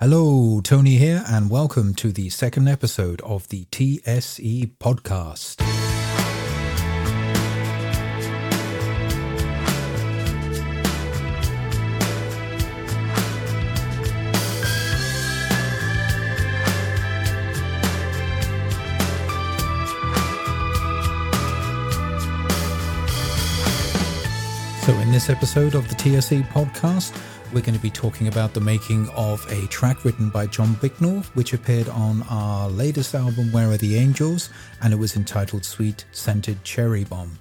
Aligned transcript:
Hello, 0.00 0.60
Tony 0.60 0.96
here, 0.96 1.22
and 1.28 1.48
welcome 1.48 1.94
to 1.94 2.10
the 2.10 2.28
second 2.28 2.66
episode 2.66 3.20
of 3.20 3.46
the 3.46 3.64
TSE 3.70 4.66
podcast. 4.80 5.60
So, 24.82 24.92
in 24.94 25.12
this 25.12 25.30
episode 25.30 25.76
of 25.76 25.88
the 25.88 25.94
TSE 25.94 26.42
podcast, 26.50 27.16
we're 27.54 27.60
going 27.60 27.76
to 27.76 27.80
be 27.80 27.90
talking 27.90 28.26
about 28.26 28.52
the 28.52 28.60
making 28.60 29.08
of 29.10 29.46
a 29.48 29.66
track 29.68 30.04
written 30.04 30.28
by 30.28 30.44
Jon 30.46 30.74
Bicknell, 30.74 31.20
which 31.34 31.52
appeared 31.52 31.88
on 31.88 32.22
our 32.28 32.68
latest 32.68 33.14
album, 33.14 33.52
Where 33.52 33.70
Are 33.70 33.76
the 33.76 33.96
Angels, 33.96 34.50
and 34.82 34.92
it 34.92 34.96
was 34.96 35.14
entitled 35.14 35.64
Sweet 35.64 36.04
Scented 36.10 36.64
Cherry 36.64 37.04
Bomb. 37.04 37.38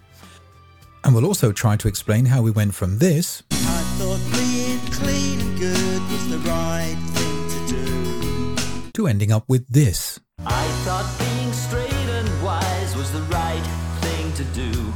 And 1.04 1.16
we'll 1.16 1.26
also 1.26 1.52
try 1.52 1.78
to 1.78 1.88
explain 1.88 2.26
how 2.26 2.44
we 2.44 2.52
went 2.52 2.76
from 2.76 3.00
this 3.00 3.42
I 3.52 3.56
thought 3.98 4.22
being 4.32 4.80
clean 4.92 5.40
and 5.42 5.60
good 5.60 6.02
was 6.12 6.30
the 6.30 6.38
right 6.48 6.96
thing 7.14 7.50
to 7.50 7.74
do. 7.74 8.92
to 8.94 9.08
ending 9.08 9.32
up 9.32 9.46
with 9.48 9.68
this. 9.68 10.20
I 10.46 10.66
thought 10.86 11.10
being 11.18 11.52
straight 11.54 11.92
and 11.92 12.44
wise 12.44 12.96
was 12.96 13.12
the 13.12 13.24
right 13.24 13.66
thing 14.02 14.32
to 14.34 14.44
do. 14.54 14.94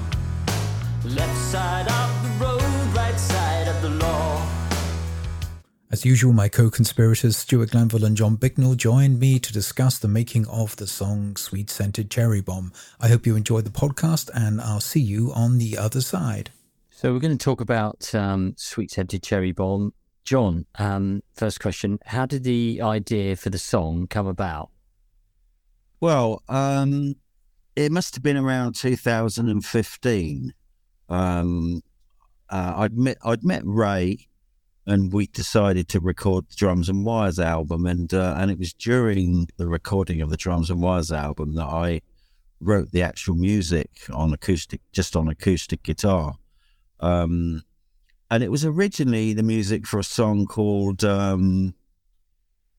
Left 1.09 1.37
side 1.37 1.87
of 1.87 2.06
As 5.97 6.05
usual, 6.05 6.31
my 6.31 6.47
co 6.47 6.69
conspirators 6.69 7.37
Stuart 7.37 7.71
Glanville 7.71 8.05
and 8.05 8.15
Jon 8.15 8.35
Bicknell 8.35 8.75
joined 8.75 9.19
me 9.19 9.39
to 9.39 9.51
discuss 9.51 9.97
the 9.97 10.07
making 10.07 10.45
of 10.45 10.75
the 10.75 10.85
song 10.85 11.35
Sweet 11.35 11.71
Scented 11.71 12.11
Cherry 12.11 12.39
Bomb. 12.39 12.71
I 12.99 13.07
hope 13.07 13.25
you 13.25 13.35
enjoyed 13.35 13.65
the 13.65 13.71
podcast, 13.71 14.29
and 14.35 14.61
I'll 14.61 14.79
see 14.79 14.99
you 14.99 15.33
on 15.33 15.57
the 15.57 15.75
other 15.75 16.01
side. 16.01 16.51
So 16.91 17.11
we're 17.11 17.19
going 17.19 17.35
to 17.35 17.43
talk 17.43 17.61
about 17.61 18.13
um, 18.13 18.53
sweet 18.57 18.91
scented 18.91 19.23
cherry 19.23 19.51
bomb. 19.51 19.91
Jon, 20.23 20.67
um, 20.75 21.23
first 21.33 21.59
question: 21.59 21.97
How 22.05 22.27
did 22.27 22.43
the 22.43 22.79
idea 22.83 23.35
for 23.35 23.49
the 23.49 23.57
song 23.57 24.05
come 24.05 24.27
about? 24.27 24.69
Well, 25.99 26.43
um, 26.47 27.15
it 27.75 27.91
must 27.91 28.13
have 28.13 28.23
been 28.23 28.37
around 28.37 28.75
2015. 28.75 30.53
Um, 31.09 31.81
uh, 32.51 32.73
I'd 32.75 32.95
met 32.95 33.17
I'd 33.25 33.43
met 33.43 33.63
Ray, 33.65 34.27
and 34.87 35.11
we 35.11 35.27
decided 35.27 35.89
to 35.89 35.99
record 35.99 36.45
the 36.49 36.55
Drums 36.55 36.87
and 36.87 37.05
Wires 37.05 37.39
album, 37.39 37.85
and 37.85 38.13
uh, 38.13 38.35
and 38.37 38.49
it 38.49 38.57
was 38.57 38.73
during 38.73 39.49
the 39.57 39.67
recording 39.67 40.21
of 40.21 40.29
the 40.29 40.37
Drums 40.37 40.69
and 40.69 40.81
Wires 40.81 41.11
album 41.11 41.55
that 41.55 41.65
I 41.65 42.01
wrote 42.61 42.91
the 42.91 43.03
actual 43.03 43.35
music 43.35 43.89
on 44.11 44.33
acoustic, 44.33 44.79
just 44.93 45.15
on 45.15 45.27
acoustic 45.27 45.83
guitar. 45.83 46.35
Um, 47.01 47.63
and 48.31 48.41
it 48.41 48.49
was 48.49 48.65
originally 48.65 49.33
the 49.33 49.43
music 49.43 49.85
for 49.85 49.99
a 49.99 50.03
song 50.03 50.47
called 50.47 51.03
um, 51.03 51.75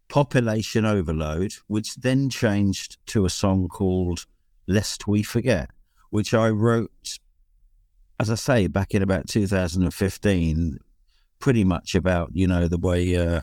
Population 0.08 0.86
Overload, 0.86 1.54
which 1.66 1.94
then 1.96 2.30
changed 2.30 2.96
to 3.08 3.26
a 3.26 3.30
song 3.30 3.68
called 3.68 4.24
Lest 4.66 5.06
We 5.06 5.22
Forget, 5.22 5.70
which 6.10 6.32
I 6.32 6.48
wrote, 6.48 7.18
as 8.18 8.30
I 8.30 8.34
say, 8.34 8.66
back 8.66 8.94
in 8.94 9.02
about 9.02 9.28
2015, 9.28 10.80
pretty 11.38 11.64
much 11.64 11.94
about, 11.94 12.30
you 12.32 12.46
know, 12.46 12.68
the 12.68 12.78
way 12.78 13.16
uh, 13.16 13.42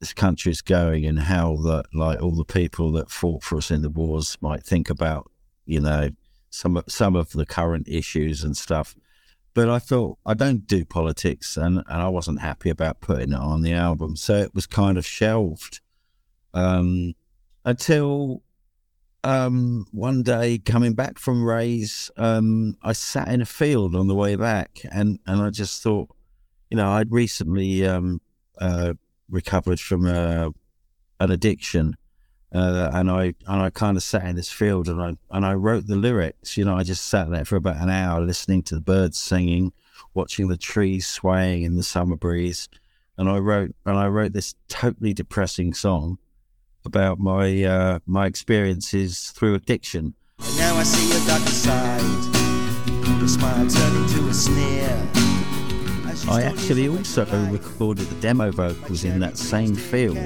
this 0.00 0.12
country 0.12 0.50
is 0.52 0.62
going 0.62 1.06
and 1.06 1.20
how 1.20 1.56
that, 1.56 1.86
like, 1.92 2.20
all 2.20 2.34
the 2.34 2.44
people 2.44 2.92
that 2.92 3.10
fought 3.10 3.42
for 3.42 3.56
us 3.56 3.70
in 3.70 3.82
the 3.82 3.90
wars 3.90 4.38
might 4.40 4.64
think 4.64 4.90
about, 4.90 5.30
you 5.64 5.80
know, 5.80 6.10
some 6.50 6.82
some 6.86 7.16
of 7.16 7.32
the 7.32 7.46
current 7.46 7.88
issues 7.88 8.44
and 8.44 8.56
stuff. 8.56 8.94
But 9.54 9.68
I 9.68 9.78
thought 9.78 10.18
I 10.24 10.34
don't 10.34 10.66
do 10.66 10.84
politics, 10.84 11.56
and, 11.56 11.78
and 11.78 12.02
I 12.02 12.08
wasn't 12.08 12.40
happy 12.40 12.70
about 12.70 13.00
putting 13.00 13.32
it 13.32 13.38
on 13.38 13.62
the 13.62 13.72
album, 13.72 14.16
so 14.16 14.36
it 14.36 14.54
was 14.54 14.66
kind 14.66 14.96
of 14.96 15.06
shelved 15.06 15.80
um, 16.54 17.14
until 17.64 18.42
um, 19.24 19.86
one 19.92 20.22
day 20.22 20.58
coming 20.58 20.94
back 20.94 21.18
from 21.18 21.44
Ray's, 21.44 22.10
um, 22.16 22.76
I 22.82 22.92
sat 22.92 23.28
in 23.28 23.40
a 23.40 23.46
field 23.46 23.94
on 23.94 24.08
the 24.08 24.14
way 24.14 24.36
back, 24.36 24.80
and, 24.90 25.18
and 25.26 25.40
I 25.40 25.50
just 25.50 25.82
thought, 25.82 26.08
you 26.72 26.76
know, 26.76 26.88
I'd 26.88 27.12
recently 27.12 27.86
um, 27.86 28.22
uh, 28.58 28.94
recovered 29.28 29.78
from 29.78 30.06
uh, 30.06 30.48
an 31.20 31.30
addiction, 31.30 31.98
uh, 32.50 32.88
and 32.94 33.10
I 33.10 33.34
and 33.46 33.60
I 33.60 33.68
kind 33.68 33.98
of 33.98 34.02
sat 34.02 34.24
in 34.24 34.36
this 34.36 34.50
field, 34.50 34.88
and 34.88 35.02
I 35.02 35.12
and 35.36 35.44
I 35.44 35.52
wrote 35.52 35.86
the 35.86 35.96
lyrics. 35.96 36.56
You 36.56 36.64
know, 36.64 36.74
I 36.74 36.82
just 36.82 37.04
sat 37.08 37.30
there 37.30 37.44
for 37.44 37.56
about 37.56 37.76
an 37.76 37.90
hour 37.90 38.22
listening 38.22 38.62
to 38.62 38.74
the 38.74 38.80
birds 38.80 39.18
singing, 39.18 39.74
watching 40.14 40.48
the 40.48 40.56
trees 40.56 41.06
swaying 41.06 41.64
in 41.64 41.76
the 41.76 41.82
summer 41.82 42.16
breeze, 42.16 42.70
and 43.18 43.28
I 43.28 43.36
wrote 43.36 43.74
and 43.84 43.98
I 43.98 44.06
wrote 44.06 44.32
this 44.32 44.54
totally 44.68 45.12
depressing 45.12 45.74
song 45.74 46.16
about 46.86 47.18
my 47.18 47.64
uh, 47.64 47.98
my 48.06 48.24
experiences 48.24 49.30
through 49.32 49.56
addiction. 49.56 50.14
Now 50.56 50.76
I 50.76 50.84
see 50.84 51.06
your 51.14 51.26
darker 51.26 51.50
side. 51.50 53.20
Your 53.20 53.28
smile 53.28 53.68
turning 53.68 54.08
to 54.08 54.28
a 54.30 54.32
sneer. 54.32 55.21
I 56.28 56.42
actually 56.42 56.88
also 56.88 57.24
recorded 57.50 58.06
the 58.06 58.20
demo 58.20 58.50
vocals 58.50 59.04
in 59.04 59.18
that 59.20 59.36
same 59.38 59.74
field 59.74 60.16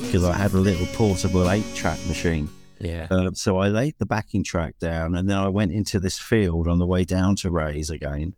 because 0.00 0.24
I 0.24 0.32
had 0.32 0.52
a 0.52 0.58
little 0.58 0.86
portable 0.94 1.50
eight 1.50 1.64
track 1.74 1.98
machine. 2.06 2.48
Yeah, 2.80 3.06
Uh, 3.10 3.30
so 3.34 3.58
I 3.58 3.68
laid 3.68 3.94
the 3.98 4.06
backing 4.06 4.42
track 4.44 4.78
down, 4.78 5.14
and 5.14 5.28
then 5.28 5.36
I 5.38 5.48
went 5.48 5.72
into 5.72 5.98
this 6.00 6.18
field 6.18 6.66
on 6.68 6.78
the 6.78 6.86
way 6.86 7.04
down 7.04 7.36
to 7.36 7.50
Ray's 7.50 7.90
again, 7.90 8.34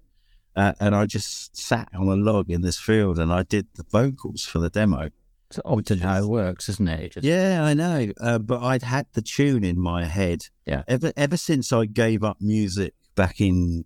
uh, 0.55 0.73
and 0.81 0.95
I 0.95 1.07
just 1.07 1.57
sat 1.57 1.89
on 1.95 2.09
a 2.09 2.17
log 2.17 2.51
in 2.51 2.61
this 2.63 2.79
field, 2.79 3.19
and 3.19 3.33
I 3.33 3.43
did 3.45 3.67
the 3.75 3.85
vocals 3.91 4.45
for 4.45 4.59
the 4.59 4.71
demo. 4.71 5.11
it's 5.49 5.61
often 5.65 5.99
how 6.01 6.19
it 6.23 6.27
works, 6.27 6.69
isn't 6.69 6.89
it? 6.89 7.01
It 7.01 7.13
just- 7.13 7.25
Yeah, 7.25 7.63
I 7.65 7.73
know, 7.75 8.13
uh, 8.21 8.39
but 8.39 8.63
I'd 8.63 8.83
had 8.83 9.07
the 9.13 9.23
tune 9.23 9.63
in 9.65 9.79
my 9.79 10.05
head. 10.05 10.47
Yeah. 10.67 10.83
Ever 10.89 11.13
ever 11.17 11.37
since 11.37 11.73
I 11.73 11.87
gave 11.87 12.25
up 12.25 12.39
music 12.41 12.95
back 13.15 13.41
in 13.41 13.85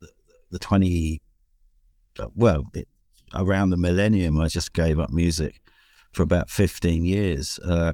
the, 0.00 0.08
the 0.50 0.58
twenty, 0.58 1.22
uh, 1.22 1.31
well, 2.34 2.64
it, 2.74 2.88
around 3.34 3.70
the 3.70 3.76
millennium, 3.76 4.40
I 4.40 4.48
just 4.48 4.72
gave 4.72 4.98
up 4.98 5.10
music 5.10 5.60
for 6.12 6.22
about 6.22 6.50
fifteen 6.50 7.04
years. 7.04 7.58
Uh, 7.58 7.92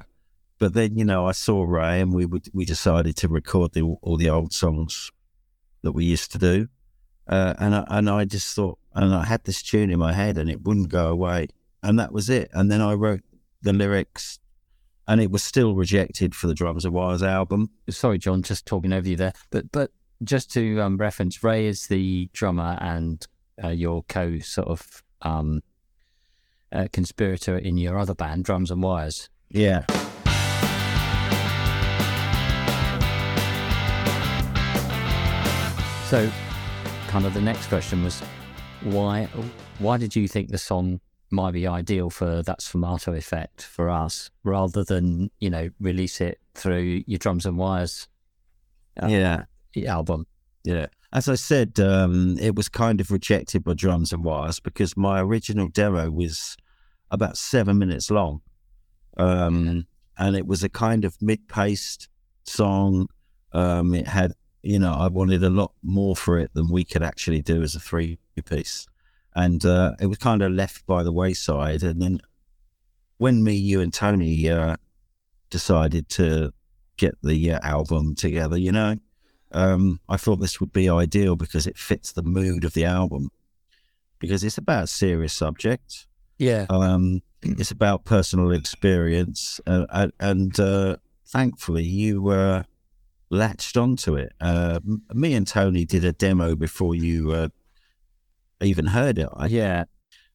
but 0.57 0.73
then, 0.73 0.97
you 0.97 1.05
know, 1.05 1.25
I 1.25 1.31
saw 1.31 1.63
Ray, 1.63 2.01
and 2.01 2.13
we 2.13 2.25
we 2.53 2.65
decided 2.65 3.15
to 3.17 3.27
record 3.27 3.73
the, 3.73 3.83
all 4.01 4.17
the 4.17 4.29
old 4.29 4.53
songs 4.53 5.11
that 5.81 5.93
we 5.93 6.03
used 6.05 6.31
to 6.33 6.37
do, 6.37 6.67
uh, 7.27 7.53
and 7.59 7.75
I, 7.75 7.85
and 7.87 8.09
I 8.09 8.25
just 8.25 8.53
thought, 8.55 8.77
and 8.93 9.13
I 9.15 9.23
had 9.25 9.45
this 9.45 9.61
tune 9.61 9.89
in 9.89 9.99
my 9.99 10.13
head, 10.13 10.37
and 10.37 10.49
it 10.49 10.63
wouldn't 10.63 10.89
go 10.89 11.07
away, 11.07 11.47
and 11.81 11.97
that 11.99 12.11
was 12.11 12.29
it. 12.29 12.49
And 12.53 12.71
then 12.71 12.81
I 12.81 12.93
wrote 12.93 13.21
the 13.61 13.73
lyrics 13.73 14.39
and 15.09 15.19
it 15.19 15.31
was 15.31 15.43
still 15.43 15.73
rejected 15.73 16.35
for 16.35 16.45
the 16.45 16.53
Drums 16.53 16.85
and 16.85 16.93
Wires 16.93 17.23
album. 17.23 17.71
Sorry, 17.89 18.19
Jon, 18.19 18.43
just 18.43 18.67
talking 18.67 18.93
over 18.93 19.09
you 19.09 19.15
there. 19.15 19.33
But 19.49 19.71
but 19.71 19.91
just 20.23 20.51
to 20.53 20.79
um, 20.79 20.97
reference, 20.97 21.43
Ray 21.43 21.65
is 21.65 21.87
the 21.87 22.29
drummer 22.31 22.77
and 22.79 23.25
uh, 23.63 23.69
your 23.69 24.03
co 24.03 24.39
sort 24.39 24.67
of 24.67 25.03
um, 25.21 25.61
uh, 26.71 26.87
conspirator 26.93 27.57
in 27.57 27.77
your 27.77 27.97
other 27.97 28.15
band, 28.15 28.43
Drums 28.45 28.71
and 28.71 28.81
Wires. 28.83 29.29
Yeah. 29.49 29.85
So, 36.09 36.27
kind 37.07 37.25
of 37.27 37.35
the 37.35 37.41
next 37.41 37.67
question 37.67 38.03
was, 38.03 38.19
why 38.81 39.25
why 39.77 39.97
did 39.97 40.15
you 40.15 40.27
think 40.27 40.49
the 40.49 40.57
song 40.57 41.01
might 41.29 41.51
be 41.51 41.67
ideal 41.67 42.09
for 42.09 42.41
that 42.41 42.61
sfumato 42.61 43.15
effect 43.15 43.61
for 43.61 43.91
us, 43.91 44.31
rather 44.43 44.83
than 44.83 45.29
you 45.39 45.51
know 45.51 45.69
release 45.79 46.19
it 46.19 46.39
through 46.55 47.03
your 47.05 47.19
drums 47.19 47.45
and 47.45 47.59
wires 47.59 48.07
uh, 49.03 49.05
Yeah. 49.05 49.43
album? 49.85 50.25
Yeah. 50.69 50.85
As 51.11 51.27
I 51.27 51.33
said, 51.33 51.79
um, 51.79 52.37
it 52.39 52.55
was 52.55 52.69
kind 52.69 53.01
of 53.01 53.09
rejected 53.09 53.63
by 53.63 53.73
Drums 53.73 54.13
and 54.13 54.23
Wires 54.23 54.59
because 54.59 54.95
my 54.95 55.19
original 55.19 55.67
demo 55.67 56.11
was 56.11 56.55
about 57.09 57.37
seven 57.37 57.79
minutes 57.79 58.11
long. 58.11 58.41
Um, 59.17 59.87
and 60.19 60.35
it 60.35 60.45
was 60.45 60.63
a 60.63 60.69
kind 60.69 61.05
of 61.05 61.19
mid 61.23 61.47
paced 61.47 62.07
song. 62.43 63.07
Um, 63.51 63.95
it 63.95 64.07
had, 64.07 64.33
you 64.61 64.77
know, 64.77 64.93
I 64.93 65.07
wanted 65.07 65.43
a 65.43 65.49
lot 65.49 65.73
more 65.81 66.15
for 66.15 66.37
it 66.37 66.53
than 66.53 66.69
we 66.69 66.83
could 66.83 67.01
actually 67.01 67.41
do 67.41 67.63
as 67.63 67.73
a 67.73 67.79
three 67.79 68.19
piece. 68.45 68.85
And 69.35 69.65
uh, 69.65 69.93
it 69.99 70.05
was 70.05 70.19
kind 70.19 70.43
of 70.43 70.51
left 70.51 70.85
by 70.85 71.01
the 71.01 71.11
wayside. 71.11 71.81
And 71.81 71.99
then 71.99 72.19
when 73.17 73.43
me, 73.43 73.55
you, 73.55 73.81
and 73.81 73.91
Tony 73.91 74.47
uh, 74.47 74.75
decided 75.49 76.09
to 76.09 76.53
get 76.97 77.15
the 77.23 77.53
uh, 77.53 77.59
album 77.63 78.13
together, 78.13 78.57
you 78.57 78.71
know, 78.71 78.97
um, 79.51 79.99
I 80.07 80.17
thought 80.17 80.37
this 80.37 80.59
would 80.59 80.73
be 80.73 80.89
ideal 80.89 81.35
because 81.35 81.67
it 81.67 81.77
fits 81.77 82.11
the 82.11 82.23
mood 82.23 82.63
of 82.63 82.73
the 82.73 82.85
album. 82.85 83.29
Because 84.19 84.43
it's 84.43 84.57
about 84.57 84.83
a 84.83 84.87
serious 84.87 85.33
subject. 85.33 86.07
Yeah, 86.37 86.65
Um, 86.69 87.21
it's 87.41 87.71
about 87.71 88.05
personal 88.05 88.51
experience, 88.51 89.61
uh, 89.65 89.85
and, 89.89 90.13
and 90.19 90.59
uh, 90.59 90.97
thankfully 91.25 91.83
you 91.83 92.21
were 92.21 92.65
latched 93.29 93.77
onto 93.77 94.15
it. 94.15 94.33
Uh, 94.41 94.79
me 95.13 95.33
and 95.33 95.47
Tony 95.47 95.85
did 95.85 96.03
a 96.03 96.11
demo 96.11 96.55
before 96.55 96.95
you 96.95 97.31
uh, 97.31 97.49
even 98.61 98.87
heard 98.87 99.17
it. 99.19 99.29
I 99.35 99.47
Yeah. 99.47 99.85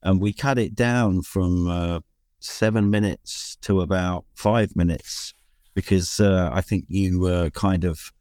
and 0.03 0.21
we 0.21 0.33
cut 0.33 0.59
it 0.59 0.75
down 0.75 1.23
from 1.23 1.69
uh, 1.69 2.01
seven 2.41 2.91
minutes 2.91 3.57
to 3.63 3.81
about 3.81 4.25
five 4.35 4.77
minutes 4.77 5.35
because 5.75 6.21
uh, 6.21 6.51
I 6.53 6.61
think 6.61 6.85
you 6.89 7.19
were 7.21 7.51
kind 7.51 7.85
of 7.85 8.13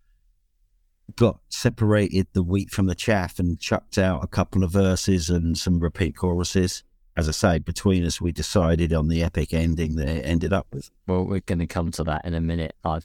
got 1.15 1.39
separated 1.50 2.27
the 2.33 2.44
wheat 2.44 2.71
from 2.71 2.88
the 2.88 2.95
chaff 2.95 3.39
and 3.39 3.59
chucked 3.59 3.97
out 3.97 4.23
a 4.23 4.27
couple 4.27 4.63
of 4.63 4.71
verses 4.71 5.29
and 5.29 5.57
some 5.57 5.79
repeat 5.79 6.15
choruses. 6.15 6.83
As 7.15 7.29
I 7.29 7.31
say, 7.31 7.59
between 7.59 8.05
us, 8.05 8.19
we 8.19 8.31
decided 8.31 8.91
on 8.91 9.07
the 9.07 9.21
epic 9.21 9.53
ending 9.53 9.95
that 9.97 10.07
it 10.07 10.25
ended 10.25 10.51
up 10.51 10.67
with. 10.71 10.89
Well, 11.05 11.25
we're 11.25 11.41
going 11.41 11.59
to 11.59 11.67
come 11.67 11.91
to 11.91 12.03
that 12.05 12.25
in 12.25 12.33
a 12.33 12.41
minute. 12.41 12.75
I, 12.83 13.01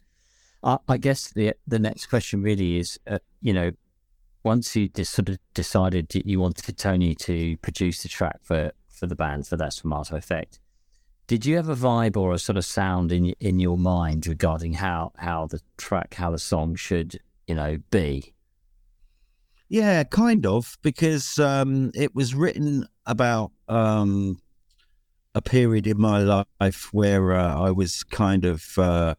I, 0.62 0.78
I 0.88 0.96
guess 0.96 1.28
the 1.30 1.54
the 1.66 1.78
next 1.78 2.06
question 2.06 2.42
really 2.42 2.78
is, 2.78 2.98
uh, 3.06 3.18
you 3.42 3.52
know, 3.52 3.72
once 4.42 4.74
you 4.74 4.88
just 4.88 5.12
sort 5.12 5.28
of 5.28 5.38
decided 5.52 6.14
you 6.14 6.40
wanted 6.40 6.78
Tony 6.78 7.14
to 7.16 7.58
produce 7.58 8.02
the 8.02 8.08
track 8.08 8.38
for 8.42 8.72
for 8.88 9.06
the 9.06 9.14
band 9.14 9.46
for 9.46 9.56
that 9.58 9.72
Sfumato 9.72 10.12
Effect, 10.12 10.58
did 11.26 11.44
you 11.44 11.56
have 11.56 11.68
a 11.68 11.76
vibe 11.76 12.16
or 12.16 12.32
a 12.32 12.38
sort 12.38 12.56
of 12.56 12.64
sound 12.64 13.12
in 13.12 13.34
in 13.40 13.60
your 13.60 13.76
mind 13.76 14.26
regarding 14.26 14.74
how 14.74 15.12
how 15.18 15.46
the 15.46 15.60
track, 15.76 16.14
how 16.14 16.30
the 16.30 16.38
song 16.38 16.74
should, 16.74 17.20
you 17.48 17.54
know, 17.54 17.78
be? 17.90 18.34
Yeah, 19.68 20.04
kind 20.04 20.46
of, 20.46 20.78
because 20.82 21.38
um, 21.38 21.90
it 21.94 22.14
was 22.14 22.34
written 22.34 22.86
about 23.04 23.50
um, 23.68 24.40
a 25.34 25.42
period 25.42 25.86
in 25.86 26.00
my 26.00 26.20
life 26.20 26.88
where 26.92 27.32
uh, 27.32 27.54
I 27.54 27.70
was 27.70 28.02
kind 28.04 28.44
of 28.44 28.78
uh, 28.78 29.14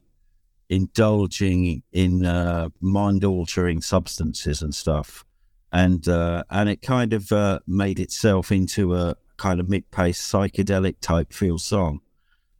indulging 0.69 1.83
in 1.91 2.25
uh, 2.25 2.69
mind-altering 2.79 3.81
substances 3.81 4.61
and 4.61 4.73
stuff, 4.73 5.25
and 5.71 6.07
uh, 6.07 6.43
and 6.49 6.69
it 6.69 6.81
kind 6.81 7.13
of 7.13 7.31
uh, 7.31 7.59
made 7.67 7.99
itself 7.99 8.51
into 8.51 8.95
a 8.95 9.15
kind 9.37 9.59
of 9.59 9.69
mid-pace 9.69 10.19
psychedelic 10.19 10.95
type 10.99 11.31
feel 11.31 11.57
song. 11.57 12.01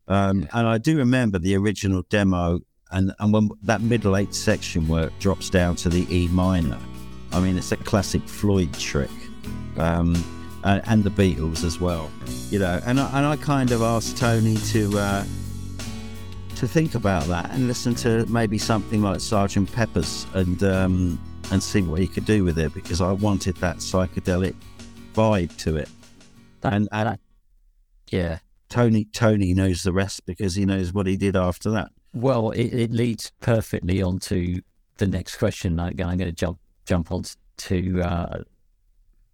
Um, 0.07 0.47
And 0.53 0.67
I 0.67 0.77
do 0.77 0.97
remember 0.97 1.39
the 1.39 1.55
original 1.55 2.03
demo, 2.09 2.61
and 2.91 3.13
and 3.19 3.33
when 3.33 3.49
that 3.63 3.81
middle 3.81 4.15
eight 4.17 4.33
section 4.33 4.89
it 4.91 5.11
drops 5.19 5.49
down 5.49 5.75
to 5.77 5.89
the 5.89 6.05
E 6.13 6.27
minor. 6.29 6.79
I 7.31 7.39
mean, 7.39 7.57
it's 7.57 7.71
a 7.71 7.77
classic 7.77 8.27
Floyd 8.27 8.73
trick, 8.73 9.11
um, 9.77 10.15
and, 10.63 10.81
and 10.87 11.03
the 11.03 11.11
Beatles 11.11 11.63
as 11.63 11.79
well. 11.79 12.09
You 12.49 12.59
know, 12.59 12.79
and 12.85 12.99
I, 12.99 13.17
and 13.17 13.25
I 13.27 13.35
kind 13.35 13.71
of 13.71 13.81
asked 13.83 14.17
Tony 14.17 14.57
to 14.57 14.97
uh, 14.97 15.23
to 16.55 16.67
think 16.67 16.95
about 16.95 17.25
that 17.27 17.51
and 17.51 17.67
listen 17.67 17.93
to 17.95 18.25
maybe 18.25 18.57
something 18.57 19.01
like 19.01 19.19
Sergeant 19.19 19.71
Pepper's 19.71 20.25
and 20.33 20.61
um, 20.63 21.19
and 21.51 21.61
see 21.61 21.81
what 21.81 21.99
he 21.99 22.07
could 22.07 22.25
do 22.25 22.43
with 22.43 22.57
it 22.59 22.73
because 22.73 22.99
I 23.01 23.11
wanted 23.11 23.55
that 23.57 23.77
psychedelic 23.77 24.55
vibe 25.13 25.55
to 25.57 25.77
it. 25.77 25.89
That, 26.61 26.73
And- 26.73 26.89
and- 26.91 27.09
that- 27.09 27.19
yeah. 28.11 28.39
Tony 28.69 29.05
Tony 29.05 29.53
knows 29.55 29.81
the 29.83 29.91
rest 29.93 30.25
because 30.27 30.53
he 30.55 30.63
knows 30.65 30.93
what 30.93 31.07
he 31.07 31.17
did 31.17 31.35
after 31.35 31.71
that. 31.71 31.89
Well, 32.13 32.51
it, 32.51 32.73
it 32.73 32.91
leads 32.91 33.31
perfectly 33.39 34.01
on 34.01 34.19
to 34.19 34.61
the 34.97 35.07
next 35.07 35.37
question. 35.37 35.79
I'm 35.79 35.95
going 35.95 36.17
to 36.19 36.31
jump 36.31 36.59
jump 36.85 37.11
on 37.11 37.23
to 37.57 38.01
uh, 38.01 38.43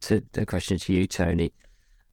to 0.02 0.24
the 0.34 0.46
question 0.46 0.78
to 0.78 0.94
you, 0.94 1.08
Tony. 1.08 1.54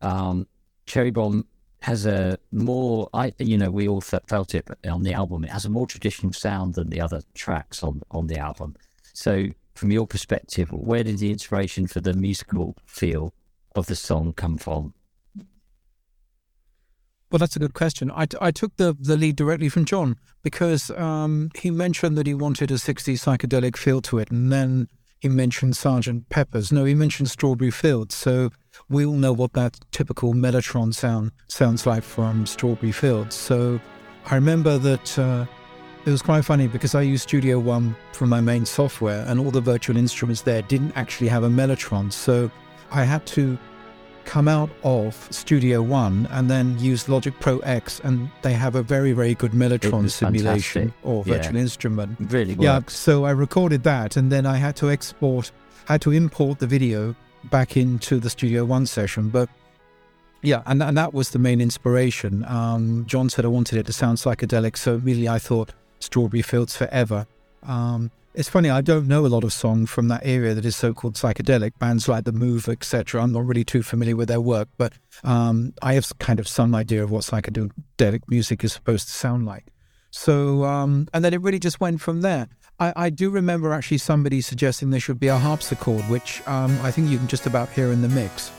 Um, 0.00 0.46
Cherry 0.86 1.10
Bomb 1.10 1.46
has 1.80 2.06
a 2.06 2.38
more, 2.52 3.08
I 3.12 3.32
you 3.38 3.58
know, 3.58 3.70
we 3.70 3.88
all 3.88 4.00
felt 4.00 4.54
it 4.54 4.68
on 4.88 5.02
the 5.02 5.14
album. 5.14 5.44
It 5.44 5.50
has 5.50 5.64
a 5.64 5.70
more 5.70 5.86
traditional 5.86 6.32
sound 6.32 6.74
than 6.74 6.90
the 6.90 7.00
other 7.00 7.22
tracks 7.34 7.82
on 7.82 8.02
on 8.10 8.28
the 8.28 8.38
album. 8.38 8.76
So, 9.14 9.46
from 9.74 9.90
your 9.90 10.06
perspective, 10.06 10.70
where 10.72 11.02
did 11.02 11.18
the 11.18 11.30
inspiration 11.30 11.86
for 11.86 12.00
the 12.00 12.14
musical 12.14 12.76
feel 12.86 13.34
of 13.74 13.86
the 13.86 13.96
song 13.96 14.32
come 14.32 14.58
from? 14.58 14.94
Well, 17.32 17.38
that's 17.38 17.56
a 17.56 17.58
good 17.58 17.72
question. 17.72 18.10
I, 18.10 18.26
I 18.42 18.50
took 18.50 18.76
the, 18.76 18.94
the 19.00 19.16
lead 19.16 19.36
directly 19.36 19.70
from 19.70 19.86
Jon 19.86 20.18
because 20.42 20.90
um, 20.90 21.50
he 21.56 21.70
mentioned 21.70 22.18
that 22.18 22.26
he 22.26 22.34
wanted 22.34 22.70
a 22.70 22.74
60s 22.74 23.14
psychedelic 23.14 23.74
feel 23.78 24.02
to 24.02 24.18
it. 24.18 24.30
And 24.30 24.52
then 24.52 24.88
he 25.18 25.30
mentioned 25.30 25.74
Sergeant 25.74 26.28
Pepper's. 26.28 26.70
No, 26.70 26.84
he 26.84 26.94
mentioned 26.94 27.30
Strawberry 27.30 27.70
Fields. 27.70 28.14
So 28.14 28.50
we 28.90 29.06
all 29.06 29.14
know 29.14 29.32
what 29.32 29.54
that 29.54 29.80
typical 29.92 30.34
Mellotron 30.34 30.94
sound 30.94 31.32
sounds 31.48 31.86
like 31.86 32.02
from 32.02 32.44
Strawberry 32.44 32.92
Fields. 32.92 33.34
So 33.34 33.80
I 34.26 34.34
remember 34.34 34.76
that 34.76 35.18
uh, 35.18 35.46
it 36.04 36.10
was 36.10 36.20
quite 36.20 36.44
funny 36.44 36.66
because 36.66 36.94
I 36.94 37.00
used 37.00 37.22
Studio 37.22 37.58
One 37.58 37.96
for 38.12 38.26
my 38.26 38.42
main 38.42 38.66
software, 38.66 39.24
and 39.26 39.40
all 39.40 39.50
the 39.50 39.60
virtual 39.62 39.96
instruments 39.96 40.42
there 40.42 40.60
didn't 40.60 40.92
actually 40.96 41.28
have 41.28 41.44
a 41.44 41.48
Mellotron. 41.48 42.12
So 42.12 42.50
I 42.90 43.04
had 43.04 43.24
to 43.28 43.58
come 44.24 44.48
out 44.48 44.70
of 44.82 45.28
Studio 45.30 45.82
One 45.82 46.26
and 46.30 46.50
then 46.50 46.78
use 46.78 47.08
Logic 47.08 47.34
Pro 47.40 47.58
X, 47.60 48.00
and 48.04 48.30
they 48.42 48.52
have 48.52 48.74
a 48.74 48.82
very, 48.82 49.12
very 49.12 49.34
good 49.34 49.52
Mellotron 49.52 50.10
simulation 50.10 50.82
fantastic. 50.90 51.06
or 51.06 51.24
Yeah. 51.26 51.34
virtual 51.36 51.56
instrument. 51.56 52.16
Really 52.32 52.54
good. 52.54 52.64
Yeah, 52.64 52.76
works. 52.78 52.96
so 52.96 53.24
I 53.24 53.30
recorded 53.30 53.82
that, 53.84 54.16
and 54.16 54.30
then 54.32 54.46
I 54.46 54.56
had 54.56 54.76
to 54.76 54.90
export, 54.90 55.50
had 55.86 56.00
to 56.02 56.10
import 56.12 56.58
the 56.58 56.66
video 56.66 57.14
back 57.50 57.76
into 57.76 58.18
the 58.20 58.30
Studio 58.30 58.64
One 58.64 58.86
session. 58.86 59.28
But 59.28 59.48
yeah, 60.42 60.62
and, 60.66 60.82
and 60.82 60.96
that 60.96 61.12
was 61.14 61.30
the 61.30 61.38
main 61.38 61.60
inspiration. 61.60 62.44
Um, 62.46 63.04
Jon 63.06 63.28
said 63.30 63.44
I 63.44 63.48
wanted 63.48 63.78
it 63.78 63.86
to 63.86 63.92
sound 63.92 64.18
psychedelic, 64.18 64.76
so 64.76 64.94
immediately 64.94 65.28
I 65.28 65.38
thought 65.38 65.72
Strawberry 66.00 66.42
Fields 66.42 66.76
Forever. 66.76 67.26
Um, 67.62 68.10
it's 68.34 68.48
funny, 68.48 68.70
I 68.70 68.80
don't 68.80 69.06
know 69.06 69.26
a 69.26 69.28
lot 69.28 69.44
of 69.44 69.52
songs 69.52 69.90
from 69.90 70.08
that 70.08 70.22
area 70.24 70.54
that 70.54 70.64
is 70.64 70.76
so-called 70.76 71.14
psychedelic. 71.14 71.78
Bands 71.78 72.08
like 72.08 72.24
The 72.24 72.32
Move, 72.32 72.68
etc. 72.68 73.22
I'm 73.22 73.32
not 73.32 73.46
really 73.46 73.64
too 73.64 73.82
familiar 73.82 74.16
with 74.16 74.28
their 74.28 74.40
work, 74.40 74.68
but 74.78 74.94
um, 75.22 75.74
I 75.82 75.94
have 75.94 76.18
kind 76.18 76.40
of 76.40 76.48
some 76.48 76.74
idea 76.74 77.02
of 77.02 77.10
what 77.10 77.22
psychedelic 77.22 78.22
music 78.28 78.64
is 78.64 78.72
supposed 78.72 79.08
to 79.08 79.12
sound 79.12 79.44
like. 79.44 79.66
So, 80.10 80.64
um, 80.64 81.08
and 81.12 81.24
then 81.24 81.34
it 81.34 81.40
really 81.40 81.58
just 81.58 81.80
went 81.80 82.00
from 82.00 82.22
there. 82.22 82.48
I, 82.78 82.92
I 82.96 83.10
do 83.10 83.30
remember 83.30 83.72
actually 83.72 83.98
somebody 83.98 84.40
suggesting 84.40 84.90
there 84.90 85.00
should 85.00 85.20
be 85.20 85.28
a 85.28 85.38
harpsichord, 85.38 86.02
which 86.04 86.46
um, 86.48 86.78
I 86.82 86.90
think 86.90 87.10
you 87.10 87.18
can 87.18 87.28
just 87.28 87.46
about 87.46 87.68
hear 87.70 87.92
in 87.92 88.02
the 88.02 88.08
mix, 88.08 88.50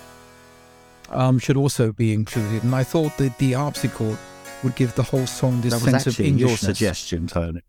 um, 1.09 1.39
should 1.39 1.57
also 1.57 1.91
be 1.91 2.13
included. 2.13 2.63
And 2.63 2.75
I 2.75 2.83
thought 2.83 3.17
that 3.17 3.37
the 3.37 3.53
harpsichord 3.53 4.17
would 4.63 4.75
give 4.75 4.95
the 4.95 5.03
whole 5.03 5.27
song 5.27 5.61
this 5.61 5.73
that 5.73 5.81
was 5.81 5.91
sense 5.91 6.07
of 6.07 6.13
actually 6.13 6.29
your 6.29 6.57
suggestion, 6.57 7.27
Tony. 7.27 7.61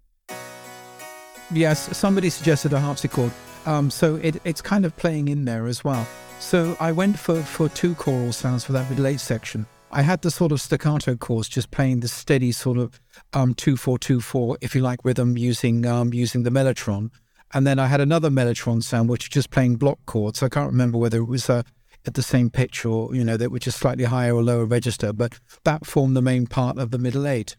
Yes, 1.54 1.96
somebody 1.96 2.30
suggested 2.30 2.73
a 2.73 2.80
harpsichord. 2.80 3.30
Um, 3.64 3.88
so 3.88 4.16
it, 4.16 4.40
it's 4.44 4.61
kind 4.61 4.84
of 4.84 4.96
playing 4.96 5.28
in 5.28 5.44
there 5.44 5.66
as 5.66 5.84
well. 5.84 6.06
So 6.40 6.76
I 6.80 6.90
went 6.90 7.16
for, 7.16 7.40
for 7.42 7.68
two 7.68 7.94
choral 7.94 8.32
sounds 8.32 8.64
for 8.64 8.73
that 8.73 8.90
middle 8.90 9.06
eight 9.06 9.20
section. 9.20 9.66
I 9.92 10.02
had 10.02 10.23
the 10.23 10.32
sort 10.32 10.50
of 10.50 10.61
staccato 10.61 11.14
chords 11.14 11.49
just 11.49 11.70
playing 11.70 12.00
the 12.00 12.08
steady 12.08 12.50
sort 12.50 12.78
of 12.78 13.00
um, 13.32 13.54
two 13.54 13.76
four 13.76 13.99
two 13.99 14.20
four, 14.20 14.58
if 14.61 14.75
you 14.75 14.80
like, 14.80 15.04
rhythm 15.04 15.38
using 15.38 15.87
um, 15.87 16.12
using 16.12 16.42
the 16.42 16.50
mellotron, 16.50 17.11
and 17.52 17.64
then 17.64 17.78
I 17.78 17.87
had 17.87 18.00
another 18.00 18.30
mellotron 18.30 18.82
sound 18.82 19.08
which 19.08 19.26
is 19.26 19.28
just 19.28 19.50
playing 19.50 19.76
block 19.76 20.00
chords. 20.06 20.42
I 20.42 20.49
can't 20.49 20.73
remember 20.73 20.99
whether 20.99 21.18
it 21.18 21.28
was 21.28 21.49
uh, 21.49 21.62
at 22.04 22.14
the 22.14 22.23
same 22.23 22.50
pitch 22.50 22.84
or 22.84 23.14
you 23.14 23.23
know 23.23 23.37
that 23.37 23.52
were 23.52 23.61
just 23.61 23.78
slightly 23.78 24.04
higher 24.04 24.34
or 24.34 24.42
lower 24.42 24.64
register, 24.64 25.12
but 25.12 25.38
that 25.62 25.87
formed 25.87 26.16
the 26.16 26.23
main 26.23 26.49
part 26.49 26.76
of 26.76 26.90
the 26.90 26.99
middle 26.99 27.28
eight. 27.28 27.56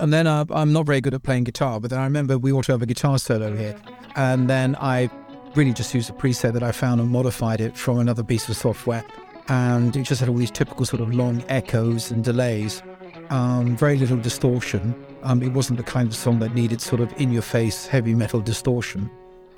And 0.00 0.12
then 0.12 0.26
uh, 0.26 0.44
I'm 0.50 0.72
not 0.72 0.86
very 0.86 1.00
good 1.00 1.14
at 1.14 1.22
playing 1.22 1.44
guitar, 1.44 1.80
but 1.80 1.90
then 1.90 1.98
I 1.98 2.04
remember 2.04 2.38
we 2.38 2.52
ought 2.52 2.64
to 2.66 2.72
have 2.72 2.82
a 2.82 2.86
guitar 2.86 3.18
solo 3.18 3.54
here. 3.56 3.76
And 4.16 4.48
then 4.48 4.76
I 4.76 5.10
really 5.54 5.72
just 5.72 5.94
used 5.94 6.10
a 6.10 6.12
preset 6.12 6.52
that 6.52 6.62
I 6.62 6.72
found 6.72 7.00
and 7.00 7.10
modified 7.10 7.60
it 7.60 7.76
from 7.76 7.98
another 7.98 8.22
piece 8.22 8.48
of 8.48 8.56
software. 8.56 9.04
And 9.48 9.96
it 9.96 10.02
just 10.02 10.20
had 10.20 10.28
all 10.28 10.36
these 10.36 10.50
typical 10.50 10.84
sort 10.84 11.00
of 11.00 11.14
long 11.14 11.42
echoes 11.48 12.10
and 12.10 12.22
delays, 12.22 12.82
um, 13.30 13.76
very 13.76 13.96
little 13.96 14.18
distortion. 14.18 14.94
Um, 15.22 15.42
it 15.42 15.52
wasn't 15.52 15.78
the 15.78 15.84
kind 15.84 16.08
of 16.08 16.14
song 16.14 16.38
that 16.40 16.54
needed 16.54 16.80
sort 16.80 17.00
of 17.00 17.12
in 17.20 17.32
your 17.32 17.42
face 17.42 17.86
heavy 17.86 18.14
metal 18.14 18.40
distortion. 18.40 19.10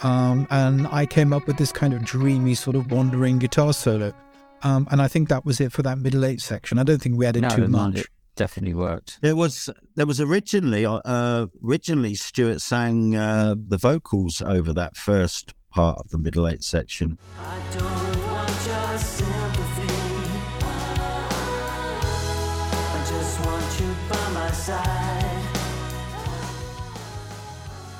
Um, 0.02 0.46
and 0.50 0.86
I 0.86 1.04
came 1.06 1.32
up 1.32 1.46
with 1.46 1.58
this 1.58 1.72
kind 1.72 1.92
of 1.92 2.04
dreamy, 2.04 2.54
sort 2.54 2.76
of 2.76 2.90
wandering 2.90 3.38
guitar 3.38 3.72
solo. 3.72 4.14
Um, 4.62 4.86
and 4.90 5.02
I 5.02 5.08
think 5.08 5.28
that 5.28 5.44
was 5.44 5.60
it 5.60 5.72
for 5.72 5.82
that 5.82 5.98
middle 5.98 6.24
eight 6.24 6.40
section. 6.40 6.78
I 6.78 6.82
don't 6.82 7.00
think 7.02 7.18
we 7.18 7.26
added 7.26 7.42
No, 7.42 7.48
too 7.50 7.68
much. 7.68 8.06
Definitely 8.40 8.72
worked. 8.72 9.18
There 9.20 9.36
was 9.36 9.68
there 9.96 10.06
was 10.06 10.18
originally 10.18 10.86
uh, 10.86 11.46
originally 11.62 12.14
Stuart 12.14 12.62
sang 12.62 13.14
uh, 13.14 13.54
the 13.54 13.76
vocals 13.76 14.40
over 14.40 14.72
that 14.72 14.96
first 14.96 15.52
part 15.70 15.98
of 15.98 16.08
the 16.08 16.16
middle 16.16 16.48
eight 16.48 16.64
section. 16.64 17.18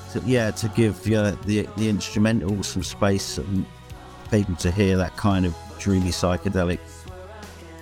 So, 0.09 0.23
yeah, 0.25 0.51
to 0.53 0.69
give 0.69 1.07
uh, 1.13 1.37
the 1.45 1.69
the 1.77 1.89
instrumental 1.91 2.63
some 2.63 2.83
space 2.83 3.37
and 3.37 3.67
people 4.31 4.57
to 4.57 4.71
hear 4.71 4.97
that 4.97 5.19
kind 5.19 5.45
of 5.45 5.55
dreamy 5.79 6.13
psychedelic 6.13 6.81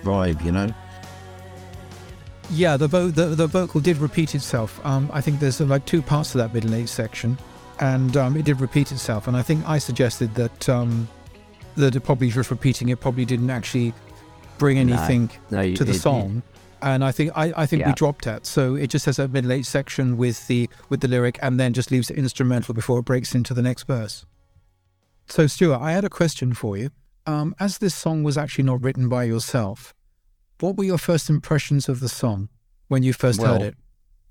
vibe, 0.03 0.43
you 0.43 0.51
know. 0.51 0.73
Yeah, 2.51 2.77
the, 2.77 2.87
vo- 2.87 3.09
the 3.09 3.27
the 3.27 3.47
vocal 3.47 3.79
did 3.79 3.97
repeat 3.97 4.33
itself. 4.33 4.83
Um, 4.85 5.09
I 5.13 5.21
think 5.21 5.39
there's 5.39 5.59
like 5.61 5.85
two 5.85 6.01
parts 6.01 6.31
to 6.31 6.39
that 6.39 6.53
middle 6.53 6.73
eight 6.73 6.89
section, 6.89 7.37
and 7.79 8.17
um, 8.17 8.35
it 8.35 8.45
did 8.45 8.59
repeat 8.59 8.91
itself. 8.91 9.27
And 9.27 9.37
I 9.37 9.41
think 9.43 9.67
I 9.69 9.77
suggested 9.77 10.33
that 10.35 10.67
um, 10.67 11.07
that 11.75 11.95
it 11.95 11.99
probably 12.01 12.29
just 12.29 12.49
repeating 12.49 12.89
it 12.89 12.99
probably 12.99 13.25
didn't 13.25 13.51
actually 13.51 13.93
bring 14.57 14.79
anything 14.79 15.29
no, 15.51 15.61
you- 15.61 15.77
to 15.77 15.83
the 15.83 15.91
it- 15.91 15.99
song. 15.99 16.41
And 16.81 17.03
I 17.03 17.11
think 17.11 17.31
I, 17.35 17.51
I 17.57 17.65
think 17.65 17.85
we 17.85 17.91
dropped 17.91 18.23
that. 18.23 18.45
So 18.45 18.75
it 18.75 18.87
just 18.89 19.05
has 19.05 19.19
a 19.19 19.27
middle 19.27 19.51
eight 19.51 19.65
section 19.65 20.15
with 20.15 20.47
the 20.47 20.69
with 20.87 21.01
the 21.01 21.09
lyric, 21.09 21.37
and 21.41 21.59
then 21.59 21.73
just 21.73 21.91
leaves 21.91 22.09
it 22.09 22.17
instrumental 22.17 22.73
before 22.73 22.99
it 22.99 23.05
breaks 23.05 23.35
into 23.35 23.53
the 23.53 23.61
next 23.61 23.83
verse. 23.83 24.25
So 25.27 25.45
Stuart, 25.45 25.79
I 25.81 25.91
had 25.91 26.05
a 26.05 26.09
question 26.09 26.53
for 26.53 26.77
you. 26.77 26.89
Um, 27.27 27.53
as 27.59 27.77
this 27.77 27.93
song 27.93 28.23
was 28.23 28.37
actually 28.37 28.63
not 28.63 28.81
written 28.81 29.09
by 29.09 29.25
yourself, 29.25 29.93
what 30.59 30.77
were 30.77 30.83
your 30.83 30.97
first 30.97 31.29
impressions 31.29 31.89
of 31.89 31.99
the 31.99 32.09
song 32.09 32.49
when 32.87 33.03
you 33.03 33.13
first 33.13 33.41
heard 33.41 33.61
it? 33.61 33.75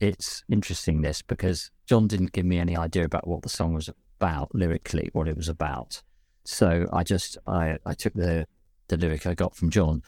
it's 0.01 0.45
interesting 0.49 1.03
this 1.03 1.23
because 1.23 1.71
Jon 1.87 2.07
didn't 2.07 2.33
give 2.33 2.45
me 2.47 2.59
any 2.59 2.77
idea 2.77 3.05
about 3.05 3.27
what 3.27 3.43
the 3.43 3.49
song 3.49 3.75
was 3.75 3.91
about 4.21 4.55
lyrically, 4.55 5.11
what 5.13 5.29
it 5.29 5.37
was 5.37 5.49
about. 5.49 6.03
So 6.45 6.89
I 6.93 7.03
just 7.03 7.37
I, 7.47 7.79
I 7.85 7.95
took 7.95 8.15
the 8.15 8.47
the 8.89 8.97
lyric 8.97 9.27
I 9.27 9.35
got 9.35 9.55
from 9.55 9.71
Jon. 9.71 10.03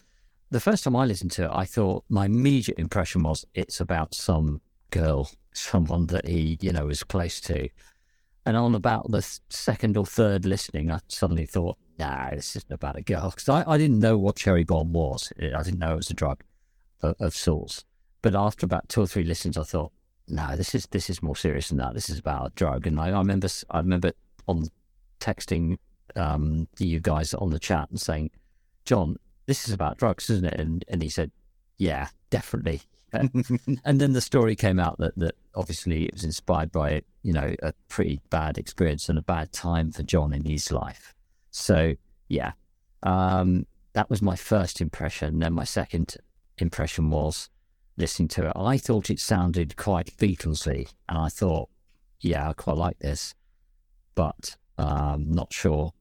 The 0.51 0.61
first 0.61 0.85
time 0.85 0.97
I 0.97 1.05
listened 1.05 1.33
to 1.33 1.45
it, 1.45 1.51
I 1.53 1.65
thought 1.65 2.05
my 2.09 2.27
immediate 2.27 2.79
impression 2.79 3.23
was 3.23 3.45
it's 3.55 3.81
about 3.81 4.15
some 4.15 4.61
girl, 4.91 5.31
someone 5.53 6.07
that 6.07 6.27
he 6.27 6.59
you 6.61 6.73
know 6.73 6.87
was 6.87 7.05
close 7.05 7.41
to. 7.43 7.69
And 8.47 8.57
on 8.57 8.75
about 8.75 9.11
the 9.11 9.23
second 9.51 9.97
or 9.97 10.07
third 10.07 10.47
listening, 10.47 10.91
I 10.91 11.01
suddenly 11.09 11.45
thought, 11.45 11.77
nah, 12.01 12.31
this 12.31 12.57
isn't 12.57 12.73
about 12.73 12.97
a 12.97 13.03
girl 13.03 13.31
because 13.31 13.49
I, 13.49 13.65
I 13.71 13.79
didn't 13.79 14.01
know 14.01 14.17
what 14.17 14.37
cherry 14.37 14.65
bomb 14.65 14.93
was. 14.93 15.33
I 15.39 15.63
didn't 15.63 15.79
know 15.79 15.93
it 15.93 15.97
was 15.97 16.11
a 16.11 16.15
drug 16.15 16.43
of, 17.03 17.15
of 17.21 17.35
sorts. 17.35 17.85
But 18.23 18.35
after 18.35 18.67
about 18.67 18.89
two 18.89 19.03
or 19.03 19.07
three 19.07 19.25
listens, 19.25 19.57
I 19.57 19.63
thought, 19.63 19.93
no, 20.27 20.57
this 20.57 20.75
is 20.75 20.87
this 20.87 21.11
is 21.11 21.23
more 21.23 21.37
serious 21.37 21.69
than 21.69 21.79
that. 21.79 21.95
This 21.95 22.09
is 22.09 22.19
about 22.19 22.47
a 22.47 22.55
drug. 22.55 22.87
And 22.87 22.99
I, 22.99 23.09
I 23.09 23.19
remember 23.19 23.49
I 23.71 23.79
remember 23.79 24.13
on 24.47 24.69
texting 25.21 25.79
um, 26.17 26.69
you 26.79 27.01
guys 27.01 27.35
on 27.35 27.51
the 27.51 27.59
chat 27.59 27.91
and 27.91 28.01
saying, 28.01 28.31
Jon, 28.85 29.17
this 29.47 29.69
is 29.69 29.75
about 29.75 29.99
drugs, 29.99 30.31
isn't 30.31 30.47
it? 30.47 30.59
And 30.59 30.85
and 30.89 31.03
he 31.03 31.09
said, 31.09 31.31
yeah, 31.79 32.09
definitely. 32.31 32.83
and 33.13 34.01
then 34.01 34.13
the 34.13 34.21
story 34.21 34.55
came 34.55 34.79
out 34.79 34.97
that 34.99 35.19
that 35.19 35.35
obviously 35.55 36.07
it 36.07 36.13
was 36.15 36.25
inspired 36.25 36.71
by 36.71 37.03
you 37.23 37.33
know 37.33 37.55
a 37.63 37.73
pretty 37.89 38.21
bad 38.31 38.57
experience 38.57 39.09
and 39.09 39.19
a 39.19 39.23
bad 39.23 39.53
time 39.53 39.91
for 39.91 40.03
Jon 40.03 40.33
in 40.33 40.45
his 40.45 40.71
life. 40.71 41.15
So 41.51 41.95
yeah, 42.29 42.53
um, 43.03 43.67
that 43.93 44.09
was 44.09 44.23
my 44.23 44.37
first 44.37 44.81
impression. 44.81 45.39
Then 45.39 45.53
my 45.53 45.65
second 45.65 46.17
impression 46.59 47.11
was 47.11 47.51
listening 47.97 48.29
to 48.29 48.47
it. 48.49 48.53
I 48.57 48.79
thought 48.79 49.11
it 49.11 49.21
sounded 49.21 49.77
quite 49.77 50.17
Beatlesy, 50.17 50.93
and 51.09 51.19
I 51.19 51.29
thought, 51.29 51.69
yeah, 52.21 52.49
I 52.49 52.53
quite 52.53 52.77
like 52.77 52.99
this, 52.99 53.35
but 54.15 54.57
um, 54.79 55.31
not 55.31 55.53
sure 55.53 55.93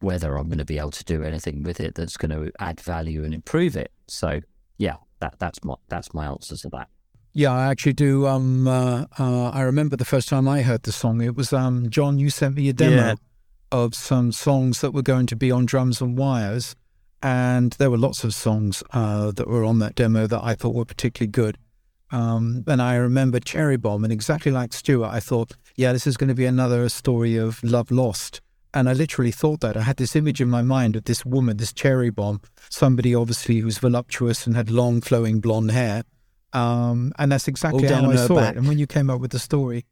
whether 0.00 0.36
I'm 0.36 0.48
going 0.48 0.58
to 0.58 0.64
be 0.64 0.78
able 0.78 0.90
to 0.90 1.04
do 1.04 1.22
anything 1.22 1.62
with 1.62 1.80
it 1.80 1.94
that's 1.94 2.16
going 2.16 2.30
to 2.30 2.52
add 2.58 2.80
value 2.80 3.24
and 3.24 3.32
improve 3.32 3.76
it. 3.76 3.92
So 4.08 4.40
yeah, 4.78 4.96
that 5.20 5.38
that's 5.38 5.62
my 5.64 5.74
that's 5.88 6.12
my 6.12 6.26
answer 6.26 6.56
to 6.56 6.68
that. 6.70 6.88
Yeah, 7.34 7.52
I 7.52 7.70
actually 7.70 7.94
do. 7.94 8.26
Um, 8.26 8.68
uh, 8.68 9.06
uh, 9.18 9.48
I 9.50 9.62
remember 9.62 9.96
the 9.96 10.04
first 10.04 10.28
time 10.28 10.46
I 10.46 10.60
heard 10.60 10.82
the 10.82 10.92
song. 10.92 11.22
It 11.22 11.34
was 11.34 11.52
um, 11.52 11.88
Jon. 11.88 12.18
You 12.18 12.28
sent 12.28 12.56
me 12.56 12.68
a 12.68 12.74
demo 12.74 12.96
Yeah. 12.96 13.14
Of 13.72 13.94
some 13.94 14.30
songs 14.30 14.80
that 14.82 14.92
were 14.92 15.02
going 15.02 15.26
to 15.26 15.36
be 15.36 15.50
on 15.50 15.66
drums 15.66 16.00
and 16.00 16.16
wires, 16.16 16.76
and 17.22 17.72
there 17.74 17.90
were 17.90 17.98
lots 17.98 18.22
of 18.22 18.34
songs 18.34 18.82
uh, 18.92 19.32
that 19.32 19.48
were 19.48 19.64
on 19.64 19.78
that 19.80 19.94
demo 19.94 20.26
that 20.26 20.42
I 20.42 20.54
thought 20.54 20.74
were 20.74 20.84
particularly 20.84 21.30
good. 21.30 21.58
Um, 22.10 22.62
and 22.66 22.82
I 22.82 22.96
remember 22.96 23.40
Cherry 23.40 23.78
Bomb, 23.78 24.04
and 24.04 24.12
exactly 24.12 24.52
like 24.52 24.72
Stuart, 24.72 25.08
I 25.08 25.20
thought, 25.20 25.52
yeah, 25.76 25.92
this 25.92 26.06
is 26.06 26.16
going 26.16 26.28
to 26.28 26.34
be 26.34 26.44
another 26.44 26.88
story 26.88 27.36
of 27.36 27.62
love 27.64 27.90
lost. 27.90 28.40
And 28.74 28.88
I 28.88 28.92
literally 28.92 29.32
thought 29.32 29.60
that. 29.60 29.76
I 29.76 29.82
had 29.82 29.96
this 29.96 30.16
image 30.16 30.40
in 30.40 30.48
my 30.48 30.62
mind 30.62 30.96
of 30.96 31.04
this 31.04 31.24
woman, 31.24 31.56
this 31.56 31.72
cherry 31.72 32.10
bomb, 32.10 32.40
somebody 32.70 33.14
obviously 33.14 33.58
who's 33.58 33.78
voluptuous 33.78 34.46
and 34.46 34.56
had 34.56 34.70
long 34.70 35.00
flowing 35.00 35.40
blonde 35.40 35.70
hair. 35.70 36.04
Um, 36.52 37.12
and 37.18 37.32
that's 37.32 37.48
exactly 37.48 37.86
how 37.86 38.10
I 38.10 38.16
saw 38.16 38.36
back. 38.36 38.54
it. 38.54 38.58
And 38.58 38.68
when 38.68 38.78
you 38.78 38.86
came 38.86 39.10
up 39.10 39.20
with 39.20 39.30
the 39.30 39.38
story, 39.38 39.84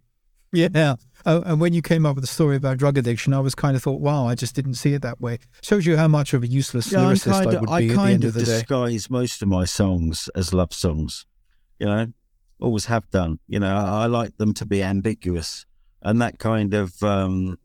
yeah. 0.52 0.97
Oh, 1.26 1.42
and 1.42 1.61
when 1.61 1.73
you 1.75 1.83
came 1.83 2.07
up 2.07 2.16
with 2.16 2.23
the 2.25 2.28
story 2.28 2.57
about 2.57 2.78
drug 2.78 2.97
addiction, 2.97 3.35
I 3.35 3.40
was 3.40 3.54
kind 3.54 3.76
of 3.76 3.83
thought, 3.83 4.00
wow, 4.00 4.26
I 4.26 4.35
just 4.35 4.54
didn't 4.54 4.75
see 4.75 4.95
it 4.95 5.02
that 5.02 5.21
way. 5.21 5.38
Shows 5.62 5.85
you 5.87 5.97
how 5.97 6.09
much 6.09 6.33
of 6.33 6.42
a 6.42 6.47
useless 6.47 6.90
Yeah, 6.90 7.00
lyricist 7.00 7.30
kind 7.33 7.49
I 7.49 7.52
of, 7.54 7.61
would 7.61 7.71
I 7.71 7.78
be 7.80 7.85
at 7.85 7.88
the 7.90 7.95
kind 7.95 8.14
end 8.14 8.25
of 8.25 8.28
of 8.28 8.35
the 8.35 8.40
day. 8.45 8.52
disguise 8.59 9.11
most 9.11 9.42
of 9.42 9.49
my 9.49 9.64
songs 9.64 10.28
as 10.35 10.54
love 10.54 10.73
songs. 10.73 11.26
You 11.78 11.87
know, 11.87 12.07
always 12.61 12.87
have 12.87 13.11
done. 13.11 13.38
You 13.49 13.61
know, 13.61 13.75
I, 13.75 14.04
I 14.04 14.07
like 14.07 14.37
them 14.38 14.54
to 14.54 14.66
be 14.66 14.83
ambiguous, 14.83 15.66
and 16.02 16.21
that 16.23 16.38
kind 16.38 16.75
of. 16.75 17.02
um 17.02 17.59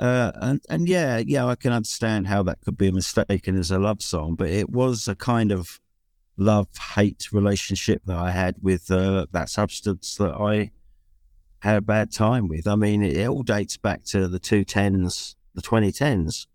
uh, 0.00 0.30
and 0.36 0.60
and 0.70 0.88
yeah, 0.88 1.18
yeah, 1.18 1.44
I 1.44 1.56
can 1.56 1.72
understand 1.72 2.28
how 2.28 2.42
that 2.44 2.60
could 2.64 2.78
be 2.78 2.90
mistaken 2.92 3.58
as 3.58 3.70
a 3.70 3.78
love 3.78 4.00
song, 4.00 4.36
but 4.36 4.48
it 4.48 4.70
was 4.70 5.08
a 5.08 5.16
kind 5.16 5.50
of 5.50 5.80
love 6.36 6.68
hate 6.94 7.32
relationship 7.32 8.02
that 8.06 8.16
I 8.16 8.30
had 8.30 8.56
with 8.62 8.90
uh, 8.92 9.26
that 9.32 9.48
substance 9.48 10.14
that 10.16 10.34
I 10.34 10.70
had 11.60 11.76
a 11.76 11.80
bad 11.80 12.12
time 12.12 12.48
with. 12.48 12.66
I 12.66 12.76
mean, 12.76 13.02
it, 13.02 13.26
all 13.26 13.42
dates 13.42 13.76
back 13.76 14.04
to 14.06 14.28
the 14.28 14.38
two 14.38 14.64
tens, 14.64 15.36
the 15.54 15.62
twenty 15.62 15.92
tens, 15.92 16.46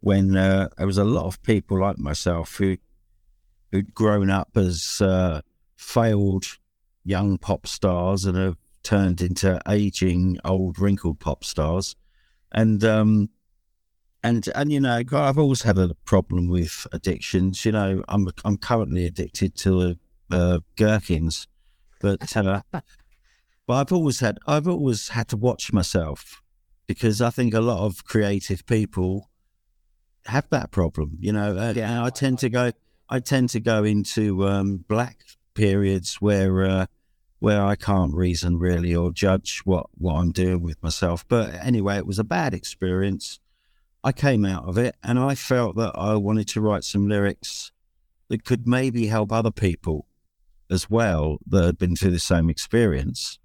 when 0.00 0.36
uh, 0.36 0.68
there 0.76 0.86
was 0.86 0.98
a 0.98 1.04
lot 1.04 1.26
of 1.26 1.42
people 1.42 1.80
like 1.80 1.98
myself 1.98 2.56
who 2.56 2.76
who'd 3.72 3.94
grown 3.94 4.30
up 4.30 4.50
as 4.56 5.00
uh, 5.00 5.40
failed 5.76 6.44
young 7.04 7.38
pop 7.38 7.66
stars 7.66 8.24
and 8.24 8.36
have 8.36 8.56
turned 8.82 9.20
into 9.20 9.60
aging 9.68 10.38
old 10.44 10.78
wrinkled 10.78 11.18
pop 11.18 11.42
stars, 11.42 11.96
and 12.52 12.84
um, 12.84 13.30
and 14.22 14.48
and 14.54 14.72
you 14.72 14.80
know 14.80 15.02
I've 15.12 15.38
always 15.38 15.62
had 15.62 15.78
a 15.78 15.94
problem 16.04 16.48
with 16.48 16.86
addictions. 16.92 17.64
You 17.64 17.72
know, 17.72 18.04
I'm 18.08 18.28
I'm 18.44 18.56
currently 18.56 19.06
addicted 19.06 19.56
to 19.56 19.96
uh, 20.30 20.60
gherkins, 20.76 21.48
but 22.00 22.36
uh, 22.36 22.62
but 23.66 23.74
I've 23.74 23.92
always 23.92 24.20
had 24.20 24.38
I've 24.46 24.68
always 24.68 25.08
had 25.08 25.28
to 25.28 25.36
watch 25.36 25.72
myself 25.72 26.42
because 26.86 27.20
I 27.20 27.30
think 27.30 27.54
a 27.54 27.60
lot 27.60 27.84
of 27.84 28.04
creative 28.04 28.66
people 28.66 29.30
have 30.26 30.48
that 30.50 30.70
problem. 30.70 31.16
You 31.20 31.32
know, 31.32 31.56
uh, 31.56 31.74
and 31.76 32.04
I 32.04 32.10
tend 32.10 32.38
to 32.40 32.48
go 32.48 32.72
I 33.08 33.20
tend 33.20 33.50
to 33.50 33.60
go 33.60 33.84
into 33.84 34.46
um, 34.46 34.84
black 34.88 35.18
periods 35.54 36.16
where 36.16 36.64
uh, 36.64 36.86
where 37.38 37.64
I 37.64 37.76
can't 37.76 38.14
reason 38.14 38.58
really 38.58 38.94
or 38.94 39.12
judge 39.12 39.60
what 39.64 39.86
what 39.96 40.14
I'm 40.14 40.32
doing 40.32 40.62
with 40.62 40.82
myself. 40.82 41.26
But 41.28 41.54
anyway, 41.54 41.96
it 41.96 42.06
was 42.06 42.18
a 42.18 42.24
bad 42.24 42.54
experience. 42.54 43.40
I 44.02 44.12
came 44.12 44.44
out 44.44 44.68
of 44.68 44.76
it 44.76 44.96
and 45.02 45.18
I 45.18 45.34
felt 45.34 45.76
that 45.76 45.92
I 45.94 46.16
wanted 46.16 46.48
to 46.48 46.60
write 46.60 46.84
some 46.84 47.08
lyrics 47.08 47.72
that 48.28 48.44
could 48.44 48.66
maybe 48.66 49.06
help 49.06 49.32
other 49.32 49.50
people 49.50 50.06
as 50.70 50.90
well 50.90 51.38
that 51.46 51.64
had 51.64 51.78
been 51.78 51.96
through 51.96 52.10
the 52.10 52.18
same 52.18 52.50
experience. 52.50 53.38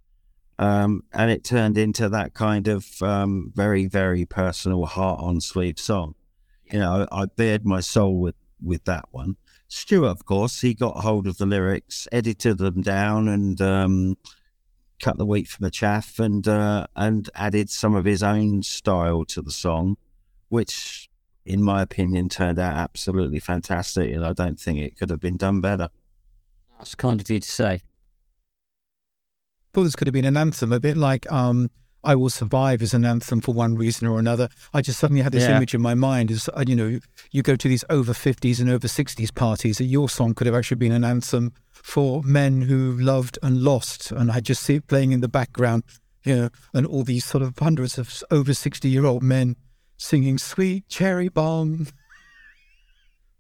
Um, 0.60 1.04
and 1.14 1.32
it 1.32 1.46
turned 1.46 1.78
into 1.78 2.10
that 2.10 2.34
kind 2.34 2.68
of 2.68 3.02
um, 3.02 3.54
very, 3.56 3.86
very 3.86 4.26
personal, 4.26 4.86
heart 4.86 5.22
on 5.22 5.40
sleeve 5.40 5.80
song. 5.80 6.16
You 6.70 6.80
know, 6.80 7.08
I 7.14 7.26
bared 7.28 7.66
my 7.66 7.80
soul 7.80 8.20
with, 8.20 8.36
with 8.62 8.84
that 8.84 9.06
one. 9.12 9.38
Stuart, 9.70 10.10
of 10.10 10.26
course, 10.26 10.60
he 10.60 10.74
got 10.74 10.98
hold 10.98 11.28
of 11.28 11.38
the 11.38 11.46
lyrics, 11.46 12.10
edited 12.12 12.58
them 12.58 12.82
down, 12.82 13.30
and 13.30 13.62
um, 13.62 14.18
cut 15.00 15.18
the 15.18 15.26
wheat 15.26 15.48
from 15.48 15.64
the 15.64 15.72
chaff, 15.72 16.20
and 16.20 16.46
uh, 16.46 16.88
and 16.94 17.30
added 17.36 17.70
some 17.70 17.96
of 17.96 18.04
his 18.04 18.22
own 18.22 18.62
style 18.62 19.24
to 19.26 19.42
the 19.42 19.52
song, 19.52 19.96
which, 20.50 21.10
in 21.46 21.64
my 21.64 21.82
opinion, 21.82 22.28
turned 22.28 22.60
out 22.60 22.76
absolutely 22.76 23.40
fantastic. 23.40 24.14
And 24.14 24.26
I 24.26 24.34
don't 24.34 24.60
think 24.60 24.80
it 24.80 24.98
could 24.98 25.10
have 25.10 25.22
been 25.22 25.38
done 25.38 25.62
better. 25.62 25.90
That's 26.78 26.96
kind 26.96 27.22
of 27.22 27.30
you 27.30 27.40
to 27.40 27.50
say. 27.50 27.82
Thought 29.74 29.84
this 29.84 29.96
could 29.96 30.08
have 30.08 30.14
been 30.14 30.26
an 30.26 30.38
anthem, 30.38 30.72
a 30.74 30.80
bit 30.80 30.98
like 30.98 31.32
um, 31.32 31.70
"I 32.04 32.16
Will 32.16 32.30
Survive" 32.30 32.82
is 32.82 32.94
an 32.94 33.06
anthem 33.06 33.42
for 33.42 33.54
one 33.54 33.76
reason 33.76 34.08
or 34.08 34.20
another. 34.20 34.50
I 34.74 34.82
just 34.82 35.00
suddenly 35.00 35.22
had 35.22 35.32
this 35.32 35.44
Yeah. 35.48 35.58
image 35.58 35.74
in 35.76 35.82
my 35.82 35.94
mind. 35.96 36.32
As 36.32 36.50
uh, 36.50 36.64
you 36.68 36.76
know, 36.76 37.00
you 37.32 37.42
go 37.44 37.56
to 37.56 37.68
these 37.68 37.84
over 37.90 38.14
fifties 38.14 38.60
and 38.60 38.70
over 38.70 38.88
sixties 38.88 39.32
parties, 39.32 39.78
that 39.78 39.86
your 39.86 40.10
song 40.10 40.34
could 40.34 40.48
have 40.48 40.56
actually 40.56 40.78
been 40.78 40.92
an 40.92 41.04
anthem 41.04 41.54
for 41.72 42.22
men 42.24 42.64
who 42.64 42.98
loved 42.98 43.38
and 43.44 43.62
lost. 43.62 44.12
And 44.12 44.32
I 44.32 44.40
just 44.40 44.64
see 44.64 44.76
it 44.76 44.88
playing 44.88 45.12
in 45.12 45.22
the 45.22 45.28
background, 45.30 45.84
you 46.24 46.36
know, 46.36 46.50
and 46.74 46.86
all 46.86 47.04
these 47.04 47.26
sort 47.26 47.42
of 47.44 47.58
hundreds 47.60 47.98
of 47.98 48.24
over 48.32 48.54
sixty-year-old 48.54 49.24
men 49.24 49.56
singing 49.98 50.38
"Sweet 50.38 50.88
Cherry 50.90 51.30
Bomb." 51.30 51.88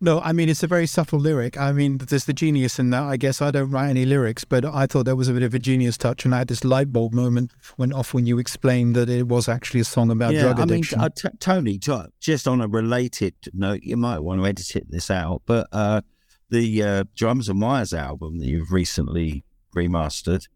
No, 0.01 0.21
I 0.21 0.31
mean 0.31 0.47
it's 0.47 0.63
a 0.63 0.67
very 0.67 0.87
subtle 0.87 1.19
lyric. 1.19 1.57
I 1.57 1.73
mean, 1.73 1.97
there's 1.97 2.23
the 2.23 2.33
genius 2.33 2.79
in 2.79 2.89
that. 2.91 3.03
I 3.03 3.17
guess 3.17 3.41
I 3.41 3.51
don't 3.51 3.69
write 3.69 3.89
any 3.89 4.05
lyrics, 4.05 4.45
but 4.45 4.63
I 4.63 4.85
thought 4.85 5.05
there 5.05 5.15
was 5.15 5.27
a 5.27 5.33
bit 5.33 5.43
of 5.43 5.53
a 5.53 5.59
genius 5.59 5.97
touch, 5.97 6.23
and 6.23 6.33
I 6.33 6.39
had 6.39 6.47
this 6.47 6.63
light 6.63 6.93
bulb 6.93 7.13
moment 7.13 7.51
went 7.77 7.93
off 7.93 8.13
when 8.13 8.25
you 8.25 8.39
explained 8.39 8.95
that 8.95 9.09
it 9.09 9.27
was 9.27 9.49
actually 9.49 9.81
a 9.81 9.85
song 9.85 10.09
about 10.09 10.33
drug 10.33 10.59
I 10.59 10.65
mean, 10.65 10.75
addiction. 10.75 11.01
uh, 11.01 11.09
t- 11.09 11.29
Tony, 11.39 11.77
t- 11.77 12.01
just 12.21 12.47
on 12.47 12.61
a 12.61 12.67
related 12.67 13.33
note, 13.53 13.81
you 13.83 13.97
might 13.97 14.19
want 14.19 14.41
to 14.41 14.47
edit 14.47 14.85
this 14.89 15.11
out, 15.11 15.41
but 15.45 15.67
uh, 15.73 16.01
the 16.49 16.81
uh, 16.81 17.03
Drums 17.15 17.49
and 17.49 17.61
Wires 17.61 17.93
album 17.93 18.39
that 18.39 18.47
you've 18.47 18.71
recently 18.71 19.43
remastered, 19.75 20.47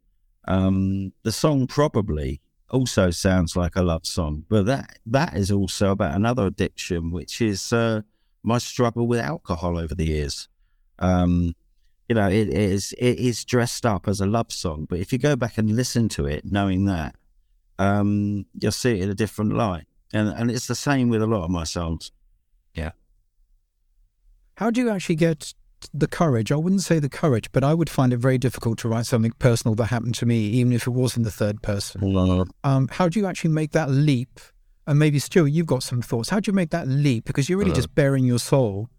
um, 0.47 1.11
the 1.23 1.33
song 1.33 1.67
probably 1.67 2.39
also 2.69 3.11
sounds 3.11 3.57
like 3.57 3.75
a 3.75 3.83
love 3.83 4.05
song, 4.05 4.45
but 4.49 4.65
that 4.65 4.99
that 5.05 5.35
is 5.35 5.51
also 5.51 5.91
about 5.91 6.15
another 6.15 6.45
addiction, 6.47 7.11
which 7.11 7.41
is 7.41 7.73
uh, 7.73 8.01
my 8.43 8.57
struggle 8.57 9.07
with 9.07 9.19
alcohol 9.19 9.77
over 9.77 9.95
the 9.95 10.05
years. 10.05 10.47
Um, 10.99 11.55
you 12.09 12.15
know, 12.15 12.29
it 12.29 12.49
is 12.49 12.93
it 12.97 13.17
is 13.17 13.43
dressed 13.45 13.85
up 13.85 14.07
as 14.07 14.19
a 14.19 14.25
love 14.25 14.51
song, 14.51 14.85
but 14.89 14.99
if 14.99 15.11
you 15.13 15.19
go 15.19 15.35
back 15.35 15.57
and 15.57 15.75
listen 15.75 16.09
to 16.09 16.25
it, 16.25 16.43
knowing 16.45 16.85
that, 16.85 17.15
um, 17.79 18.45
you'll 18.59 18.71
see 18.71 18.91
it 18.91 19.01
in 19.01 19.09
a 19.09 19.15
different 19.15 19.53
light, 19.53 19.85
and 20.13 20.29
and 20.29 20.51
it's 20.51 20.67
the 20.67 20.75
same 20.75 21.09
with 21.09 21.21
a 21.21 21.27
lot 21.27 21.43
of 21.43 21.49
my 21.49 21.63
songs. 21.63 22.11
Yeah. 22.73 22.91
How 24.57 24.69
do 24.69 24.81
you 24.81 24.89
actually 24.89 25.15
get 25.15 25.53
the 25.93 26.07
courage? 26.07 26.51
I 26.51 26.55
wouldn't 26.57 26.83
say 26.83 26.99
the 26.99 27.09
courage, 27.09 27.51
but 27.51 27.63
I 27.63 27.73
would 27.73 27.89
find 27.89 28.13
it 28.13 28.17
very 28.17 28.37
difficult 28.37 28.77
to 28.79 28.89
write 28.89 29.05
something 29.05 29.31
personal 29.39 29.73
that 29.75 29.85
happened 29.85 30.15
to 30.15 30.25
me, 30.25 30.37
even 30.47 30.73
if 30.73 30.85
it 30.85 30.91
was 30.91 31.17
in 31.17 31.23
the 31.23 31.31
third 31.31 31.61
person. 31.61 32.01
Um, 32.63 32.89
how 32.91 33.07
do 33.07 33.19
you 33.19 33.25
actually 33.25 33.51
make 33.51 33.71
that 33.71 33.89
leap? 33.89 34.39
And 34.85 34.99
maybe 34.99 35.19
Stuart, 35.19 35.47
you've 35.47 35.65
got 35.65 35.83
some 35.83 36.01
thoughts. 36.01 36.29
How 36.29 36.39
do 36.39 36.49
you 36.49 36.53
make 36.55 36.71
that 36.71 36.87
leap? 36.87 37.25
Because 37.25 37.47
you're 37.49 37.57
really 37.57 37.71
Uh. 37.71 37.75
just 37.75 37.95
baring 37.95 38.25
your 38.25 38.39
soul 38.39 38.89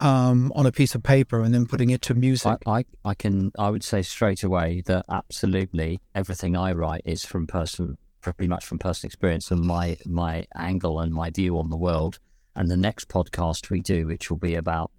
um, 0.00 0.52
on 0.56 0.66
a 0.66 0.72
piece 0.72 0.94
of 0.94 1.02
paper 1.02 1.40
and 1.42 1.54
then 1.54 1.66
putting 1.66 1.90
it 1.90 2.02
to 2.02 2.14
music. 2.14 2.58
I, 2.66 2.78
I, 2.78 2.84
I 3.04 3.14
can 3.14 3.52
I 3.58 3.70
would 3.70 3.84
say 3.84 4.02
straight 4.02 4.42
away 4.42 4.82
that 4.86 5.04
absolutely 5.08 6.00
everything 6.14 6.56
I 6.56 6.72
write 6.72 7.02
is 7.04 7.24
from 7.24 7.46
person 7.46 7.96
pretty 8.20 8.48
much 8.48 8.64
from 8.64 8.78
personal 8.78 9.08
experience 9.08 9.50
and 9.50 9.60
my 9.60 9.98
my 10.06 10.46
angle 10.56 10.98
and 10.98 11.12
my 11.12 11.30
view 11.30 11.58
on 11.58 11.68
the 11.70 11.76
world. 11.76 12.18
And 12.56 12.70
the 12.70 12.76
next 12.76 13.08
podcast 13.08 13.68
we 13.70 13.80
do, 13.80 14.06
which 14.06 14.30
will 14.30 14.38
be 14.38 14.54
about 14.54 14.90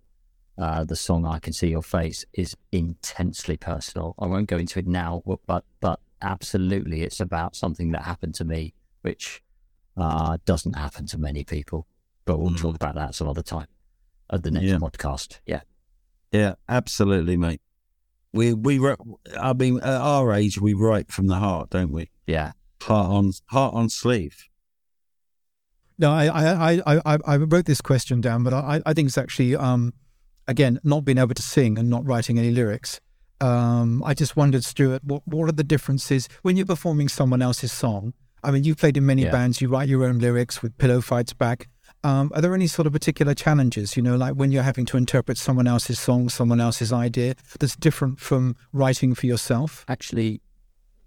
uh, 0.58 0.84
the 0.86 0.96
song 0.96 1.26
"I 1.26 1.40
Can 1.40 1.54
See 1.54 1.70
Your 1.70 1.82
Face," 1.82 2.26
is 2.34 2.56
intensely 2.72 3.58
personal. 3.58 4.14
I 4.20 4.28
won't 4.28 4.48
go 4.48 4.58
into 4.58 4.80
it 4.80 4.88
now, 4.88 5.24
but 5.48 5.64
but 5.82 6.00
absolutely, 6.22 7.02
it's 7.02 7.20
about 7.20 7.56
something 7.56 7.92
that 7.92 8.04
happened 8.04 8.36
to 8.36 8.46
me, 8.46 8.74
which 9.02 9.42
uh, 9.98 10.38
doesn't 10.46 10.74
happen 10.76 11.06
to 11.08 11.18
many 11.18 11.44
people. 11.44 11.88
But 12.26 12.40
we'll 12.40 12.52
Mm. 12.52 12.60
talk 12.60 12.76
about 12.76 12.96
that 12.96 13.14
some 13.16 13.28
other 13.28 13.44
time 13.44 13.68
at 14.30 14.44
the 14.44 14.52
next 14.52 14.66
Yeah. 14.66 14.78
podcast. 14.78 15.40
Yeah. 15.46 15.62
Yeah, 16.32 16.56
absolutely, 16.68 17.38
mate. 17.38 17.62
We 18.34 18.54
we 18.54 18.80
I 19.40 19.54
mean, 19.54 19.78
at 19.78 20.02
our 20.02 20.34
age, 20.34 20.60
we 20.60 20.74
write 20.74 21.12
from 21.12 21.28
the 21.28 21.36
heart, 21.36 21.70
don't 21.70 21.92
we? 21.92 22.10
Yeah. 22.28 22.52
Heart 22.82 23.08
on 23.12 23.32
heart 23.48 23.74
on 23.74 23.90
sleeve. 23.90 24.50
No, 25.98 26.12
I, 26.12 26.26
I, 26.26 26.74
I, 26.74 27.02
I, 27.06 27.18
I 27.26 27.38
wrote 27.38 27.66
this 27.66 27.80
question 27.80 28.20
down, 28.20 28.44
but 28.44 28.54
I, 28.54 28.82
I 28.86 28.94
think 28.94 29.08
it's 29.08 29.18
actually, 29.18 29.56
um, 29.56 29.94
again, 30.46 30.78
not 30.84 31.06
being 31.06 31.18
able 31.18 31.34
to 31.36 31.42
sing 31.42 31.78
and 31.80 31.90
not 31.90 32.06
writing 32.06 32.38
any 32.38 32.52
lyrics. 32.52 33.00
Um, 33.40 34.04
I 34.04 34.14
just 34.14 34.36
wondered, 34.36 34.66
Stuart, 34.66 35.06
what, 35.06 35.22
what 35.26 35.48
are 35.48 35.54
the 35.54 35.64
differences 35.64 36.28
when 36.42 36.58
you're 36.58 36.66
performing 36.66 37.08
someone 37.08 37.42
else's 37.42 37.72
song? 37.72 38.14
I 38.46 38.52
mean, 38.52 38.64
you've 38.64 38.78
played 38.78 38.96
in 38.96 39.06
many 39.06 39.24
Yeah. 39.24 39.32
bands, 39.32 39.60
you 39.60 39.68
write 39.70 39.90
your 39.90 40.04
own 40.06 40.20
lyrics 40.20 40.62
with 40.62 40.78
Pillow 40.78 41.02
Fights 41.02 41.34
Back. 41.34 41.68
Um, 42.04 42.32
are 42.36 42.42
there 42.42 42.54
any 42.54 42.68
sort 42.68 42.86
of 42.86 42.94
particular 42.94 43.34
challenges, 43.34 43.98
you 43.98 44.04
know, 44.04 44.16
like 44.16 44.36
when 44.36 44.52
you're 44.52 44.62
having 44.62 44.86
to 44.88 44.98
interpret 44.98 45.40
someone 45.40 45.66
else's 45.66 45.98
song, 46.00 46.30
someone 46.30 46.62
else's 46.62 46.94
idea 46.94 47.34
that's 47.60 47.76
different 47.76 48.20
from 48.20 48.56
writing 48.72 49.16
for 49.16 49.26
yourself? 49.26 49.84
actually, 49.88 50.42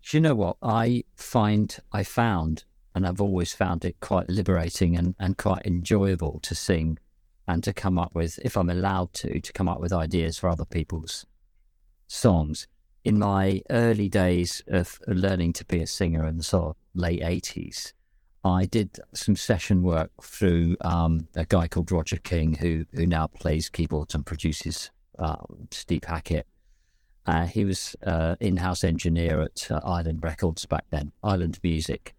do 0.02 0.16
you 0.16 0.20
know 0.20 0.34
what 0.34 0.56
I 0.62 1.04
find? 1.14 1.76
I 1.92 2.02
found, 2.02 2.64
and 2.94 3.06
I've 3.06 3.20
always 3.20 3.52
found 3.52 3.84
it 3.84 4.00
quite 4.00 4.28
liberating 4.28 4.96
and, 4.96 5.14
and 5.20 5.36
quite 5.36 5.64
enjoyable 5.64 6.40
to 6.42 6.54
sing 6.54 6.98
and 7.46 7.62
to 7.62 7.72
come 7.72 7.98
up 7.98 8.14
with, 8.14 8.40
if 8.44 8.56
I'm 8.56 8.70
allowed 8.70 9.12
to, 9.14 9.38
to 9.40 9.52
come 9.52 9.68
up 9.68 9.80
with 9.80 9.92
ideas 9.92 10.38
for 10.38 10.48
other 10.48 10.64
people's 10.64 11.26
songs. 12.08 12.66
In 13.04 13.18
my 13.18 13.62
early 13.70 14.08
days 14.08 14.62
of 14.66 14.98
learning 15.06 15.52
to 15.54 15.64
be 15.64 15.80
a 15.80 15.86
singer 15.86 16.24
and 16.24 16.44
sort 16.44 16.70
of 16.70 16.76
late 16.98 17.22
80s, 17.22 17.92
I 18.44 18.66
did 18.66 19.00
some 19.14 19.36
session 19.36 19.82
work 19.82 20.10
through 20.22 20.76
um, 20.80 21.28
a 21.34 21.44
guy 21.44 21.68
called 21.68 21.90
Roger 21.90 22.18
King, 22.18 22.54
who 22.54 22.84
who 22.92 23.06
now 23.06 23.26
plays 23.26 23.68
keyboards 23.68 24.14
and 24.14 24.24
produces 24.24 24.90
um, 25.18 25.68
Steve 25.70 26.04
Hackett. 26.04 26.46
Uh, 27.26 27.46
he 27.46 27.64
was 27.64 27.94
uh, 28.06 28.36
in-house 28.40 28.84
engineer 28.84 29.42
at 29.42 29.70
uh, 29.70 29.80
Island 29.84 30.20
Records 30.22 30.64
back 30.64 30.84
then, 30.90 31.12
Island 31.22 31.58
Music, 31.62 32.14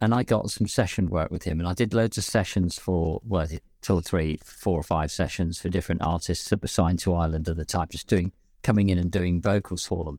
and 0.00 0.14
I 0.14 0.22
got 0.22 0.50
some 0.50 0.66
session 0.66 1.10
work 1.10 1.30
with 1.30 1.42
him. 1.42 1.60
And 1.60 1.68
I 1.68 1.74
did 1.74 1.92
loads 1.92 2.16
of 2.16 2.24
sessions 2.24 2.78
for 2.78 3.20
well, 3.26 3.46
two 3.82 3.94
or 3.94 4.02
three, 4.02 4.38
four 4.42 4.78
or 4.78 4.82
five 4.82 5.10
sessions 5.10 5.60
for 5.60 5.68
different 5.68 6.02
artists 6.02 6.48
that 6.48 6.62
were 6.62 6.68
signed 6.68 7.00
to 7.00 7.14
Island 7.14 7.48
at 7.48 7.56
the 7.56 7.64
time, 7.64 7.88
just 7.90 8.06
doing 8.06 8.32
coming 8.62 8.88
in 8.88 8.98
and 8.98 9.10
doing 9.10 9.42
vocals 9.42 9.84
for 9.84 10.04
them. 10.04 10.18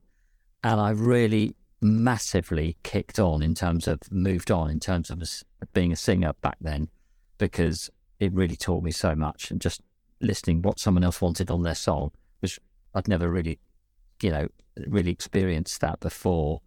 And 0.64 0.80
I 0.80 0.92
really 0.92 1.56
massively 1.82 2.78
kicked 2.84 3.20
on 3.20 3.42
in 3.42 3.54
terms 3.54 3.88
of 3.88 4.00
moved 4.12 4.52
on 4.52 4.70
in 4.70 4.80
terms 4.80 5.10
of 5.10 5.22
being 5.74 5.92
a 5.92 5.96
singer 5.96 6.34
back 6.42 6.58
then, 6.62 6.90
because 7.38 7.90
it 8.20 8.34
really 8.34 8.56
taught 8.56 8.84
me 8.84 8.92
so 8.92 9.16
much. 9.16 9.52
And 9.52 9.62
just 9.62 9.82
listening 10.22 10.62
what 10.62 10.80
someone 10.80 11.04
else 11.04 11.22
wanted 11.22 11.52
on 11.52 11.64
their 11.64 11.76
song, 11.76 12.12
which 12.40 12.60
I'd 12.94 13.08
never 13.08 13.30
really 13.30 13.60
you 14.22 14.32
know, 14.32 14.48
really 14.88 15.12
experienced 15.12 15.82
that 15.82 16.00
before. 16.00 16.62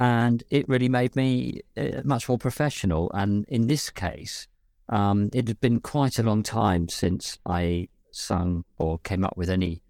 And 0.00 0.44
it 0.50 0.68
really 0.68 0.88
made 0.88 1.16
me 1.16 1.60
uh, 1.76 2.02
much 2.04 2.28
more 2.28 2.38
professional. 2.38 3.10
And 3.14 3.44
in 3.48 3.66
this 3.66 3.90
case, 3.90 4.46
um, 4.88 5.28
it 5.32 5.48
had 5.48 5.60
been 5.60 5.80
quite 5.80 6.18
a 6.18 6.22
long 6.22 6.42
time 6.42 6.88
since 6.88 7.38
I 7.44 7.88
sung 8.10 8.64
or 8.78 8.98
came 8.98 9.24
up 9.24 9.36
with 9.36 9.50
any, 9.50 9.82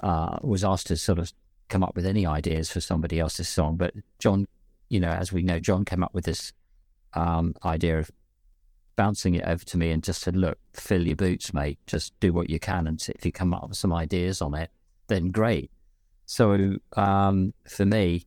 uh, 0.00 0.38
was 0.42 0.64
asked 0.64 0.88
to 0.88 0.96
sort 0.96 1.18
of 1.18 1.32
come 1.68 1.82
up 1.82 1.96
with 1.96 2.06
any 2.06 2.26
ideas 2.26 2.70
for 2.70 2.80
somebody 2.80 3.18
else's 3.18 3.48
song. 3.48 3.76
But 3.76 3.94
Jon, 4.18 4.46
you 4.88 5.00
know, 5.00 5.10
as 5.10 5.32
we 5.32 5.42
know, 5.42 5.58
Jon 5.58 5.84
came 5.84 6.02
up 6.02 6.14
with 6.14 6.24
this 6.24 6.52
um, 7.14 7.54
idea 7.64 7.98
of 7.98 8.10
bouncing 8.96 9.34
it 9.34 9.44
over 9.44 9.64
to 9.64 9.76
me 9.76 9.90
and 9.90 10.02
just 10.02 10.22
said, 10.22 10.36
look, 10.36 10.58
fill 10.72 11.06
your 11.06 11.16
boots, 11.16 11.52
mate. 11.52 11.78
Just 11.86 12.18
do 12.20 12.32
what 12.32 12.48
you 12.50 12.58
can. 12.58 12.86
And 12.86 13.00
if 13.14 13.24
you 13.24 13.32
come 13.32 13.52
up 13.52 13.68
with 13.68 13.78
some 13.78 13.92
ideas 13.92 14.40
on 14.40 14.54
it, 14.54 14.70
then 15.08 15.30
great. 15.30 15.70
So 16.24 16.76
um, 16.96 17.54
for 17.68 17.84
me, 17.84 18.26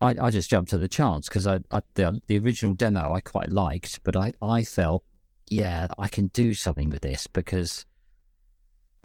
I, 0.00 0.14
I 0.20 0.30
just 0.30 0.50
jumped 0.50 0.72
at 0.72 0.80
the 0.80 0.88
chance 0.88 1.28
because 1.28 1.46
I, 1.46 1.60
I 1.70 1.80
the, 1.94 2.20
the 2.26 2.38
original 2.38 2.74
demo 2.74 3.14
I 3.14 3.20
quite 3.20 3.50
liked, 3.50 4.00
but 4.04 4.14
I, 4.16 4.34
I 4.42 4.64
felt, 4.64 5.04
yeah, 5.48 5.88
I 5.98 6.08
can 6.08 6.26
do 6.28 6.52
something 6.52 6.90
with 6.90 7.00
this 7.00 7.26
because 7.26 7.86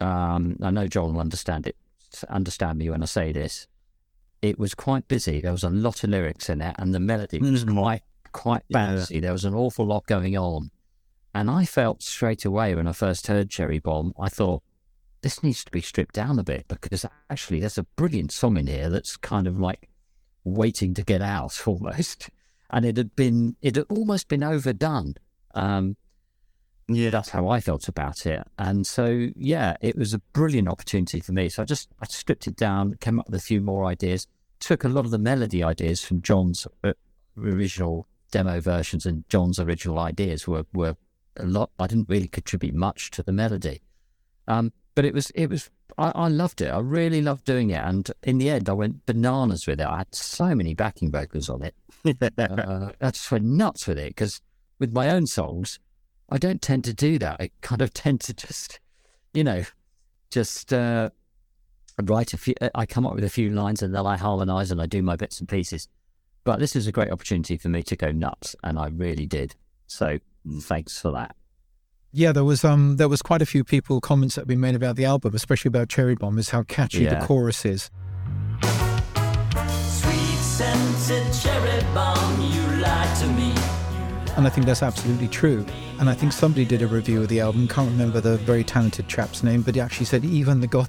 um, 0.00 0.56
I 0.62 0.70
know 0.70 0.86
Jon 0.86 1.14
will 1.14 1.20
understand 1.20 1.66
it, 1.66 1.76
understand 2.28 2.78
me 2.78 2.90
when 2.90 3.02
I 3.02 3.06
say 3.06 3.32
this. 3.32 3.66
It 4.40 4.58
was 4.58 4.74
quite 4.74 5.06
busy. 5.08 5.40
There 5.40 5.52
was 5.52 5.62
a 5.64 5.70
lot 5.70 6.02
of 6.02 6.10
lyrics 6.10 6.48
in 6.50 6.60
it, 6.60 6.74
and 6.78 6.94
the 6.94 7.00
melody 7.00 7.38
was 7.38 7.64
Mhm. 7.64 7.74
quite 7.74 8.02
quite 8.32 8.62
Yeah. 8.68 8.78
bouncy. 8.94 9.20
There 9.20 9.32
was 9.32 9.44
an 9.44 9.52
awful 9.54 9.84
lot 9.86 10.06
going 10.06 10.36
on, 10.38 10.70
and 11.34 11.50
I 11.50 11.64
felt 11.66 12.02
straight 12.02 12.44
away 12.46 12.74
when 12.74 12.86
I 12.86 12.92
first 12.92 13.26
heard 13.26 13.50
Cherry 13.50 13.78
Bomb, 13.78 14.14
I 14.18 14.30
thought 14.30 14.62
this 15.20 15.42
needs 15.42 15.62
to 15.64 15.70
be 15.70 15.80
stripped 15.82 16.14
down 16.14 16.38
a 16.38 16.42
bit 16.42 16.66
because 16.66 17.04
actually 17.30 17.60
there's 17.60 17.76
a 17.78 17.82
brilliant 17.84 18.32
song 18.32 18.56
in 18.56 18.66
here 18.66 18.88
that's 18.88 19.16
kind 19.18 19.46
of 19.46 19.60
like 19.60 19.88
waiting 20.44 20.94
to 20.94 21.02
get 21.02 21.20
out 21.22 21.62
almost. 21.66 22.30
And 22.70 22.84
it 22.86 22.96
had 22.96 23.14
been, 23.14 23.56
it 23.60 23.76
had 23.76 23.84
almost 23.90 24.28
been 24.28 24.42
overdone. 24.42 25.14
Um, 25.54 25.96
Yeah, 26.88 27.10
that's 27.10 27.30
how 27.30 27.48
I 27.48 27.60
felt 27.60 27.88
about 27.88 28.26
it. 28.26 28.42
And 28.58 28.86
so, 28.86 29.28
yeah, 29.36 29.76
it 29.80 29.96
was 29.96 30.14
a 30.14 30.18
brilliant 30.18 30.68
opportunity 30.68 31.20
for 31.20 31.32
me. 31.32 31.48
So 31.48 31.62
I 31.62 31.64
just, 31.64 31.88
I 32.00 32.06
stripped 32.06 32.46
it 32.46 32.56
down, 32.56 32.96
came 33.00 33.18
up 33.18 33.26
with 33.26 33.40
a 33.40 33.42
few 33.42 33.60
more 33.60 33.86
ideas, 33.86 34.26
took 34.58 34.84
a 34.84 34.88
lot 34.88 35.04
of 35.04 35.10
the 35.10 35.18
melody 35.18 35.62
ideas 35.62 36.04
from 36.04 36.22
Jon's 36.22 36.66
uh, 36.84 36.92
original 37.38 38.06
demo 38.30 38.60
versions 38.60 39.06
and 39.06 39.28
Jon's 39.28 39.60
original 39.60 39.98
ideas 39.98 40.48
were, 40.48 40.64
were 40.72 40.96
a 41.36 41.44
lot. 41.44 41.70
I 41.78 41.86
didn't 41.86 42.08
really 42.08 42.28
contribute 42.28 42.74
much 42.74 43.10
to 43.12 43.22
the 43.22 43.32
melody. 43.32 43.82
Um, 44.48 44.72
but 44.94 45.04
it 45.04 45.14
was, 45.14 45.30
it 45.30 45.48
was, 45.48 45.70
I, 45.96 46.12
I 46.14 46.28
loved 46.28 46.60
it. 46.60 46.68
I 46.68 46.78
really 46.78 47.22
loved 47.22 47.44
doing 47.44 47.70
it. 47.70 47.82
And 47.82 48.10
in 48.22 48.38
the 48.38 48.50
end, 48.50 48.68
I 48.68 48.72
went 48.72 49.06
bananas 49.06 49.66
with 49.66 49.80
it. 49.80 49.86
I 49.86 49.98
had 49.98 50.14
so 50.14 50.54
many 50.54 50.74
backing 50.74 51.10
vocals 51.10 51.48
on 51.48 51.62
it. 51.62 51.74
Uh, 52.04 52.90
I 53.00 53.12
just 53.12 53.30
went 53.30 53.44
nuts 53.44 53.86
with 53.86 53.96
it 53.96 54.08
because 54.08 54.40
with 54.80 54.92
my 54.92 55.08
own 55.10 55.24
songs, 55.28 55.78
I 56.32 56.38
don't 56.38 56.62
tend 56.62 56.84
to 56.84 56.94
do 56.94 57.18
that. 57.18 57.36
I 57.40 57.50
kind 57.60 57.82
of 57.82 57.92
tend 58.02 58.20
to 58.22 58.34
just, 58.34 58.80
you 59.34 59.44
know, 59.44 59.64
just 60.30 60.72
uh, 60.72 61.10
write 62.02 62.32
a 62.32 62.38
few. 62.38 62.54
I 62.74 62.86
come 62.86 63.06
up 63.06 63.14
with 63.14 63.24
a 63.24 63.28
few 63.30 63.50
lines 63.50 63.82
and 63.82 63.94
then 63.94 64.06
I 64.06 64.16
harmonise 64.16 64.70
and 64.70 64.80
I 64.80 64.86
do 64.86 65.02
my 65.02 65.14
bits 65.16 65.38
and 65.40 65.48
pieces. 65.48 65.88
But 66.44 66.58
this 66.58 66.74
is 66.74 66.86
a 66.86 66.92
great 66.92 67.10
opportunity 67.12 67.56
for 67.56 67.68
me 67.68 67.82
to 67.84 67.94
go 67.94 68.10
nuts, 68.10 68.56
and 68.64 68.76
I 68.76 68.88
really 68.88 69.26
did. 69.26 69.54
So 69.86 70.18
thanks 70.62 70.98
for 71.00 71.12
that. 71.12 71.36
Yeah, 72.10 72.32
there 72.32 72.44
was 72.44 72.64
um 72.64 72.96
there 72.96 73.08
was 73.08 73.22
quite 73.22 73.42
a 73.42 73.46
few 73.46 73.62
people 73.62 74.00
comments 74.00 74.34
that 74.34 74.42
have 74.42 74.48
been 74.48 74.58
made 74.60 74.74
about 74.74 74.96
the 74.96 75.04
album, 75.04 75.34
especially 75.36 75.68
about 75.68 75.88
Cherry 75.88 76.14
Bomb, 76.16 76.38
is 76.38 76.50
how 76.50 76.62
catchy 76.64 77.04
Yeah. 77.04 77.20
the 77.20 77.26
chorus 77.26 77.64
is. 77.64 77.90
Sweet 78.62 80.38
scented 80.40 81.32
cherry 81.32 81.80
bomb, 81.94 82.40
you 82.40 82.80
lied 82.82 83.16
to 83.20 83.26
me. 83.28 83.54
And 84.36 84.46
I 84.46 84.50
think 84.50 84.66
that's 84.66 84.82
absolutely 84.82 85.28
true. 85.28 85.64
And 86.00 86.08
I 86.08 86.14
think 86.14 86.32
somebody 86.32 86.64
did 86.64 86.80
a 86.80 86.86
review 86.86 87.20
of 87.22 87.28
the 87.28 87.40
album. 87.40 87.68
Can't 87.68 87.90
remember 87.90 88.18
the 88.20 88.38
very 88.38 88.64
talented 88.64 89.06
chap's 89.06 89.42
name, 89.42 89.60
but 89.60 89.74
he 89.74 89.80
actually 89.80 90.06
said 90.06 90.24
even 90.24 90.58
the 90.60 90.66
god, 90.66 90.88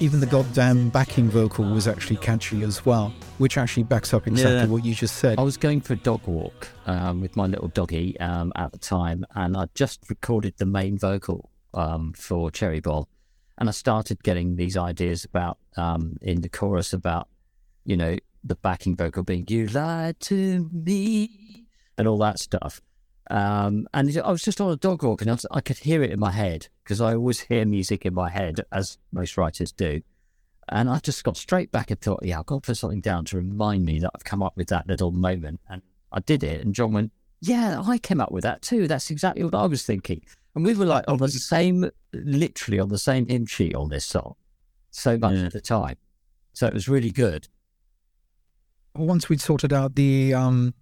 even 0.00 0.20
the 0.20 0.26
goddamn 0.26 0.90
backing 0.90 1.30
vocal 1.30 1.64
was 1.64 1.88
actually 1.88 2.16
catchy 2.16 2.62
as 2.62 2.84
well, 2.84 3.12
which 3.38 3.56
actually 3.56 3.84
backs 3.84 4.12
up 4.12 4.26
exactly 4.26 4.58
Yeah. 4.60 4.66
what 4.66 4.84
you 4.84 4.94
just 4.94 5.16
said. 5.16 5.38
I 5.38 5.42
was 5.42 5.56
going 5.56 5.80
for 5.80 5.94
a 5.94 5.96
dog 5.96 6.20
walk 6.26 6.68
um, 6.86 7.22
with 7.22 7.36
my 7.36 7.46
little 7.46 7.68
doggy 7.68 8.20
um, 8.20 8.52
at 8.54 8.70
the 8.72 8.78
time, 8.78 9.24
and 9.34 9.56
I 9.56 9.66
just 9.74 10.00
recorded 10.10 10.54
the 10.58 10.66
main 10.66 10.98
vocal 10.98 11.50
um, 11.72 12.12
for 12.12 12.50
Cherry 12.50 12.80
Bomb, 12.80 13.06
and 13.56 13.68
I 13.70 13.72
started 13.72 14.22
getting 14.22 14.56
these 14.56 14.76
ideas 14.76 15.24
about 15.24 15.56
um, 15.78 16.16
in 16.20 16.42
the 16.42 16.48
chorus 16.50 16.92
about 16.92 17.28
you 17.86 17.96
know 17.96 18.16
the 18.44 18.56
backing 18.56 18.94
vocal 18.94 19.22
being 19.22 19.46
"You 19.48 19.66
lied 19.68 20.20
to 20.20 20.68
me" 20.70 21.64
and 21.98 22.08
all 22.08 22.18
that 22.18 22.38
stuff. 22.38 22.80
Um, 23.30 23.86
and 23.92 24.16
I 24.24 24.30
was 24.30 24.42
just 24.42 24.60
on 24.60 24.70
a 24.72 24.76
dog 24.76 25.02
walk, 25.02 25.20
and 25.20 25.30
I, 25.30 25.34
was, 25.34 25.44
I 25.50 25.60
could 25.60 25.78
hear 25.78 26.02
it 26.02 26.10
in 26.10 26.18
my 26.18 26.30
head 26.30 26.68
because 26.82 27.00
I 27.00 27.14
always 27.14 27.40
hear 27.40 27.66
music 27.66 28.06
in 28.06 28.14
my 28.14 28.30
head, 28.30 28.60
as 28.72 28.96
most 29.12 29.36
writers 29.36 29.70
do. 29.72 30.00
And 30.70 30.88
I 30.88 30.98
just 30.98 31.24
got 31.24 31.36
straight 31.36 31.70
back 31.72 31.90
and 31.90 32.00
thought, 32.00 32.20
yeah, 32.22 32.38
I've 32.38 32.46
got 32.46 32.62
to 32.62 32.66
put 32.68 32.76
something 32.76 33.00
down 33.00 33.24
to 33.26 33.36
remind 33.36 33.84
me 33.84 33.98
that 34.00 34.10
I've 34.14 34.24
come 34.24 34.42
up 34.42 34.56
with 34.56 34.68
that 34.68 34.86
little 34.86 35.10
moment. 35.10 35.60
And 35.68 35.82
I 36.12 36.20
did 36.20 36.42
it. 36.42 36.62
And 36.64 36.74
Jon 36.74 36.92
went, 36.92 37.12
yeah, 37.40 37.82
I 37.84 37.98
came 37.98 38.20
up 38.20 38.32
with 38.32 38.44
that 38.44 38.60
too. 38.62 38.86
That's 38.88 39.10
exactly 39.10 39.44
what 39.44 39.54
I 39.54 39.66
was 39.66 39.82
thinking. 39.84 40.22
And 40.54 40.64
we 40.64 40.74
were 40.74 40.84
like 40.86 41.04
on 41.08 41.18
the 41.18 41.28
same, 41.28 41.90
literally 42.12 42.78
on 42.80 42.88
the 42.88 42.98
same 42.98 43.26
hymn 43.28 43.46
sheet 43.46 43.74
on 43.74 43.88
this 43.88 44.04
song 44.04 44.34
so 44.90 45.16
much 45.16 45.36
Yeah. 45.36 45.44
at 45.46 45.52
the 45.52 45.60
time. 45.60 45.96
So 46.52 46.66
it 46.66 46.74
was 46.74 46.88
really 46.88 47.10
good. 47.10 47.48
once 48.94 49.28
we'd 49.28 49.40
sorted 49.40 49.72
out 49.72 49.94
the 49.94 50.34
um, 50.34 50.74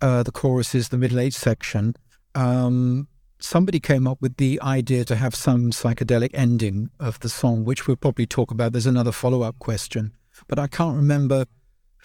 uh, 0.00 0.22
the 0.22 0.32
choruses, 0.32 0.88
the 0.88 0.98
middle 0.98 1.18
eight 1.18 1.34
section, 1.34 1.94
um, 2.34 3.08
somebody 3.38 3.80
came 3.80 4.06
up 4.06 4.20
with 4.20 4.36
the 4.36 4.60
idea 4.62 5.04
to 5.04 5.16
have 5.16 5.34
some 5.34 5.70
psychedelic 5.70 6.30
ending 6.34 6.90
of 7.00 7.20
the 7.20 7.28
song, 7.28 7.64
which 7.64 7.86
we'll 7.86 7.96
probably 7.96 8.26
talk 8.26 8.50
about. 8.50 8.72
There's 8.72 8.86
another 8.86 9.12
follow 9.12 9.42
up 9.42 9.58
question, 9.58 10.12
but 10.48 10.58
I 10.58 10.66
can't 10.66 10.96
remember 10.96 11.46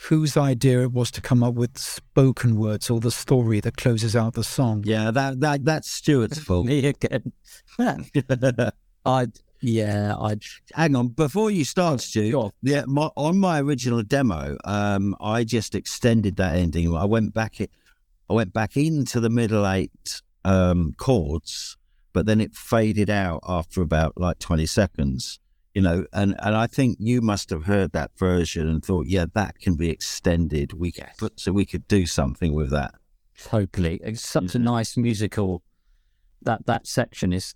whose 0.08 0.36
idea 0.36 0.82
it 0.82 0.92
was 0.92 1.12
to 1.12 1.22
come 1.22 1.44
up 1.44 1.54
with 1.54 1.78
spoken 1.78 2.58
words 2.58 2.90
or 2.90 3.00
the 3.00 3.12
story 3.12 3.60
that 3.60 3.78
closes 3.78 4.16
out 4.16 4.34
the 4.34 4.44
song. 4.44 4.84
Yeah, 4.86 5.12
that 5.12 5.40
that 5.42 5.64
that's 5.64 5.90
Stuart's 5.90 6.40
fault. 6.44 6.66
Me 6.66 6.86
again. 6.88 7.32
I 9.06 9.28
yeah, 9.62 10.16
I 10.16 10.38
Hang 10.74 10.96
on, 10.96 11.10
before 11.10 11.52
you 11.52 11.64
start, 11.66 12.02
Stu. 12.02 12.52
Yeah, 12.64 12.84
my, 12.88 13.10
on 13.16 13.38
my 13.38 13.62
original 13.62 14.02
demo, 14.02 14.58
um, 14.66 15.16
I 15.22 15.44
just 15.44 15.76
extended 15.76 16.38
that 16.38 16.56
ending. 16.56 16.96
I 16.96 17.06
went 17.06 17.34
back. 17.36 17.62
It, 17.62 17.70
I 18.32 18.34
went 18.34 18.54
back 18.54 18.78
into 18.78 19.20
the 19.20 19.30
middle 19.30 19.68
eight 19.68 20.22
um, 20.46 20.94
chords, 20.98 21.76
but 22.14 22.26
then 22.26 22.40
it 22.40 22.56
faded 22.56 23.10
out 23.10 23.42
after 23.46 23.82
about 23.82 24.14
like 24.16 24.40
twenty 24.40 24.66
seconds. 24.66 25.40
You 25.74 25.82
know, 25.82 26.06
and 26.14 26.36
and 26.40 26.56
I 26.56 26.66
think 26.68 26.96
you 27.02 27.20
must 27.20 27.50
have 27.50 27.66
heard 27.66 27.92
that 27.92 28.12
version 28.18 28.70
and 28.70 28.84
thought, 28.86 29.08
yeah, 29.08 29.26
that 29.34 29.60
can 29.60 29.76
be 29.76 29.90
extended. 29.90 30.72
We 30.72 30.94
could 30.94 31.10
put, 31.18 31.42
so 31.42 31.52
we 31.52 31.66
could 31.66 31.88
do 31.90 32.06
something 32.06 32.54
with 32.54 32.70
that. 32.70 32.94
totally. 33.38 34.00
It's 34.02 34.26
such 34.26 34.56
a 34.56 34.60
nice 34.60 34.96
musical. 34.96 35.62
That 36.42 36.66
that 36.68 36.88
section 36.88 37.34
is 37.34 37.54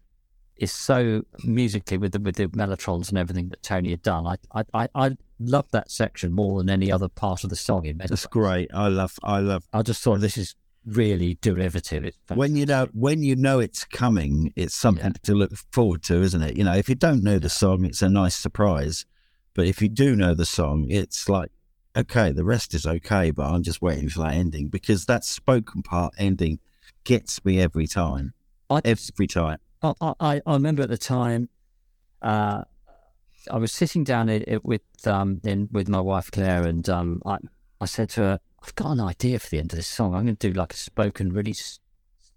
is 0.58 0.74
so 0.74 1.22
musically 1.46 1.98
with 1.98 2.12
the 2.12 2.20
with 2.20 2.36
the 2.36 2.48
mellotrons 2.48 3.08
and 3.10 3.18
everything 3.18 3.48
that 3.50 3.64
Tony 3.64 3.92
had 3.92 4.02
done. 4.02 4.28
I 4.28 4.36
I 4.54 4.64
I, 4.74 4.90
I 4.94 5.18
love 5.40 5.72
that 5.72 5.90
section 5.90 6.34
more 6.34 6.60
than 6.60 6.70
any 6.70 6.92
other 6.92 7.08
part 7.08 7.46
of 7.46 7.50
the 7.50 7.56
song. 7.56 7.86
In 7.86 7.98
many 7.98 8.10
That's 8.10 8.26
ways. 8.26 8.30
great. 8.32 8.72
I 8.74 8.90
love. 8.90 9.18
I 9.24 9.40
love 9.40 9.64
I 9.72 9.82
just 9.82 10.02
thought 10.04 10.20
this 10.20 10.38
is 10.38 10.54
really 10.86 11.38
derivative. 11.42 12.06
It's 12.06 12.18
when 12.34 12.56
you 12.56 12.66
know 12.66 12.88
when 12.94 13.24
you 13.24 13.36
know 13.36 13.60
it's 13.60 13.84
coming, 13.84 14.54
it's 14.56 14.76
something 14.76 15.06
Yeah. 15.08 15.24
to 15.24 15.34
look 15.36 15.52
forward 15.72 16.04
to, 16.04 16.22
isn't 16.22 16.42
it? 16.42 16.58
You 16.58 16.64
know, 16.64 16.74
if 16.74 16.90
you 16.90 16.96
don't 16.96 17.24
know 17.24 17.40
the 17.40 17.50
song, 17.50 17.86
it's 17.86 18.02
a 18.02 18.10
nice 18.10 18.36
surprise. 18.36 19.06
But 19.54 19.68
if 19.68 19.82
you 19.82 19.90
do 19.90 20.16
know 20.16 20.34
the 20.34 20.46
song, 20.46 20.88
it's 20.90 21.30
like, 21.30 21.50
okay, 21.96 22.32
the 22.32 22.44
rest 22.44 22.74
is 22.74 22.86
okay, 22.86 23.32
but 23.32 23.46
I'm 23.46 23.64
just 23.64 23.82
waiting 23.82 24.10
for 24.10 24.20
that 24.20 24.34
ending 24.34 24.68
because 24.68 25.06
that 25.06 25.24
spoken 25.24 25.82
part 25.82 26.14
ending 26.18 26.60
gets 27.06 27.44
me 27.46 27.60
every 27.62 27.88
time. 27.88 28.34
I, 28.70 28.82
Every 28.84 29.28
time. 29.28 29.60
I, 29.82 29.94
I, 30.02 30.42
I 30.46 30.54
remember 30.54 30.82
at 30.84 30.90
the 30.90 30.98
time, 30.98 31.50
uh, 32.22 32.64
I 33.52 33.58
was 33.58 33.72
sitting 33.72 34.04
down 34.04 34.28
it, 34.28 34.44
it 34.48 34.66
with 34.66 34.82
um 35.06 35.40
in 35.44 35.70
with 35.72 35.88
my 35.88 36.02
wife 36.02 36.32
Claire, 36.32 36.64
and 36.66 36.88
um 36.90 37.22
I 37.26 37.38
I 37.80 37.86
said 37.86 38.10
to 38.12 38.22
her, 38.22 38.40
I've 38.66 38.74
got 38.74 38.94
an 38.94 39.00
idea 39.00 39.38
for 39.38 39.50
the 39.50 39.60
end 39.60 39.74
of 39.74 39.78
this 39.78 39.86
song. 39.86 40.16
I'm 40.16 40.24
going 40.24 40.36
to 40.36 40.52
do 40.52 40.58
like 40.58 40.74
a 40.74 40.78
spoken, 40.78 41.32
really 41.32 41.54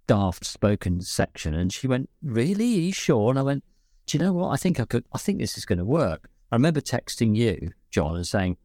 daft 0.06 0.44
spoken 0.44 1.00
section, 1.00 1.54
and 1.54 1.72
she 1.72 1.88
went, 1.88 2.10
"Really? 2.22 2.76
Are 2.76 2.80
you 2.82 2.92
sure?" 2.92 3.30
And 3.30 3.38
I 3.38 3.42
went, 3.42 3.64
"Do 4.04 4.18
you 4.18 4.24
know 4.24 4.34
what? 4.34 4.50
I 4.50 4.56
think 4.56 4.78
I 4.78 4.84
could. 4.84 5.04
I 5.10 5.16
think 5.16 5.38
this 5.38 5.56
is 5.56 5.64
going 5.64 5.78
to 5.78 5.86
work." 5.86 6.28
I 6.52 6.56
remember 6.56 6.82
texting 6.82 7.34
you, 7.34 7.70
Jon, 7.90 8.14
and 8.14 8.26
saying, 8.26 8.58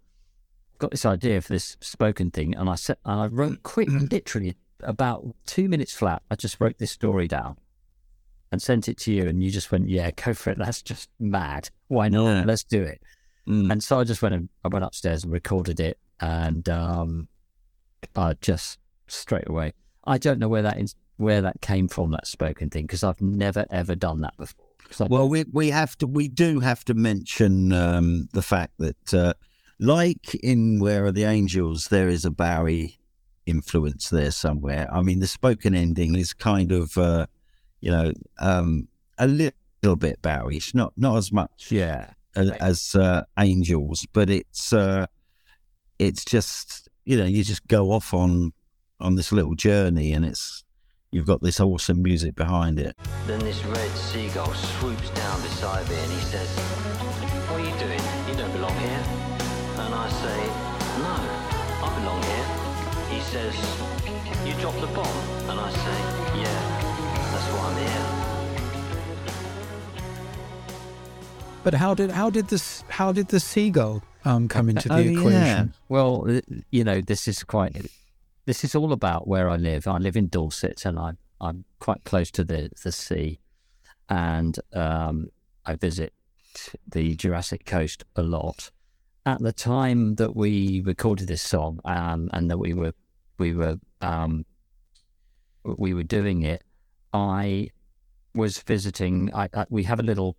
"I've 0.74 0.80
got 0.80 0.92
this 0.92 1.06
idea 1.06 1.40
for 1.40 1.54
this 1.54 1.78
spoken 1.80 2.32
thing," 2.32 2.54
and 2.54 2.70
I 2.70 2.76
said, 2.76 2.98
and 3.06 3.22
I 3.22 3.28
wrote 3.28 3.64
quick, 3.64 3.88
literally 4.12 4.58
about 4.82 5.34
two 5.46 5.70
minutes 5.70 5.94
flat. 5.94 6.22
I 6.30 6.36
just 6.36 6.60
wrote 6.60 6.80
this 6.80 6.92
story 6.92 7.30
down 7.30 7.56
and 8.52 8.62
sent 8.62 8.90
it 8.90 8.98
to 9.00 9.14
you, 9.14 9.26
and 9.26 9.42
you 9.42 9.50
just 9.50 9.72
went, 9.72 9.88
"Yeah, 9.88 10.12
go 10.12 10.34
for 10.34 10.50
it. 10.50 10.58
That's 10.58 10.82
just 10.82 11.10
mad. 11.18 11.70
Why 11.88 12.10
not? 12.10 12.26
Yeah. 12.26 12.44
Let's 12.46 12.66
do 12.66 12.84
it." 12.84 13.02
Mm. 13.48 13.72
And 13.72 13.82
so 13.82 14.02
I 14.02 14.04
just 14.04 14.22
went 14.22 14.36
and 14.36 14.50
I 14.66 14.68
went 14.68 14.84
upstairs 14.84 15.24
and 15.24 15.32
recorded 15.32 15.80
it, 15.80 15.98
and 16.20 16.68
um, 16.68 17.30
I 18.16 18.34
just 18.42 18.80
straight 19.08 19.48
away. 19.48 19.74
I 20.06 20.18
don't 20.18 20.40
know 20.40 20.50
where 20.50 20.64
that 20.64 20.80
is, 20.80 20.96
where 21.18 21.42
that 21.42 21.62
came 21.62 21.88
from, 21.88 22.12
that 22.12 22.28
spoken 22.28 22.70
thing, 22.70 22.86
because 22.86 23.04
I've 23.04 23.22
never 23.22 23.66
ever 23.70 23.96
done 23.96 24.22
that 24.22 24.38
before. 24.38 24.66
Well, 25.00 25.30
we 25.30 25.46
we 25.52 25.70
have 25.70 25.98
to 26.00 26.08
we 26.08 26.28
do 26.28 26.60
have 26.60 26.86
to 26.86 26.94
mention 26.94 27.72
um, 27.74 28.28
the 28.34 28.42
fact 28.42 28.74
that, 28.80 29.14
uh, 29.14 29.34
like 29.80 30.36
in 30.36 30.80
Where 30.80 31.06
Are 31.06 31.12
the 31.12 31.24
Angels, 31.24 31.86
there 31.86 32.10
is 32.10 32.26
a 32.26 32.32
Bowie 32.32 33.00
influence 33.46 34.10
there 34.10 34.32
somewhere. 34.32 34.88
I 34.92 35.02
mean, 35.02 35.20
the 35.20 35.28
spoken 35.28 35.74
ending 35.74 36.16
is 36.16 36.34
kind 36.34 36.72
of, 36.72 36.98
uh, 36.98 37.26
you 37.82 37.92
know, 37.92 38.14
um, 38.40 38.88
a 39.18 39.28
little 39.28 39.96
bit 39.98 40.22
Bowie-ish, 40.22 40.74
not 40.76 40.94
not 40.96 41.18
as 41.18 41.32
much 41.32 41.72
yeah, 41.72 42.12
as, 42.36 42.52
as 42.52 42.96
uh, 42.96 43.24
Angels, 43.40 44.06
but 44.14 44.30
it's 44.30 44.74
uh, 44.74 45.08
it's 45.98 46.24
just 46.24 46.83
you 47.06 47.18
know 47.18 47.26
you 47.26 47.44
just 47.44 47.68
go 47.68 47.92
off 47.92 48.14
on 48.14 48.54
on 49.00 49.16
this 49.16 49.32
little 49.32 49.56
journey, 49.56 50.14
and 50.14 50.26
it's 50.26 50.64
you've 51.12 51.28
got 51.28 51.42
this 51.42 51.60
awesome 51.60 52.02
music 52.02 52.36
behind 52.36 52.80
it. 52.80 52.98
Then 53.28 53.40
this 53.40 53.64
red 53.66 53.92
seagull 53.92 54.54
swoops 54.54 55.10
down 55.12 55.42
beside 55.42 55.88
me 55.88 55.96
and 55.96 56.12
he 56.12 56.20
says, 56.22 56.50
What 57.50 57.62
are 57.62 57.64
you 57.64 57.78
doing? 57.78 58.02
You 58.28 58.36
don't 58.36 58.52
belong 58.52 58.76
here. 58.80 59.04
And 59.84 59.94
I 59.94 60.10
say, 60.10 60.40
No, 60.98 61.16
I 61.86 61.90
belong 62.00 62.22
here. 62.24 62.48
He 63.14 63.22
says, 63.22 63.54
You 64.46 64.54
dropped 64.60 64.82
the 64.82 64.88
bomb. 64.88 65.18
And 65.50 65.60
I 65.60 65.70
say, 65.70 65.98
Yeah, 66.42 66.60
that's 67.32 67.48
why 67.54 67.70
I'm 67.70 67.78
here. 67.78 68.24
But 71.64 71.74
how 71.76 71.94
did 71.94 72.12
how 72.12 72.30
did 72.30 72.48
this 72.48 72.84
how 72.90 73.12
did 73.14 73.28
the 73.28 73.40
seagull 73.40 74.02
um, 74.26 74.48
come 74.48 74.70
into 74.70 74.88
the 74.90 74.96
Oh, 74.96 75.00
yeah. 75.00 75.12
equation? 75.20 75.74
Well, 75.90 76.26
uh, 76.30 76.42
you 76.72 76.84
know, 76.84 77.02
this 77.02 77.28
is 77.28 77.44
quite. 77.44 77.86
This 78.46 78.64
is 78.64 78.76
all 78.76 78.92
about 78.92 79.28
where 79.28 79.50
I 79.50 79.56
live. 79.56 79.88
I 79.88 79.98
live 79.98 80.16
in 80.18 80.28
Dorset, 80.28 80.86
and 80.86 81.00
I'm 81.00 81.18
I'm 81.40 81.66
quite 81.80 82.04
close 82.04 82.32
to 82.32 82.44
the 82.44 82.70
the 82.84 82.92
sea, 82.92 83.40
and 84.10 84.58
um, 84.74 85.28
I 85.66 85.76
visit 85.76 86.14
the 86.88 87.16
Jurassic 87.16 87.66
Coast 87.66 88.04
a 88.16 88.22
lot. 88.24 88.72
At 89.26 89.40
the 89.42 89.54
time 89.54 90.16
that 90.16 90.36
we 90.36 90.82
recorded 90.82 91.28
this 91.30 91.42
song, 91.42 91.80
um, 91.86 92.30
and 92.34 92.50
that 92.52 92.58
we 92.58 92.74
were 92.74 92.94
we 93.38 93.54
were 93.54 93.78
um, 94.02 94.46
we 95.64 95.94
were 95.94 96.04
doing 96.04 96.42
it, 96.42 96.64
I 97.14 97.70
was 98.36 98.60
visiting. 98.60 99.34
I, 99.34 99.48
I 99.54 99.66
we 99.70 99.84
have 99.84 100.00
a 100.00 100.04
little 100.04 100.36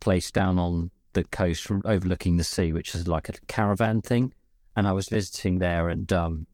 place 0.00 0.30
down 0.32 0.58
on 0.58 0.90
the 1.14 1.24
coast 1.24 1.62
from 1.62 1.82
overlooking 1.84 2.36
the 2.36 2.44
sea, 2.44 2.72
which 2.72 2.94
is 2.94 3.08
like 3.08 3.28
a 3.28 3.32
caravan 3.48 4.02
thing. 4.02 4.32
And 4.76 4.86
I 4.86 4.92
was 4.92 5.08
visiting 5.08 5.58
there, 5.58 5.88
and 5.88 6.12
um, 6.12 6.46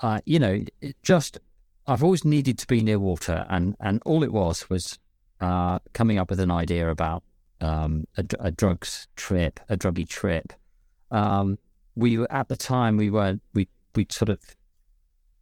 uh, 0.00 0.20
you 0.24 0.38
know, 0.38 0.64
just 1.02 1.38
I've 1.86 2.02
always 2.02 2.24
needed 2.24 2.58
to 2.58 2.66
be 2.66 2.80
near 2.80 2.98
water, 2.98 3.46
and 3.48 3.76
and 3.80 4.02
all 4.04 4.22
it 4.22 4.32
was 4.32 4.68
was 4.70 4.98
uh, 5.40 5.78
coming 5.92 6.18
up 6.18 6.30
with 6.30 6.40
an 6.40 6.50
idea 6.50 6.90
about 6.90 7.22
um, 7.60 8.06
a, 8.16 8.24
a 8.40 8.50
drugs 8.50 9.08
trip, 9.16 9.60
a 9.68 9.76
druggy 9.76 10.08
trip. 10.08 10.52
Um, 11.10 11.58
we 11.96 12.18
were 12.18 12.30
at 12.32 12.48
the 12.48 12.56
time 12.56 12.96
we 12.96 13.10
were 13.10 13.38
we 13.54 13.68
we 13.94 14.06
sort 14.10 14.28
of 14.28 14.38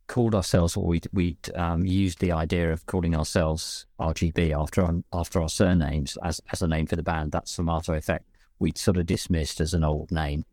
called 0.07 0.35
ourselves, 0.35 0.77
or 0.77 0.87
we'd 0.87 1.09
we'd 1.13 1.51
um, 1.55 1.85
used 1.85 2.21
the 2.21 2.33
idea 2.33 2.73
of 2.73 2.87
calling 2.87 3.17
ourselves 3.17 3.87
RGB 4.01 4.53
after 4.53 4.83
our, 4.83 4.95
after 5.13 5.41
our 5.41 5.49
surnames 5.49 6.17
as 6.23 6.41
as 6.53 6.63
a 6.63 6.69
name 6.69 6.87
for 6.87 6.97
the 6.97 7.03
band. 7.03 7.33
That 7.33 7.47
Sfumato 7.47 7.97
Effect. 7.97 8.25
We'd 8.59 8.79
sort 8.79 8.97
of 8.97 9.05
dismissed 9.05 9.61
as 9.61 9.75
an 9.75 9.85
old 9.85 10.11
name, 10.11 10.47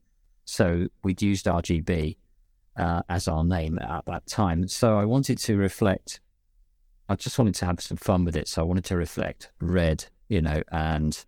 so 0.44 0.88
we'd 1.04 1.22
used 1.22 1.46
RGB 1.46 2.18
uh, 2.76 3.02
as 3.08 3.30
our 3.30 3.46
name 3.46 3.80
at 3.80 4.06
that 4.08 4.28
time. 4.28 4.68
So 4.68 4.98
I 4.98 5.06
wanted 5.06 5.38
to 5.40 5.56
reflect 5.56 6.20
I 7.10 7.16
just 7.16 7.38
wanted 7.38 7.56
to 7.56 7.66
have 7.66 7.82
some 7.82 7.98
fun 7.98 8.26
with 8.26 8.36
it. 8.36 8.48
So 8.48 8.62
I 8.62 8.66
wanted 8.66 8.86
to 8.86 8.98
reflect 8.98 9.52
red, 9.60 10.06
you 10.30 10.42
know, 10.42 10.64
and 10.72 11.24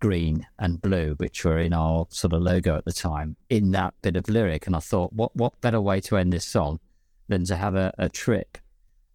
green 0.00 0.46
and 0.58 0.80
blue, 0.80 1.14
which 1.18 1.44
were 1.44 1.58
in 1.58 1.72
our 1.72 2.06
sort 2.10 2.32
of 2.32 2.42
logo 2.42 2.76
at 2.76 2.84
the 2.84 2.92
time, 2.92 3.36
in 3.50 3.72
that 3.72 3.94
bit 4.00 4.16
of 4.16 4.28
lyric. 4.28 4.66
And 4.66 4.76
I 4.76 4.80
thought, 4.80 5.12
what 5.12 5.34
what 5.34 5.60
better 5.60 5.80
way 5.80 6.00
to 6.02 6.16
end 6.16 6.32
this 6.32 6.46
song 6.46 6.80
than 7.28 7.44
to 7.44 7.56
have 7.56 7.74
a, 7.74 7.92
a 7.98 8.08
trip? 8.08 8.58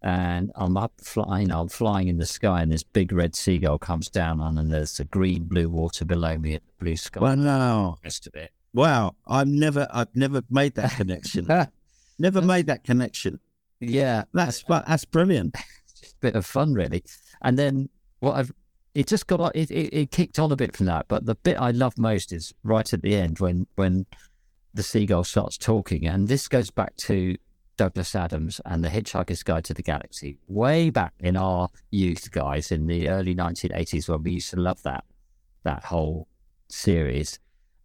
And 0.02 0.52
I'm 0.54 0.76
up 0.76 0.92
flying, 1.02 1.50
I'm 1.50 1.68
flying 1.68 2.08
in 2.08 2.18
the 2.18 2.26
sky, 2.26 2.60
and 2.60 2.70
this 2.70 2.82
big 2.82 3.10
red 3.10 3.34
seagull 3.34 3.78
comes 3.78 4.10
down 4.10 4.40
on, 4.40 4.58
and 4.58 4.70
there's 4.70 4.98
the 4.98 5.04
green 5.04 5.44
blue 5.44 5.70
water 5.70 6.04
below 6.04 6.36
me, 6.36 6.52
and 6.54 6.60
the 6.62 6.84
blue 6.84 6.96
sky. 6.96 7.20
Wow. 7.20 7.96
the 8.02 8.06
rest 8.06 8.26
of 8.26 8.34
it. 8.34 8.50
Wow. 8.74 9.14
I've 9.26 9.48
never 9.48 9.86
I've 9.90 10.14
never 10.14 10.42
made 10.50 10.74
that 10.74 10.92
connection. 10.92 11.46
never 12.18 12.42
made 12.42 12.66
that 12.66 12.84
connection. 12.84 13.40
yeah, 13.80 14.24
That's 14.34 14.62
that's 14.64 15.04
brilliant. 15.06 15.54
just 16.00 16.14
a 16.14 16.16
bit 16.20 16.34
of 16.34 16.44
fun, 16.44 16.74
really. 16.74 17.02
And 17.40 17.58
then 17.58 17.88
what 18.20 18.34
I've 18.36 18.52
it 18.94 19.06
just 19.06 19.26
got 19.26 19.54
it, 19.56 19.70
it 19.70 19.92
it 19.92 20.10
kicked 20.10 20.38
on 20.38 20.52
a 20.52 20.56
bit 20.56 20.76
from 20.76 20.86
that. 20.86 21.06
But 21.08 21.26
the 21.26 21.34
bit 21.34 21.56
I 21.56 21.70
love 21.70 21.96
most 21.98 22.32
is 22.32 22.52
right 22.62 22.92
at 22.92 23.02
the 23.02 23.14
end 23.14 23.38
when 23.38 23.66
when 23.76 24.06
the 24.72 24.82
seagull 24.82 25.24
starts 25.24 25.56
talking, 25.56 26.06
and 26.06 26.28
this 26.28 26.48
goes 26.48 26.70
back 26.70 26.96
to 26.96 27.36
Douglas 27.76 28.14
Adams 28.14 28.60
and 28.64 28.82
the 28.84 28.88
Hitchhiker's 28.88 29.42
Guide 29.42 29.64
to 29.64 29.74
the 29.74 29.82
Galaxy, 29.82 30.38
way 30.48 30.90
back 30.90 31.14
in 31.20 31.36
our 31.36 31.68
youth, 31.90 32.30
guys, 32.30 32.70
in 32.70 32.86
the 32.86 33.08
early 33.08 33.34
1980s 33.34 34.08
when 34.08 34.22
we 34.22 34.32
used 34.32 34.50
to 34.50 34.60
love 34.60 34.82
that 34.82 35.04
that 35.64 35.84
whole 35.84 36.28
series. 36.68 37.38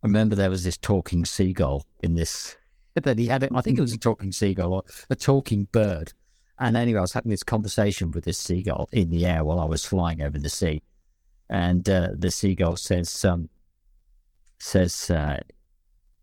I 0.03 0.07
remember 0.07 0.35
there 0.35 0.49
was 0.49 0.63
this 0.63 0.77
talking 0.77 1.25
seagull 1.25 1.85
in 2.01 2.15
this. 2.15 2.55
That 2.95 3.17
he 3.17 3.27
had 3.27 3.43
it. 3.43 3.51
I 3.55 3.61
think 3.61 3.77
it 3.77 3.81
was 3.81 3.93
a 3.93 3.97
talking 3.97 4.33
seagull 4.33 4.73
or 4.73 4.83
a 5.09 5.15
talking 5.15 5.69
bird. 5.71 6.11
And 6.57 6.75
anyway, 6.75 6.97
I 6.97 7.01
was 7.01 7.13
having 7.13 7.29
this 7.29 7.43
conversation 7.43 8.11
with 8.11 8.25
this 8.25 8.37
seagull 8.37 8.89
in 8.91 9.09
the 9.09 9.25
air 9.25 9.45
while 9.45 9.57
I 9.57 9.63
was 9.63 9.85
flying 9.85 10.21
over 10.21 10.37
the 10.37 10.49
sea, 10.49 10.81
and 11.49 11.87
uh, 11.87 12.09
the 12.13 12.29
seagull 12.29 12.75
says, 12.75 13.23
um, 13.23 13.47
"says 14.57 15.09
uh, 15.09 15.39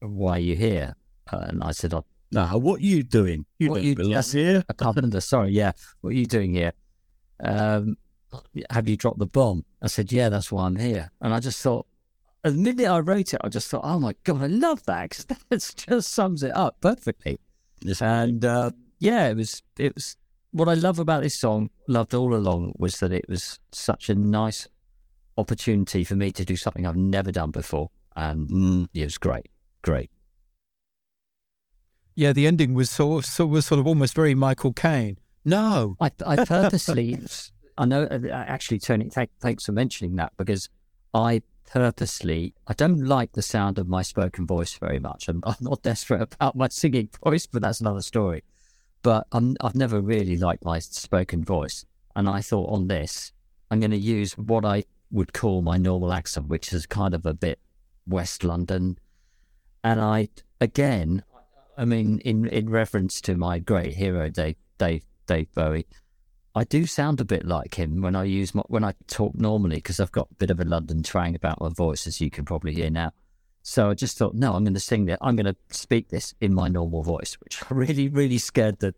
Why 0.00 0.32
are 0.32 0.40
you 0.40 0.54
here?" 0.54 0.96
Uh, 1.32 1.46
and 1.48 1.64
I 1.64 1.70
said, 1.70 1.94
I, 1.94 2.00
No, 2.36 2.58
what 2.58 2.80
are 2.80 2.84
you 2.84 3.02
doing? 3.02 3.46
You 3.58 3.70
What 3.70 3.76
don't 3.76 3.84
you 3.86 3.94
belong 3.96 4.22
here. 4.30 4.62
"I 4.68 4.72
can't. 4.74 5.22
Sorry, 5.22 5.50
yeah. 5.52 5.72
What 6.02 6.10
are 6.10 6.16
you 6.16 6.26
doing 6.26 6.52
here? 6.52 6.72
Um, 7.42 7.96
have 8.70 8.86
you 8.88 8.96
dropped 8.98 9.18
the 9.18 9.26
bomb?" 9.26 9.64
I 9.80 9.86
said, 9.86 10.12
"Yeah, 10.12 10.28
that's 10.28 10.52
why 10.52 10.66
I'm 10.66 10.76
here." 10.76 11.10
And 11.22 11.32
I 11.32 11.40
just 11.40 11.62
thought, 11.62 11.86
the 12.42 12.52
minute 12.52 12.86
I 12.86 12.98
wrote 13.00 13.32
it, 13.32 13.40
I 13.42 13.48
just 13.48 13.68
thought, 13.68 13.80
"Oh 13.84 13.98
my 13.98 14.14
god, 14.24 14.42
I 14.42 14.46
love 14.48 14.84
that!" 14.84 15.08
Because 15.08 15.24
that 15.50 15.74
just 15.88 16.12
sums 16.12 16.42
it 16.42 16.54
up 16.54 16.76
perfectly. 16.82 17.38
Yes. 17.80 18.02
And 18.02 18.44
uh, 18.44 18.70
yeah, 18.98 19.28
it 19.28 19.36
was 19.36 19.62
it 19.78 19.94
was 19.94 20.16
what 20.50 20.68
I 20.68 20.74
love 20.74 20.98
about 20.98 21.22
this 21.22 21.34
song, 21.34 21.70
loved 21.88 22.12
all 22.14 22.34
along, 22.34 22.74
was 22.78 23.00
that 23.00 23.12
it 23.12 23.26
was 23.30 23.60
such 23.72 24.10
a 24.10 24.14
nice 24.14 24.68
opportunity 25.38 26.04
for 26.04 26.16
me 26.16 26.32
to 26.32 26.44
do 26.44 26.56
something 26.56 26.86
I've 26.86 26.96
never 26.96 27.32
done 27.32 27.50
before, 27.50 27.90
and 28.14 28.48
Mm. 28.48 28.88
it 28.94 29.04
was 29.04 29.16
great, 29.18 29.48
great. 29.82 30.10
Yeah, 32.16 32.32
the 32.32 32.46
ending 32.46 32.72
was 32.72 32.88
sort 32.88 33.38
of, 33.38 33.50
was 33.50 33.66
sort 33.66 33.78
of 33.78 33.86
almost 33.86 34.14
very 34.14 34.34
Michael 34.34 34.72
Caine. 34.72 35.18
No, 35.44 35.96
I 36.00 36.10
I 36.26 36.44
purposely, 36.44 37.20
I 37.78 37.84
know 37.84 38.04
uh, 38.04 38.26
actually, 38.32 38.78
Tony, 38.78 39.10
thank, 39.10 39.30
thanks 39.38 39.66
for 39.66 39.72
mentioning 39.72 40.16
that 40.16 40.32
because 40.38 40.70
I 41.12 41.42
purposely, 41.70 42.54
I 42.66 42.72
don't 42.72 43.04
like 43.04 43.32
the 43.32 43.42
sound 43.42 43.78
of 43.78 43.86
my 43.86 44.00
spoken 44.00 44.46
voice 44.46 44.74
very 44.78 44.98
much. 44.98 45.28
I'm, 45.28 45.42
I'm 45.44 45.56
not 45.60 45.82
desperate 45.82 46.22
about 46.22 46.56
my 46.56 46.68
singing 46.68 47.10
voice, 47.22 47.46
but 47.46 47.60
that's 47.60 47.82
another 47.82 48.00
story. 48.00 48.42
But 49.02 49.26
I'm, 49.30 49.56
I've 49.60 49.74
never 49.74 50.00
really 50.00 50.38
liked 50.38 50.64
my 50.64 50.78
spoken 50.78 51.44
voice. 51.44 51.84
And 52.16 52.30
I 52.30 52.40
thought 52.40 52.72
on 52.72 52.88
this, 52.88 53.30
I'm 53.70 53.80
going 53.80 53.90
to 53.90 53.98
use 53.98 54.32
what 54.38 54.64
I 54.64 54.84
would 55.10 55.34
call 55.34 55.60
my 55.60 55.76
normal 55.76 56.14
accent, 56.14 56.48
which 56.48 56.72
is 56.72 56.86
kind 56.86 57.12
of 57.14 57.26
a 57.26 57.34
bit 57.34 57.60
West 58.06 58.42
London. 58.42 58.98
And 59.84 60.00
I, 60.00 60.28
again, 60.62 61.22
I 61.76 61.84
mean, 61.84 62.20
in, 62.20 62.46
in 62.48 62.70
reference 62.70 63.20
to 63.22 63.36
my 63.36 63.58
great 63.58 63.94
hero, 63.94 64.30
Dave, 64.30 64.56
Dave, 64.78 65.04
Dave 65.26 65.52
Bowie, 65.54 65.86
I 66.54 66.64
do 66.64 66.86
sound 66.86 67.20
a 67.20 67.24
bit 67.24 67.44
like 67.44 67.74
him 67.74 68.00
when 68.00 68.16
I 68.16 68.24
use 68.24 68.54
my, 68.54 68.62
when 68.68 68.82
I 68.82 68.94
talk 69.08 69.34
normally 69.34 69.76
because 69.76 70.00
I've 70.00 70.12
got 70.12 70.28
a 70.30 70.34
bit 70.34 70.50
of 70.50 70.58
a 70.58 70.64
London 70.64 71.02
twang 71.02 71.34
about 71.34 71.60
my 71.60 71.68
voice, 71.68 72.06
as 72.06 72.20
you 72.20 72.30
can 72.30 72.44
probably 72.46 72.72
hear 72.72 72.88
now. 72.90 73.12
So 73.62 73.90
I 73.90 73.94
just 73.94 74.16
thought, 74.16 74.34
no, 74.34 74.54
I'm 74.54 74.64
going 74.64 74.74
to 74.74 74.80
sing 74.80 75.08
it. 75.08 75.18
I'm 75.20 75.36
going 75.36 75.46
to 75.46 75.56
speak 75.70 76.08
this 76.08 76.34
in 76.40 76.54
my 76.54 76.68
normal 76.68 77.02
voice, 77.02 77.36
which 77.40 77.62
really, 77.70 78.08
really 78.08 78.38
scared 78.38 78.78
the 78.78 78.94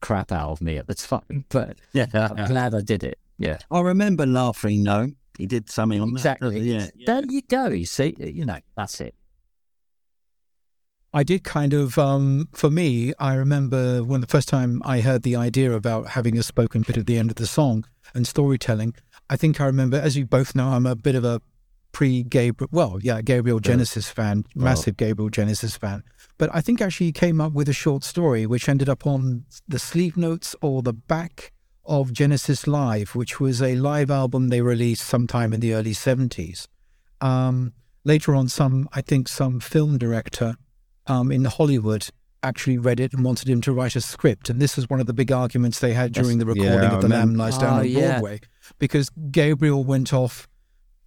crap 0.00 0.32
out 0.32 0.52
of 0.52 0.60
me 0.62 0.78
at 0.78 0.86
the 0.86 0.94
time. 0.94 1.44
But 1.48 1.78
Yeah. 1.92 2.06
I'm 2.14 2.46
glad 2.46 2.74
I 2.74 2.80
did 2.80 3.04
it. 3.04 3.18
Yeah, 3.38 3.58
I 3.70 3.80
remember 3.80 4.24
laughing. 4.24 4.82
No, 4.82 5.08
he 5.36 5.44
did 5.44 5.68
something 5.68 6.00
on 6.00 6.14
that. 6.14 6.42
Uh, 6.42 6.48
exactly. 6.48 6.60
Yeah. 6.60 6.86
There 7.04 7.22
you 7.28 7.42
go. 7.42 7.66
You 7.66 7.84
see, 7.84 8.14
you 8.18 8.46
know, 8.46 8.60
that's 8.76 8.98
it. 9.02 9.14
I 11.16 11.22
did 11.22 11.44
kind 11.44 11.72
of, 11.72 11.96
um, 11.96 12.50
for 12.52 12.68
me, 12.68 13.14
I 13.18 13.36
remember 13.36 14.04
when 14.04 14.20
the 14.20 14.26
first 14.26 14.50
time 14.50 14.82
I 14.84 15.00
heard 15.00 15.22
the 15.22 15.34
idea 15.34 15.72
about 15.72 16.08
having 16.08 16.36
a 16.36 16.42
spoken 16.42 16.82
bit 16.82 16.98
at 16.98 17.06
the 17.06 17.16
end 17.16 17.30
of 17.30 17.36
the 17.36 17.46
song 17.46 17.86
and 18.14 18.26
storytelling, 18.26 18.92
I 19.30 19.36
think 19.38 19.58
I 19.58 19.64
remember, 19.64 19.96
as 19.96 20.14
you 20.18 20.26
both 20.26 20.54
know, 20.54 20.68
I'm 20.68 20.84
a 20.84 20.94
bit 20.94 21.14
of 21.14 21.24
a 21.24 21.40
pre 21.90 22.22
Gabriel, 22.22 22.68
well, 22.70 22.98
yeah, 23.00 23.22
Gabriel 23.22 23.60
Genesis 23.60 24.10
fan, 24.10 24.44
massive 24.54 24.98
Gabriel 24.98 25.30
Genesis 25.30 25.74
fan. 25.74 26.02
But 26.36 26.50
I 26.52 26.60
think 26.60 26.82
actually 26.82 27.06
he 27.06 27.12
came 27.12 27.40
up 27.40 27.54
with 27.54 27.70
a 27.70 27.72
short 27.72 28.04
story 28.04 28.44
which 28.44 28.68
ended 28.68 28.90
up 28.90 29.06
on 29.06 29.46
the 29.66 29.78
sleeve 29.78 30.18
notes 30.18 30.54
or 30.60 30.82
the 30.82 30.92
back 30.92 31.50
of 31.86 32.12
Genesis 32.12 32.66
Live, 32.66 33.14
which 33.14 33.40
was 33.40 33.62
a 33.62 33.74
live 33.76 34.10
album 34.10 34.48
they 34.48 34.60
released 34.60 35.06
sometime 35.06 35.54
in 35.54 35.60
the 35.60 35.72
early 35.72 35.94
70s. 35.94 36.68
Um, 37.22 37.72
later 38.04 38.34
on, 38.34 38.48
some, 38.48 38.86
I 38.92 39.00
think, 39.00 39.28
some 39.28 39.60
film 39.60 39.96
director 39.96 40.56
um, 41.06 41.30
in 41.32 41.44
Hollywood 41.44 42.08
actually 42.42 42.78
read 42.78 43.00
it 43.00 43.12
and 43.12 43.24
wanted 43.24 43.48
him 43.48 43.60
to 43.62 43.72
write 43.72 43.96
a 43.96 44.00
script. 44.00 44.48
And 44.48 44.60
this 44.60 44.76
was 44.76 44.88
one 44.88 45.00
of 45.00 45.06
the 45.06 45.12
big 45.14 45.32
arguments 45.32 45.80
they 45.80 45.94
had 45.94 46.12
during 46.12 46.38
the 46.38 46.46
recording 46.46 46.72
Yeah, 46.82 46.94
of 46.94 47.02
The 47.02 47.08
Lamb. 47.08 47.34
Lies 47.34 47.58
Down 47.58 47.78
Oh, 47.78 47.80
on 47.80 47.88
yeah. 47.88 48.12
Broadway 48.20 48.40
because 48.78 49.10
Gabriel 49.30 49.82
went 49.84 50.12
off 50.12 50.46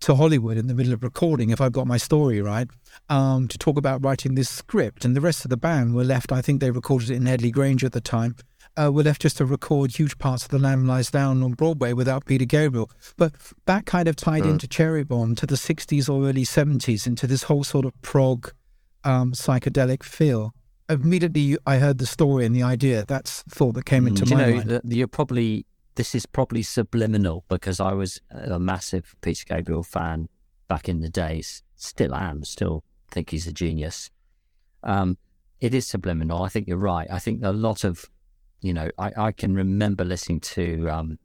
to 0.02 0.16
Hollywood 0.16 0.58
in 0.58 0.68
the 0.68 0.74
middle 0.74 0.94
of 0.94 1.04
recording, 1.04 1.50
if 1.50 1.60
I've 1.60 1.74
got 1.74 1.86
my 1.88 1.98
story 1.98 2.42
right, 2.42 2.68
um, 3.10 3.48
to 3.50 3.58
talk 3.58 3.78
about 3.78 4.04
writing 4.04 4.36
this 4.36 4.50
script. 4.50 5.04
And 5.04 5.16
the 5.16 5.22
rest 5.22 5.44
of 5.46 5.50
the 5.50 5.58
band 5.58 5.94
were 5.94 6.06
left, 6.06 6.32
I 6.32 6.42
think 6.42 6.62
they 6.62 6.72
recorded 6.72 7.10
it 7.10 7.16
in 7.16 7.26
Headley 7.26 7.52
Grange 7.52 7.84
at 7.84 7.92
the 7.92 8.00
time, 8.00 8.36
uh, 8.82 8.92
were 8.94 9.04
left 9.04 9.22
just 9.24 9.38
to 9.38 9.46
record 9.46 9.96
huge 9.98 10.18
parts 10.18 10.44
of 10.46 10.52
The 10.52 10.60
Lamb 10.60 10.88
Lies 10.88 11.12
Down 11.12 11.44
on 11.44 11.52
Broadway 11.52 11.92
without 11.92 12.24
Peter 12.26 12.46
Gabriel. 12.46 12.90
But 13.18 13.34
that 13.66 13.86
kind 13.86 14.08
of 14.08 14.16
tied 14.16 14.46
into 14.46 14.70
Cherry 14.70 15.04
Bomb 15.04 15.36
to 15.36 15.46
the 15.46 15.56
60s 15.56 16.08
or 16.10 16.28
early 16.30 16.46
70s, 16.46 17.06
into 17.06 17.28
this 17.28 17.44
whole 17.44 17.66
sort 17.66 17.84
of 17.86 18.02
prog 18.02 18.54
um, 19.04 19.34
psychedelic 19.34 20.04
feel. 20.04 20.54
Immediately, 20.90 21.58
I 21.66 21.78
heard 21.78 22.00
the 22.00 22.06
story 22.06 22.46
and 22.46 22.56
the 22.56 22.64
idea. 22.64 23.06
That's 23.08 23.44
the 23.44 23.52
thought 23.52 23.76
that 23.76 23.86
came 23.86 24.08
into 24.08 24.26
Do 24.26 24.32
you 24.32 24.38
my 24.38 24.46
know 24.46 24.56
mind. 24.56 24.70
that 24.70 24.86
you're 24.86 25.08
probably 25.08 25.66
this 25.96 26.16
is 26.16 26.26
probably 26.26 26.64
subliminal 26.64 27.44
because 27.50 27.82
I 27.82 27.92
was 27.92 28.22
a 28.32 28.58
massive 28.58 29.16
Peter 29.22 29.44
Gabriel 29.46 29.84
fan 29.84 30.30
back 30.70 30.88
in 30.88 31.02
the 31.02 31.10
days. 31.10 31.62
Still 31.76 32.16
am. 32.16 32.46
Still 32.46 32.84
think 33.12 33.32
he's 33.32 33.48
a 33.48 33.52
genius. 33.52 34.10
Um, 34.82 35.18
it 35.60 35.74
is 35.74 35.86
subliminal. 35.86 36.42
I 36.42 36.48
think 36.48 36.68
you're 36.68 36.78
right. 36.78 37.08
I 37.12 37.20
think 37.20 37.44
a 37.44 37.52
lot 37.52 37.84
of, 37.84 38.06
you 38.62 38.74
know, 38.74 38.90
I, 38.98 39.12
I 39.18 39.32
can 39.34 39.54
remember 39.54 40.06
listening 40.06 40.40
to, 40.40 40.90
um, 40.90 41.20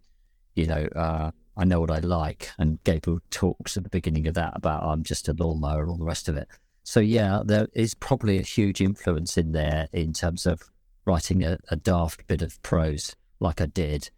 you 0.56 0.66
know, 0.66 0.88
uh, 0.96 1.30
I 1.56 1.64
know 1.64 1.80
what 1.80 1.92
I 1.92 2.00
like, 2.00 2.50
and 2.58 2.82
Gabriel 2.82 3.20
talks 3.30 3.76
at 3.76 3.84
the 3.84 3.90
beginning 3.90 4.26
of 4.26 4.34
that 4.34 4.54
about 4.56 4.82
I'm 4.82 5.04
just 5.04 5.28
a 5.28 5.34
lawnmower 5.34 5.82
and 5.82 5.90
all 5.90 5.98
the 5.98 6.04
rest 6.04 6.28
of 6.28 6.36
it. 6.36 6.48
So 6.84 7.00
yeah, 7.00 7.42
there 7.44 7.66
is 7.72 7.94
probably 7.94 8.38
a 8.38 8.42
huge 8.42 8.80
influence 8.80 9.36
in 9.38 9.52
there 9.52 9.88
in 9.92 10.12
terms 10.12 10.46
of 10.46 10.62
writing 11.06 11.42
a, 11.42 11.58
a 11.70 11.76
daft 11.76 12.26
bit 12.26 12.42
of 12.42 12.62
prose 12.62 13.16
like 13.40 13.60
I 13.60 13.66
did 13.66 14.10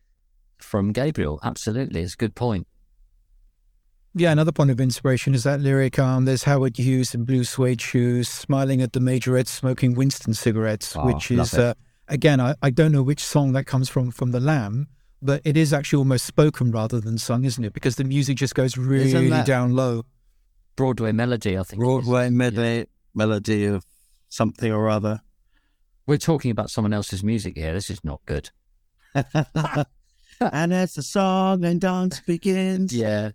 from 0.59 0.93
Gabriel. 0.93 1.39
Absolutely, 1.43 2.03
it's 2.03 2.15
a 2.15 2.17
good 2.17 2.35
point. 2.35 2.67
Yeah, 4.15 4.33
another 4.33 4.53
point 4.53 4.71
of 4.71 4.81
inspiration 4.81 5.35
is 5.35 5.45
that 5.45 5.61
lyric. 5.61 5.99
Um, 5.99 6.25
there's 6.25 6.45
Howard 6.45 6.79
Hughes 6.79 7.15
in 7.15 7.25
blue 7.25 7.45
suede 7.45 7.81
shoes, 7.83 8.29
smiling 8.29 8.81
at 8.83 8.95
the 8.95 9.01
majorettes, 9.01 9.49
smoking 9.49 9.95
Winston 9.95 10.35
cigarettes, 10.35 10.97
Oh, 10.97 11.07
which 11.07 11.31
is 11.31 11.55
uh, 11.55 11.75
again, 12.09 12.41
I, 12.41 12.55
I 12.63 12.71
don't 12.71 12.93
know 12.93 13.03
which 13.03 13.23
song 13.23 13.53
that 13.53 13.65
comes 13.65 13.89
from 13.89 14.11
from 14.11 14.33
the 14.33 14.41
Lamb, 14.41 14.89
but 15.23 15.43
it 15.45 15.57
is 15.57 15.73
actually 15.73 15.99
almost 15.99 16.25
spoken 16.25 16.73
rather 16.73 17.01
than 17.01 17.19
sung, 17.19 17.45
isn't 17.45 17.63
it? 17.63 17.75
Because 17.75 17.97
the 17.97 18.05
music 18.05 18.39
just 18.39 18.55
goes 18.55 18.77
really 18.77 19.29
down 19.45 19.77
low. 19.77 20.05
Broadway 20.77 21.13
melody, 21.13 21.59
I 21.59 21.63
think. 21.63 21.81
it 21.81 21.85
is. 21.85 21.89
Broadway 21.89 22.31
melody, 22.31 22.87
melody 23.15 23.65
of 23.65 23.85
something 24.29 24.71
or 24.73 24.89
other. 24.89 25.21
We're 26.07 26.19
talking 26.19 26.51
about 26.51 26.71
someone 26.71 26.93
else's 26.93 27.25
music 27.25 27.57
here. 27.57 27.73
This 27.73 27.91
is 27.91 28.05
not 28.05 28.21
good. 28.27 28.51
and 29.15 30.73
as 30.73 30.95
the 30.95 31.03
song 31.03 31.65
and 31.65 31.81
dance 31.81 32.21
begins. 32.21 32.93
Yeah, 32.95 33.31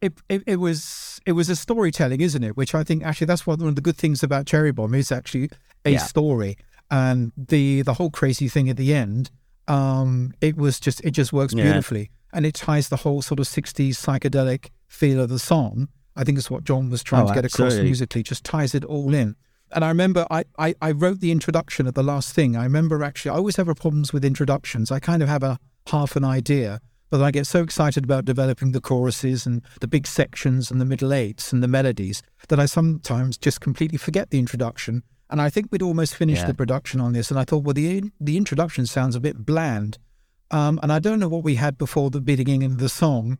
It, 0.00 0.14
it 0.28 0.42
it 0.46 0.56
was 0.56 1.20
it 1.26 1.32
was 1.32 1.48
a 1.48 1.56
storytelling, 1.56 2.20
isn't 2.20 2.42
it? 2.42 2.56
Which 2.56 2.74
I 2.74 2.82
think 2.82 3.04
actually 3.04 3.26
that's 3.26 3.46
one 3.46 3.60
of 3.62 3.74
the 3.76 3.80
good 3.82 3.96
things 3.96 4.22
about 4.22 4.46
Cherry 4.46 4.72
Bomb 4.72 4.94
is 4.94 5.12
actually 5.12 5.50
a 5.84 5.90
Yeah. 5.92 5.98
story, 5.98 6.56
and 6.90 7.32
the 7.36 7.82
the 7.82 7.94
whole 7.94 8.10
crazy 8.10 8.48
thing 8.48 8.68
at 8.68 8.76
the 8.76 8.94
end. 8.94 9.30
Um, 9.68 10.32
it 10.40 10.56
was 10.56 10.80
just 10.80 11.00
it 11.04 11.12
just 11.12 11.32
works 11.32 11.54
Yeah. 11.54 11.64
beautifully, 11.64 12.10
and 12.32 12.44
it 12.46 12.54
ties 12.54 12.88
the 12.88 12.96
whole 12.98 13.22
sort 13.22 13.38
of 13.38 13.46
'60s 13.46 13.96
psychedelic 13.96 14.70
feel 14.88 15.20
of 15.20 15.28
the 15.28 15.38
song. 15.38 15.88
I 16.16 16.24
think 16.24 16.38
is 16.38 16.50
what 16.50 16.64
Jon 16.64 16.90
was 16.90 17.02
trying 17.02 17.24
Oh, 17.24 17.28
to 17.28 17.34
get 17.34 17.44
across 17.44 17.74
musically. 17.76 18.22
Just 18.22 18.44
ties 18.44 18.74
it 18.74 18.84
all 18.84 19.14
in. 19.14 19.36
And 19.74 19.84
I 19.84 19.88
remember 19.88 20.26
I, 20.30 20.44
I, 20.58 20.74
I 20.82 20.90
wrote 20.92 21.20
the 21.20 21.32
introduction 21.32 21.86
at 21.86 21.94
the 21.94 22.02
last 22.02 22.34
thing. 22.34 22.56
I 22.56 22.64
remember 22.64 23.02
actually, 23.02 23.30
I 23.30 23.36
always 23.36 23.56
have 23.56 23.66
problems 23.76 24.12
with 24.12 24.24
introductions. 24.24 24.90
I 24.90 25.00
kind 25.00 25.22
of 25.22 25.28
have 25.30 25.42
a 25.42 25.58
half 25.88 26.14
an 26.14 26.24
idea, 26.24 26.80
but 27.08 27.22
I 27.22 27.30
get 27.30 27.46
so 27.46 27.62
excited 27.62 28.04
about 28.04 28.26
developing 28.26 28.72
the 28.72 28.80
choruses 28.82 29.46
and 29.46 29.62
the 29.80 29.88
big 29.88 30.06
sections 30.06 30.70
and 30.70 30.78
the 30.80 30.84
middle 30.84 31.12
eights 31.14 31.52
and 31.54 31.62
the 31.62 31.68
melodies 31.68 32.22
that 32.48 32.60
I 32.60 32.66
sometimes 32.66 33.38
just 33.38 33.60
completely 33.62 33.96
forget 33.98 34.28
the 34.30 34.38
introduction. 34.38 35.02
And 35.30 35.40
I 35.40 35.48
think 35.48 35.68
we'd 35.70 35.80
almost 35.80 36.14
finished 36.14 36.42
Yeah. 36.42 36.48
the 36.48 36.54
production 36.54 37.00
on 37.00 37.14
this. 37.14 37.30
And 37.30 37.40
I 37.40 37.44
thought, 37.44 37.64
well, 37.64 37.72
the, 37.72 38.10
the 38.20 38.36
introduction 38.36 38.84
sounds 38.84 39.16
a 39.16 39.20
bit 39.20 39.46
bland. 39.46 39.96
Um, 40.50 40.78
and 40.82 40.92
I 40.92 40.98
don't 40.98 41.18
know 41.18 41.28
what 41.30 41.44
we 41.44 41.54
had 41.54 41.78
before 41.78 42.10
the 42.10 42.20
beginning 42.20 42.62
of 42.64 42.76
the 42.76 42.90
song. 42.90 43.38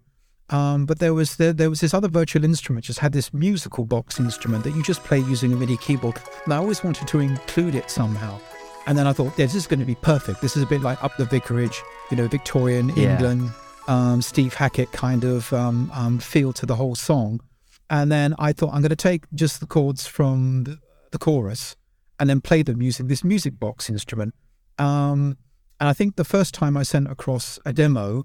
Um, 0.53 0.85
but 0.85 0.99
there 0.99 1.15
was 1.15 1.37
there, 1.37 1.53
there 1.53 1.71
was 1.71 1.81
this 1.81 1.95
other 1.95 2.09
virtual 2.09 2.45
instrument, 2.45 2.85
just 2.85 2.99
had 2.99 3.13
this 3.13 3.33
musical 3.33 3.85
box 3.85 4.21
instrument 4.21 4.65
that 4.65 4.77
you 4.77 4.83
just 4.83 5.03
play 5.03 5.19
using 5.19 5.53
a 5.53 5.57
MIDI 5.57 5.79
keyboard. 5.79 6.21
And 6.45 6.53
I 6.53 6.59
always 6.59 6.85
wanted 6.85 7.09
to 7.09 7.21
include 7.21 7.75
it 7.75 7.91
somehow. 7.91 8.39
And 8.87 8.99
then 8.99 9.07
I 9.07 9.13
thought, 9.13 9.33
yeah, 9.39 9.47
this 9.47 9.55
is 9.55 9.67
going 9.67 9.81
to 9.81 9.87
be 9.87 9.95
perfect. 9.95 10.41
This 10.41 10.57
is 10.57 10.63
a 10.63 10.67
bit 10.67 10.83
like 10.83 11.03
Up 11.03 11.17
the 11.17 11.25
Vicarage, 11.25 11.81
you 12.11 12.17
know, 12.17 12.27
Victorian 12.29 12.91
Yeah. 12.91 13.13
England, 13.13 13.51
um, 13.89 14.21
Steve 14.21 14.55
Hackett 14.55 14.93
kind 14.93 15.25
of 15.25 15.53
um, 15.53 15.91
um, 15.95 16.19
feel 16.19 16.53
to 16.55 16.67
the 16.67 16.77
whole 16.77 16.95
song. 16.97 17.41
And 17.89 18.11
then 18.11 18.35
I 18.39 18.53
thought, 18.53 18.73
I'm 18.75 18.81
going 18.81 18.91
to 18.91 18.97
take 18.97 19.25
just 19.35 19.61
the 19.61 19.67
chords 19.67 20.07
from 20.07 20.65
the, 20.65 20.79
the 21.13 21.19
chorus 21.19 21.77
and 22.19 22.29
then 22.29 22.41
play 22.41 22.63
them 22.63 22.83
using 22.83 23.07
this 23.07 23.23
music 23.23 23.59
box 23.61 23.89
instrument. 23.89 24.35
Um, 24.79 25.37
and 25.79 25.89
I 25.89 25.93
think 25.93 26.17
the 26.17 26.25
first 26.25 26.53
time 26.55 26.77
I 26.77 26.83
sent 26.83 27.11
across 27.11 27.59
a 27.65 27.73
demo, 27.73 28.25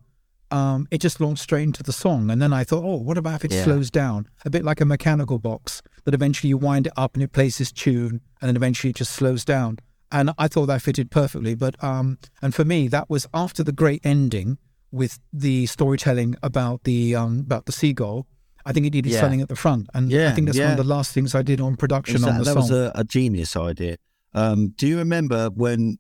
um, 0.51 0.87
it 0.91 0.99
just 0.99 1.19
launched 1.19 1.43
straight 1.43 1.63
into 1.63 1.83
the 1.83 1.91
song. 1.91 2.29
And 2.29 2.41
then 2.41 2.53
I 2.53 2.63
thought, 2.63 2.83
oh, 2.83 2.97
what 2.97 3.17
about 3.17 3.35
if 3.35 3.45
it 3.45 3.51
Yeah. 3.53 3.63
slows 3.65 3.89
down? 3.91 4.27
A 4.45 4.49
bit 4.49 4.63
like 4.63 4.79
a 4.81 4.85
mechanical 4.85 5.39
box 5.39 5.81
that 6.05 6.13
eventually 6.13 6.49
you 6.49 6.57
wind 6.57 6.87
it 6.87 6.93
up 6.95 7.15
and 7.15 7.23
it 7.23 7.31
plays 7.33 7.57
this 7.57 7.71
tune 7.71 8.21
and 8.41 8.47
then 8.49 8.55
eventually 8.55 8.91
it 8.91 8.95
just 8.97 9.11
slows 9.13 9.43
down. 9.43 9.77
And 10.11 10.31
I 10.37 10.47
thought 10.47 10.67
that 10.67 10.81
fitted 10.81 11.11
perfectly. 11.11 11.53
But, 11.53 11.81
um, 11.83 12.17
and 12.41 12.55
for 12.55 12.63
me, 12.63 12.87
that 12.87 13.09
was 13.09 13.27
after 13.33 13.61
the 13.63 13.73
great 13.73 13.99
ending 14.05 14.57
with 14.91 15.19
the 15.33 15.65
storytelling 15.65 16.35
about 16.41 16.83
the, 16.85 17.13
um, 17.15 17.39
about 17.39 17.65
the 17.65 17.73
seagull. 17.73 18.25
I 18.65 18.71
think 18.73 18.85
it 18.85 18.93
needed 18.93 19.11
Yeah. 19.11 19.19
something 19.21 19.41
at 19.41 19.49
the 19.49 19.55
front. 19.55 19.87
And 19.93 20.13
I 20.13 20.31
think 20.33 20.47
that's 20.47 20.59
one 20.59 20.71
of 20.71 20.77
the 20.77 20.83
last 20.83 21.11
things 21.13 21.35
I 21.35 21.41
did 21.41 21.59
on 21.59 21.75
production 21.75 22.15
Exact- 22.17 22.31
on 22.31 22.37
the 22.39 22.43
that 22.45 22.53
song. 22.53 22.61
was 22.63 22.71
a, 22.71 22.91
a 22.95 23.03
genius 23.03 23.55
idea. 23.57 23.97
Um, 24.33 24.69
do 24.77 24.87
you 24.87 24.97
remember 24.97 25.49
when 25.49 25.99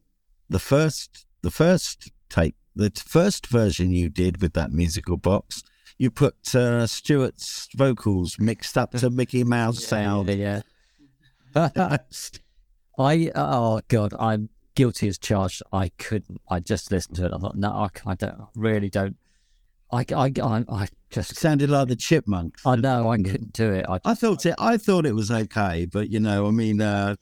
the 0.49 0.59
first 0.59 1.25
the 1.43 1.51
first 1.51 2.11
take 2.29 2.55
the 2.77 2.91
first 3.05 3.47
version 3.47 3.91
you 3.91 4.09
did 4.09 4.41
with 4.41 4.53
that 4.53 4.71
musical 4.71 5.17
box? 5.17 5.63
You 5.97 6.11
put 6.11 6.53
uh, 6.55 6.85
Stuart's 6.85 7.67
vocals 7.75 8.37
mixed 8.39 8.77
up 8.77 8.91
to 8.91 9.09
Mickey 9.09 9.43
Mouse 9.43 9.83
sound. 9.93 10.29
Yeah. 10.29 10.61
yeah. 11.55 11.97
I 12.99 13.31
oh 13.35 13.81
god, 13.87 14.13
I'm 14.19 14.49
guilty 14.75 15.07
as 15.07 15.17
charged. 15.17 15.61
I 15.73 15.89
couldn't. 15.97 16.39
I 16.49 16.59
just 16.59 16.91
listened 16.91 17.17
to 17.17 17.25
it. 17.25 17.31
I 17.33 17.37
thought, 17.37 17.55
no, 17.55 17.69
I, 17.71 17.89
I 18.05 18.15
don't. 18.15 18.41
I 18.41 18.45
really 18.55 18.89
don't. 18.89 19.17
I, 19.91 20.05
I, 20.13 20.31
I, 20.41 20.65
I 20.69 20.83
It 20.83 20.91
just. 21.09 21.35
sounded 21.35 21.69
like 21.69 21.87
the 21.87 21.95
Chipmunks. 21.95 22.65
I 22.65 22.75
know 22.75 23.09
I 23.09 23.17
couldn't 23.17 23.53
do 23.53 23.71
it. 23.71 23.85
I, 23.87 23.99
I 24.03 24.13
thought 24.13 24.45
it. 24.45 24.55
I 24.59 24.77
thought 24.77 25.05
it 25.05 25.15
was 25.15 25.31
okay, 25.31 25.85
but 25.85 26.09
you 26.09 26.19
know, 26.19 26.47
I 26.47 26.51
mean, 26.51 26.81
uh, 26.81 27.15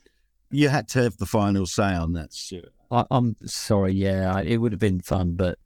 you 0.52 0.70
had 0.70 0.88
to 0.90 1.04
have 1.04 1.18
the 1.18 1.26
final 1.26 1.66
say 1.66 1.94
on 1.94 2.14
that. 2.14 2.34
Stuart. 2.34 2.74
I 2.92 3.06
I'm 3.12 3.36
sorry. 3.46 3.94
Yeah, 3.94 4.40
it 4.42 4.58
would 4.58 4.72
have 4.72 4.80
been 4.80 5.02
fun, 5.02 5.36
but 5.36 5.58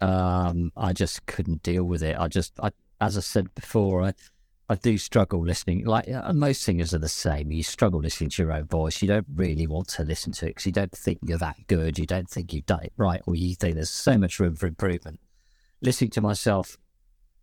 um, 0.00 0.72
I 0.76 0.92
just 0.92 1.26
couldn't 1.26 1.62
deal 1.62 1.84
with 1.84 2.02
it. 2.02 2.16
I 2.18 2.28
just, 2.28 2.52
I, 2.62 2.70
as 3.00 3.16
I 3.16 3.20
said 3.20 3.54
before, 3.54 4.02
I, 4.02 4.14
I 4.68 4.74
do 4.74 4.98
struggle 4.98 5.44
listening. 5.44 5.84
Like 5.84 6.08
uh, 6.08 6.32
most 6.32 6.62
singers 6.62 6.92
are 6.92 6.98
the 6.98 7.08
same. 7.08 7.52
You 7.52 7.62
struggle 7.62 8.00
listening 8.00 8.30
to 8.30 8.42
your 8.42 8.52
own 8.52 8.64
voice. 8.64 9.00
You 9.00 9.08
don't 9.08 9.26
really 9.34 9.66
want 9.66 9.88
to 9.88 10.04
listen 10.04 10.32
to 10.32 10.46
it 10.46 10.48
because 10.50 10.66
you 10.66 10.72
don't 10.72 10.92
think 10.92 11.18
you're 11.24 11.38
that 11.38 11.66
good. 11.66 11.98
You 11.98 12.06
don't 12.06 12.28
think 12.28 12.52
you've 12.52 12.66
done 12.66 12.82
it 12.82 12.92
right, 12.96 13.22
or 13.26 13.36
you 13.36 13.54
think 13.54 13.74
there's 13.74 13.90
so 13.90 14.18
much 14.18 14.40
room 14.40 14.56
for 14.56 14.66
improvement. 14.66 15.20
Listening 15.80 16.10
to 16.10 16.20
myself 16.20 16.76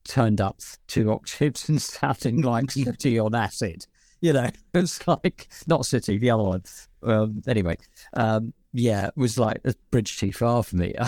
turned 0.04 0.42
up 0.42 0.60
two 0.88 1.12
octaves 1.12 1.70
and 1.70 1.82
sounding 1.82 2.42
like 2.42 2.72
Sooty 2.72 3.18
on 3.20 3.34
acid. 3.34 3.88
You 4.20 4.34
know, 4.34 4.50
it's 4.74 5.08
like 5.08 5.48
not 5.66 5.86
Sooty, 5.86 6.18
the 6.18 6.32
other 6.32 6.44
one. 6.44 6.63
Um, 7.04 7.42
anyway, 7.48 7.78
um, 8.13 8.54
yeah, 8.73 9.07
it 9.07 9.17
was 9.17 9.38
like 9.39 9.62
a 9.63 9.73
bridge 9.91 10.17
too 10.17 10.31
far 10.33 10.63
for 10.63 10.75
me. 10.75 10.93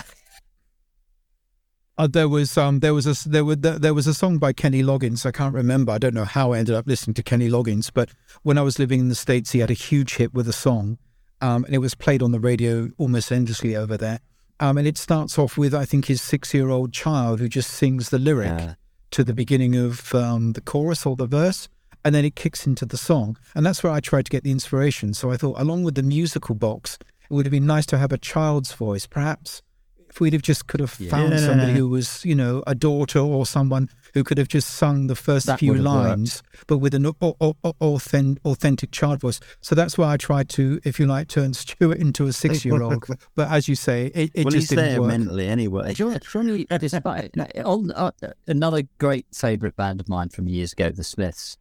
Uh, 1.98 2.08
there 2.08 2.28
was 2.28 2.58
um 2.58 2.82
there 2.82 2.94
was 2.94 3.08
a 3.08 3.30
there 3.30 3.46
were 3.46 3.56
there 3.56 3.94
was 3.94 4.06
a 4.06 4.14
song 4.14 4.38
by 4.38 4.52
Kenny 4.52 4.84
Loggins. 4.84 5.26
I 5.26 5.32
can't 5.32 5.54
remember. 5.56 5.94
I 5.94 5.98
don't 5.98 6.14
know 6.14 6.26
how 6.26 6.52
I 6.52 6.58
ended 6.60 6.76
up 6.76 6.86
listening 6.88 7.14
to 7.14 7.24
Kenny 7.24 7.50
Loggins, 7.50 7.90
but 7.94 8.10
when 8.44 8.58
I 8.58 8.64
was 8.64 8.78
living 8.80 9.00
in 9.00 9.08
the 9.08 9.16
states, 9.16 9.52
he 9.52 9.60
had 9.60 9.72
a 9.72 9.76
huge 9.76 10.16
hit 10.16 10.34
with 10.34 10.50
a 10.50 10.54
song, 10.54 10.98
um, 11.40 11.64
and 11.64 11.74
it 11.74 11.78
was 11.78 11.96
played 11.96 12.22
on 12.22 12.34
the 12.34 12.40
radio 12.40 12.90
almost 12.98 13.32
endlessly 13.32 13.78
over 13.78 13.96
there. 13.96 14.20
Um, 14.60 14.78
and 14.78 14.86
it 14.86 14.98
starts 14.98 15.40
off 15.40 15.58
with 15.58 15.74
I 15.74 15.86
think 15.86 16.08
his 16.08 16.22
six 16.22 16.54
year 16.54 16.70
old 16.70 16.92
child 16.92 17.40
who 17.40 17.48
just 17.48 17.72
sings 17.72 18.10
the 18.10 18.20
lyric 18.20 18.48
Yeah. 18.50 18.74
to 19.12 19.24
the 19.24 19.34
beginning 19.34 19.76
of 19.78 20.14
um, 20.14 20.52
the 20.52 20.62
chorus 20.62 21.06
or 21.06 21.16
the 21.16 21.28
verse, 21.28 21.70
and 22.04 22.14
then 22.14 22.26
it 22.26 22.36
kicks 22.36 22.68
into 22.68 22.86
the 22.86 22.98
song. 22.98 23.38
And 23.56 23.66
that's 23.66 23.84
where 23.84 23.94
I 23.94 24.02
tried 24.02 24.26
to 24.26 24.32
get 24.32 24.44
the 24.44 24.52
inspiration. 24.52 25.14
So 25.14 25.32
I 25.32 25.38
thought, 25.38 25.58
along 25.62 25.86
with 25.86 25.96
the 25.96 26.04
musical 26.04 26.56
box, 26.56 26.98
it 27.30 27.34
would 27.34 27.46
have 27.46 27.52
been 27.52 27.66
nice 27.68 27.86
to 27.88 27.98
have 27.98 28.12
a 28.12 28.18
child's 28.18 28.72
voice, 28.74 29.06
perhaps. 29.08 29.62
If 30.10 30.22
we'd 30.22 30.32
have 30.32 30.44
just 30.44 30.68
could 30.68 30.80
have 30.80 30.92
found 30.92 31.34
Yeah. 31.34 31.40
somebody 31.40 31.74
who 31.74 31.90
was, 31.90 32.24
you 32.24 32.36
know, 32.36 32.64
a 32.66 32.74
daughter 32.74 33.20
or 33.20 33.46
someone 33.46 33.90
who 34.14 34.24
could 34.24 34.38
have 34.38 34.48
just 34.48 34.70
sung 34.70 35.08
the 35.08 35.16
first 35.16 35.46
That 35.48 35.60
few 35.60 35.74
would 35.74 35.80
have 35.82 35.86
worked. 35.94 36.08
lines, 36.08 36.44
but 36.68 36.78
with 36.78 36.94
an 36.94 37.06
au- 37.08 37.16
au- 37.22 37.36
au- 37.42 37.76
authentic, 37.82 38.46
authentic 38.46 38.92
child 38.92 39.20
voice. 39.20 39.42
So 39.60 39.76
that's 39.76 39.98
why 39.98 40.14
I 40.14 40.16
tried 40.18 40.48
to, 40.50 40.80
if 40.86 41.02
you 41.02 41.06
like, 41.06 41.28
turn 41.28 41.54
Stuart 41.54 41.98
into 41.98 42.28
a 42.28 42.32
six-year-old. 42.34 43.04
but 43.36 43.52
as 43.52 43.68
you 43.68 43.76
say, 43.76 44.06
it, 44.16 44.32
it 44.34 44.46
well, 44.46 44.52
just 44.52 44.56
he's 44.56 44.70
didn't 44.70 44.86
there 44.86 45.02
work. 45.02 45.10
mentally 45.10 45.48
anyway. 45.50 45.94
Surely, 45.94 46.66
despite 46.80 47.36
on, 47.66 47.92
uh, 47.92 48.12
another 48.48 48.84
great 49.00 49.26
favourite 49.34 49.76
band 49.76 50.00
of 50.00 50.08
mine 50.08 50.30
from 50.30 50.48
years 50.48 50.72
ago, 50.72 50.92
the 50.92 51.04
Smiths. 51.04 51.58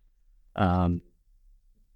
Um, 0.55 1.01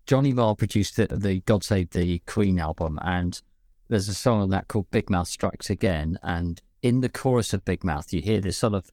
Johnny 0.07 0.33
Marr 0.33 0.57
produced 0.57 0.97
the, 0.97 1.07
the 1.07 1.41
God 1.41 1.63
Save 1.63 1.91
the 1.91 2.19
Queen 2.27 2.59
album, 2.59 2.99
and 3.03 3.41
there's 3.89 4.09
a 4.09 4.15
song 4.15 4.41
on 4.41 4.51
that 4.51 4.69
called 4.69 4.91
Big 4.91 5.11
Mouth 5.11 5.29
Strikes 5.29 5.71
Again. 5.71 6.19
And 6.23 6.61
in 6.83 7.01
the 7.01 7.09
chorus 7.09 7.53
of 7.53 7.65
Big 7.65 7.85
Mouth, 7.85 8.13
you 8.13 8.21
hear 8.21 8.41
this 8.41 8.59
sort 8.59 8.75
of 8.75 8.91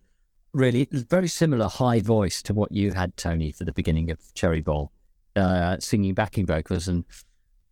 really 0.53 0.87
very 0.91 1.27
similar 1.27 1.67
high 1.67 1.99
voice 1.99 2.41
to 2.43 2.53
what 2.53 2.71
you 2.71 2.93
had, 2.93 3.15
Tony, 3.17 3.51
for 3.51 3.65
the 3.65 3.73
beginning 3.73 4.09
of 4.09 4.33
Cherry 4.33 4.61
Bomb, 4.61 4.89
uh, 5.35 5.77
singing 5.79 6.13
backing 6.13 6.45
vocals. 6.45 6.87
And 6.87 7.03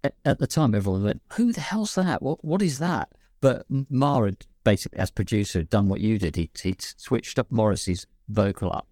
at, 0.03 0.39
the 0.39 0.47
time, 0.47 0.75
everyone 0.75 1.03
went, 1.03 1.21
"Who 1.33 1.53
the 1.53 1.61
hell's 1.61 1.95
that? 1.95 2.21
What 2.21 2.43
what 2.43 2.61
is 2.61 2.79
that?" 2.79 3.09
But 3.39 3.65
Marr 3.69 4.31
basically, 4.63 4.99
as 4.99 5.11
producer, 5.11 5.59
had 5.59 5.69
done 5.69 5.87
what 5.87 6.01
you 6.01 6.19
did. 6.19 6.35
He 6.35 6.49
he 6.61 6.75
switched 6.79 7.39
up 7.39 7.51
Morrissey's 7.51 8.05
vocal 8.29 8.71
up 8.71 8.87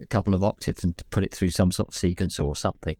a 0.00 0.06
couple 0.06 0.34
of 0.34 0.42
octaves 0.42 0.82
and 0.82 0.96
to 0.96 1.04
put 1.06 1.24
it 1.24 1.34
through 1.34 1.50
some 1.50 1.70
sort 1.70 1.88
of 1.88 1.94
sequence 1.94 2.38
or 2.38 2.56
something. 2.56 2.96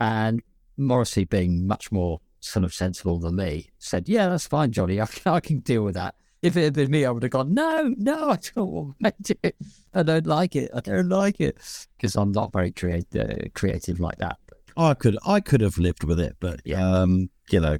And 0.00 0.42
Morrissey, 0.76 1.24
being 1.24 1.66
much 1.66 1.92
more 1.92 2.20
sort 2.42 2.64
of 2.64 2.74
sensible 2.74 3.18
than 3.18 3.36
me, 3.36 3.70
said, 3.78 4.08
"Yeah, 4.08 4.28
that's 4.28 4.46
fine, 4.46 4.72
Johnny. 4.72 5.00
I 5.00 5.06
can, 5.06 5.32
I 5.32 5.40
can 5.40 5.60
deal 5.60 5.82
with 5.84 5.94
that." 5.94 6.14
If 6.42 6.56
it 6.56 6.64
had 6.64 6.72
been 6.74 6.90
me, 6.90 7.04
I 7.04 7.10
would 7.10 7.22
have 7.22 7.30
gone, 7.32 7.54
"No, 7.54 7.94
no, 7.96 8.30
I 8.30 8.38
don't 8.54 8.70
want 8.70 8.96
to. 9.24 9.36
it. 9.42 9.56
I 9.94 10.02
don't 10.02 10.26
like 10.26 10.54
it. 10.56 10.70
I 10.74 10.80
don't 10.80 11.08
like 11.08 11.40
it," 11.40 11.56
because 11.96 12.16
I'm 12.16 12.32
not 12.32 12.52
very 12.52 12.72
creative, 12.72 13.30
uh, 13.30 13.48
creative 13.54 14.00
like 14.00 14.18
that. 14.18 14.38
I 14.76 14.94
could, 14.94 15.16
I 15.26 15.40
could 15.40 15.60
have 15.60 15.78
lived 15.78 16.02
with 16.04 16.18
it, 16.18 16.36
but 16.40 16.60
Yeah. 16.64 16.82
um, 16.84 17.30
you 17.50 17.60
know, 17.60 17.78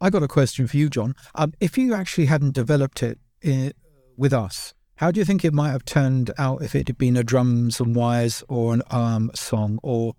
I 0.00 0.10
got 0.10 0.22
a 0.22 0.28
question 0.28 0.66
for 0.66 0.76
you, 0.76 0.88
Jon. 0.90 1.14
Um, 1.34 1.54
if 1.60 1.78
you 1.78 1.94
actually 1.94 2.26
hadn't 2.26 2.54
developed 2.54 3.02
it 3.02 3.18
uh, 3.46 3.70
with 4.16 4.32
us, 4.32 4.74
how 4.96 5.10
do 5.10 5.18
you 5.18 5.24
think 5.24 5.44
it 5.44 5.54
might 5.54 5.70
have 5.70 5.84
turned 5.84 6.30
out 6.38 6.62
if 6.62 6.74
it 6.74 6.86
had 6.88 6.98
been 6.98 7.16
a 7.16 7.24
drums 7.24 7.80
and 7.80 7.94
wires 7.96 8.42
or 8.48 8.74
an 8.74 8.82
um 8.90 9.30
song 9.34 9.78
or 9.82 10.14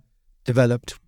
developed 0.45 0.99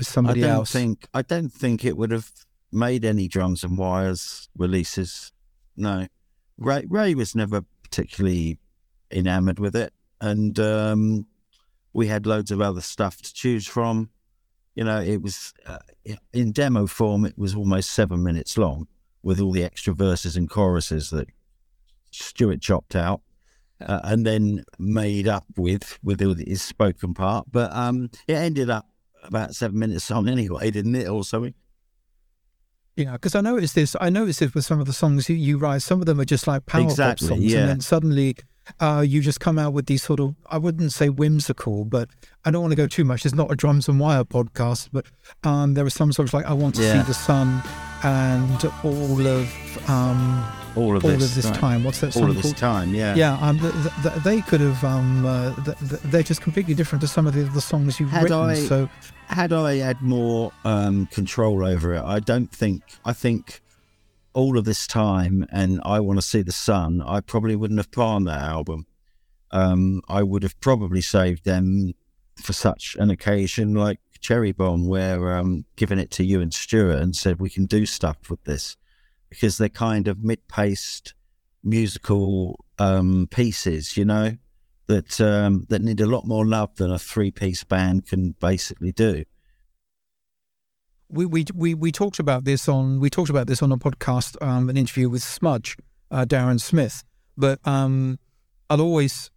somebody 0.00 0.42
I 0.42 0.46
don't 0.48 0.56
else? 0.56 0.72
think, 0.72 1.06
I 1.14 1.22
don't 1.22 1.50
think 1.52 1.84
it 1.84 1.96
would 1.96 2.10
have 2.10 2.30
made 2.72 3.04
any 3.04 3.28
drums 3.28 3.62
and 3.62 3.78
wires 3.78 4.48
releases. 4.56 5.32
No, 5.76 6.06
Ray, 6.58 6.84
Ray 6.88 7.14
was 7.14 7.34
never 7.34 7.64
particularly 7.82 8.58
enamored 9.10 9.58
with 9.58 9.76
it, 9.76 9.92
and 10.20 10.58
um, 10.58 11.26
we 11.92 12.08
had 12.08 12.26
loads 12.26 12.50
of 12.50 12.60
other 12.60 12.80
stuff 12.80 13.22
to 13.22 13.32
choose 13.32 13.66
from. 13.66 14.10
You 14.74 14.84
know, 14.84 15.00
it 15.00 15.22
was 15.22 15.54
uh, 15.66 15.78
in 16.32 16.50
demo 16.52 16.86
form. 16.86 17.24
It 17.24 17.38
was 17.38 17.54
almost 17.54 17.90
seven 17.90 18.22
minutes 18.24 18.58
long, 18.58 18.88
with 19.22 19.40
all 19.40 19.52
the 19.52 19.64
extra 19.64 19.94
verses 19.94 20.36
and 20.36 20.50
choruses 20.50 21.10
that 21.10 21.28
Stuart 22.10 22.60
chopped 22.60 22.96
out, 22.96 23.20
uh, 23.80 24.00
and 24.02 24.26
then 24.26 24.64
made 24.78 25.28
up 25.28 25.44
with 25.56 25.98
with 26.02 26.20
his 26.20 26.62
spoken 26.62 27.14
part. 27.14 27.46
But 27.50 27.72
um, 27.72 28.10
it 28.26 28.34
ended 28.34 28.70
up 28.70 28.88
about 29.24 29.54
seven 29.54 29.78
minutes 29.78 30.10
on 30.10 30.28
anyway, 30.28 30.70
didn't 30.70 30.94
it, 30.94 31.08
or 31.08 31.24
something? 31.24 31.54
Yeah, 32.96 33.12
because 33.12 33.34
I 33.34 33.40
noticed 33.40 33.74
this. 33.74 33.96
I 34.00 34.08
noticed 34.08 34.38
this 34.40 34.54
with 34.54 34.64
some 34.64 34.78
of 34.78 34.86
the 34.86 34.92
songs 34.92 35.28
you, 35.28 35.34
you 35.34 35.58
write. 35.58 35.82
Some 35.82 35.98
of 36.00 36.06
them 36.06 36.20
are 36.20 36.24
just 36.24 36.46
like 36.46 36.64
power 36.66 36.82
Exactly, 36.82 37.28
pop 37.28 37.36
songs, 37.38 37.52
yeah. 37.52 37.58
and 37.60 37.68
then 37.70 37.80
suddenly 37.80 38.36
uh, 38.78 39.04
you 39.06 39.20
just 39.20 39.40
come 39.40 39.58
out 39.58 39.72
with 39.72 39.86
these 39.86 40.02
sort 40.02 40.20
of 40.20 40.36
I 40.48 40.58
wouldn't 40.58 40.92
say 40.92 41.08
whimsical, 41.08 41.84
but 41.84 42.08
I 42.44 42.52
don't 42.52 42.62
want 42.62 42.70
to 42.70 42.76
go 42.76 42.86
too 42.86 43.04
much. 43.04 43.26
It's 43.26 43.34
not 43.34 43.50
a 43.50 43.56
drums 43.56 43.88
and 43.88 43.98
wire 43.98 44.22
podcast, 44.22 44.90
but 44.92 45.06
um, 45.42 45.74
there 45.74 45.84
are 45.84 45.90
some 45.90 46.12
songs 46.12 46.32
like 46.32 46.44
I 46.46 46.52
want 46.52 46.76
to 46.76 46.82
Yeah. 46.82 47.02
see 47.02 47.08
the 47.08 47.14
sun 47.14 47.62
and 48.04 48.64
all 48.84 49.26
of 49.26 49.90
um, 49.90 50.44
All 50.76 50.96
of 50.96 51.04
all 51.04 51.10
this, 51.12 51.28
of 51.30 51.34
this 51.36 51.44
right. 51.46 51.54
time. 51.54 51.84
What's 51.84 52.00
that 52.00 52.12
song 52.12 52.24
All 52.24 52.30
of 52.30 52.36
this 52.36 52.46
called? 52.46 52.56
time, 52.56 52.94
yeah. 52.94 53.14
Yeah, 53.14 53.34
um, 53.40 53.58
th- 53.60 53.72
th- 53.72 53.94
th- 54.02 54.14
they 54.24 54.40
could 54.40 54.60
have. 54.60 54.82
Um, 54.84 55.24
uh, 55.24 55.54
th- 55.64 55.78
th- 55.78 56.00
they're 56.02 56.22
just 56.22 56.40
completely 56.42 56.74
different 56.74 57.00
to 57.02 57.08
some 57.08 57.26
of 57.26 57.34
the 57.34 57.46
other 57.46 57.60
songs 57.60 58.00
you've 58.00 58.10
Had 58.10 58.24
written. 58.24 58.38
I- 58.38 58.54
so 58.54 58.88
Had 59.28 59.52
I 59.52 59.76
had 59.76 60.02
more 60.02 60.52
um, 60.64 61.06
control 61.06 61.64
over 61.64 61.94
it, 61.94 62.02
I 62.02 62.18
don't 62.20 62.50
think. 62.50 62.82
I 63.04 63.12
think 63.12 63.60
all 64.32 64.58
of 64.58 64.64
this 64.64 64.86
time, 64.88 65.46
and 65.52 65.80
I 65.84 66.00
want 66.00 66.18
to 66.18 66.22
see 66.26 66.42
the 66.42 66.50
sun. 66.52 67.00
I 67.06 67.20
probably 67.20 67.54
wouldn't 67.54 67.78
have 67.78 67.90
planned 67.92 68.26
that 68.26 68.42
album. 68.42 68.86
Um, 69.52 70.02
I 70.08 70.22
would 70.24 70.42
have 70.42 70.58
probably 70.60 71.00
saved 71.00 71.44
them 71.44 71.92
for 72.42 72.52
such 72.52 72.96
an 72.98 73.10
occasion 73.10 73.74
like 73.74 74.00
Cherry 74.20 74.50
Bomb, 74.50 74.88
where 74.88 75.36
um, 75.36 75.64
given 75.76 76.00
it 76.00 76.10
to 76.12 76.24
you 76.24 76.40
and 76.40 76.52
Stuart 76.52 76.98
and 76.98 77.14
said 77.14 77.38
we 77.38 77.48
can 77.48 77.66
do 77.66 77.86
stuff 77.86 78.16
with 78.28 78.42
this 78.42 78.76
because 79.34 79.58
they're 79.58 79.68
kind 79.68 80.08
of 80.08 80.22
mid-paced 80.22 81.14
musical 81.62 82.64
um, 82.78 83.26
pieces, 83.30 83.96
you 83.96 84.04
know, 84.04 84.36
that 84.86 85.20
um, 85.20 85.66
that 85.68 85.82
need 85.82 86.00
a 86.00 86.06
lot 86.06 86.26
more 86.26 86.46
love 86.46 86.76
than 86.76 86.90
a 86.90 86.98
three-piece 86.98 87.64
band 87.64 88.06
can 88.06 88.34
basically 88.40 88.92
do. 88.92 89.24
we, 91.08 91.26
we 91.26 91.44
we 91.54 91.74
we 91.74 91.92
talked 91.92 92.18
about 92.18 92.44
this 92.44 92.68
on 92.68 93.00
we 93.00 93.10
talked 93.10 93.30
about 93.30 93.46
this 93.46 93.62
on 93.62 93.72
a 93.72 93.76
podcast, 93.76 94.40
um, 94.42 94.68
an 94.68 94.76
interview 94.76 95.08
with 95.08 95.22
Smudge, 95.22 95.76
uh, 96.10 96.24
Darren 96.24 96.60
Smith. 96.60 97.04
But 97.36 97.58
um, 97.66 98.18
I'll 98.70 98.80
always 98.80 99.30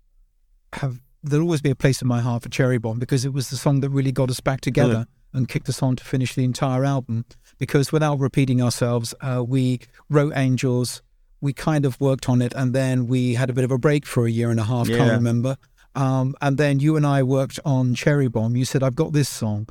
have 0.74 1.00
there'll 1.24 1.46
always 1.46 1.62
be 1.62 1.72
a 1.72 1.76
place 1.76 2.02
in 2.02 2.08
my 2.08 2.22
heart 2.22 2.44
for 2.44 2.50
Cherry 2.50 2.78
Bomb 2.78 3.00
because 3.00 3.26
it 3.26 3.34
was 3.34 3.50
the 3.50 3.58
song 3.58 3.82
that 3.82 3.90
really 3.90 4.12
got 4.12 4.30
us 4.30 4.40
back 4.40 4.62
together 4.62 5.08
and 5.34 5.48
kicked 5.48 5.70
us 5.70 5.82
on 5.84 5.96
to 5.98 6.04
finish 6.04 6.36
the 6.36 6.44
entire 6.44 6.84
album. 6.86 7.26
Because 7.58 7.92
without 7.92 8.20
repeating 8.20 8.62
ourselves, 8.62 9.14
uh, 9.22 9.44
we 9.48 9.80
wrote 10.10 10.34
Angels, 10.36 11.02
we 11.42 11.54
kind 11.54 11.86
of 11.86 12.00
worked 12.00 12.30
on 12.30 12.42
it, 12.42 12.54
and 12.56 12.74
then 12.74 13.08
we 13.08 13.34
had 13.36 13.50
a 13.50 13.54
bit 13.54 13.64
of 13.64 13.72
a 13.72 13.78
break 13.78 14.06
for 14.06 14.26
a 14.26 14.32
year 14.32 14.50
and 14.52 14.60
a 14.60 14.64
half. 14.64 14.88
Can't 14.88 15.12
remember. 15.12 15.58
Um, 15.96 16.36
and 16.42 16.58
then 16.58 16.80
you 16.80 16.96
and 16.96 17.06
I 17.06 17.24
worked 17.24 17.60
on 17.66 17.96
Cherry 17.96 18.28
Bomb. 18.28 18.56
You 18.56 18.66
said, 18.66 18.84
"I've 18.84 18.96
got 18.96 19.14
this 19.14 19.30
song." 19.30 19.68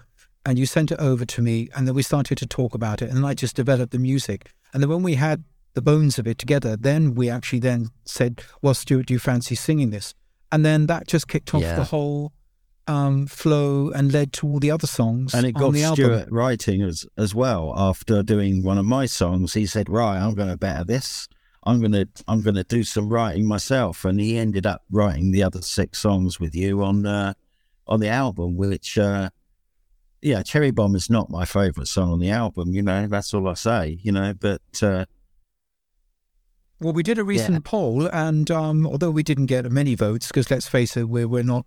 and 0.49 0.61
you 0.61 0.65
sent 0.67 0.93
it 0.93 0.99
over 1.01 1.25
to 1.25 1.43
me 1.43 1.69
and 1.75 1.89
then 1.89 1.95
we 1.97 2.05
started 2.05 2.39
to 2.39 2.47
talk 2.47 2.73
about 2.73 3.03
it 3.03 3.11
and 3.11 3.27
i 3.27 3.35
just 3.35 3.57
developed 3.57 3.91
the 3.91 3.99
music 3.99 4.53
and 4.73 4.81
then 4.81 4.89
when 4.89 5.03
we 5.03 5.15
had 5.17 5.43
the 5.75 5.83
bones 5.83 6.21
of 6.21 6.27
it 6.29 6.39
together 6.39 6.77
then 6.77 7.17
we 7.17 7.29
actually 7.29 7.59
then 7.59 7.89
said 8.05 8.41
well 8.63 8.73
stuart 8.73 9.07
do 9.07 9.15
you 9.15 9.19
fancy 9.19 9.57
singing 9.57 9.91
this 9.91 10.15
and 10.53 10.65
then 10.65 10.87
that 10.87 11.09
just 11.09 11.27
kicked 11.27 11.53
off 11.53 11.63
Yeah. 11.63 11.75
the 11.75 11.83
whole 11.83 12.33
um, 12.87 13.27
flow 13.27 13.91
and 13.91 14.13
led 14.13 14.33
to 14.35 14.47
all 14.47 14.59
the 14.59 14.71
other 14.71 14.87
songs 14.87 15.35
And 15.35 15.47
it 15.47 15.57
on 15.57 15.63
got 15.63 15.73
the 15.73 15.83
album 15.83 16.05
Stuart 16.05 16.29
writing 16.31 16.83
as 16.83 17.07
as 17.17 17.35
well. 17.35 17.73
After 17.77 18.23
doing 18.23 18.63
one 18.63 18.79
of 18.79 18.85
my 18.85 19.07
songs, 19.07 19.55
he 19.55 19.67
said, 19.67 19.89
"Right, 19.89 20.19
I'm 20.19 20.35
going 20.35 20.49
to 20.49 20.57
better 20.57 20.85
this. 20.85 21.29
I'm 21.65 21.81
going 21.81 21.93
to 21.93 22.07
I'm 22.29 22.43
going 22.43 22.55
to 22.55 22.65
do 22.65 22.85
some 22.85 23.09
writing 23.09 23.47
myself." 23.47 24.05
And 24.05 24.21
he 24.21 24.39
ended 24.39 24.67
up 24.67 24.83
writing 24.91 25.33
the 25.33 25.43
other 25.43 25.63
six 25.63 25.99
songs 25.99 26.39
with 26.39 26.55
you 26.55 26.83
on 26.83 27.05
uh, 27.07 27.35
on 27.87 28.01
the 28.01 28.09
album, 28.09 28.57
which 28.57 28.97
uh, 28.99 29.31
yeah, 30.23 30.43
Cherry 30.43 30.71
Bomb 30.71 30.95
is 30.95 31.11
not 31.11 31.31
my 31.31 31.45
favorite 31.45 31.89
song 31.89 32.13
on 32.13 32.21
the 32.21 32.31
album. 32.31 32.73
You 32.73 32.83
know, 32.83 33.07
that's 33.07 33.35
all 33.35 33.49
I 33.49 33.55
say. 33.55 33.99
You 34.03 34.13
know, 34.13 34.33
but 34.35 34.63
uh, 34.83 35.07
Well, 36.81 36.93
we 36.93 37.03
did 37.03 37.19
a 37.19 37.25
recent 37.25 37.65
poll, 37.65 38.07
and 38.13 38.51
um, 38.51 38.87
although 38.87 39.11
we 39.11 39.23
didn't 39.23 39.47
get 39.47 39.71
many 39.71 39.95
votes, 39.95 40.29
because 40.29 40.51
let's 40.51 40.69
face 40.69 40.97
it, 40.97 41.09
we're 41.09 41.29
we're 41.29 41.43
not, 41.43 41.65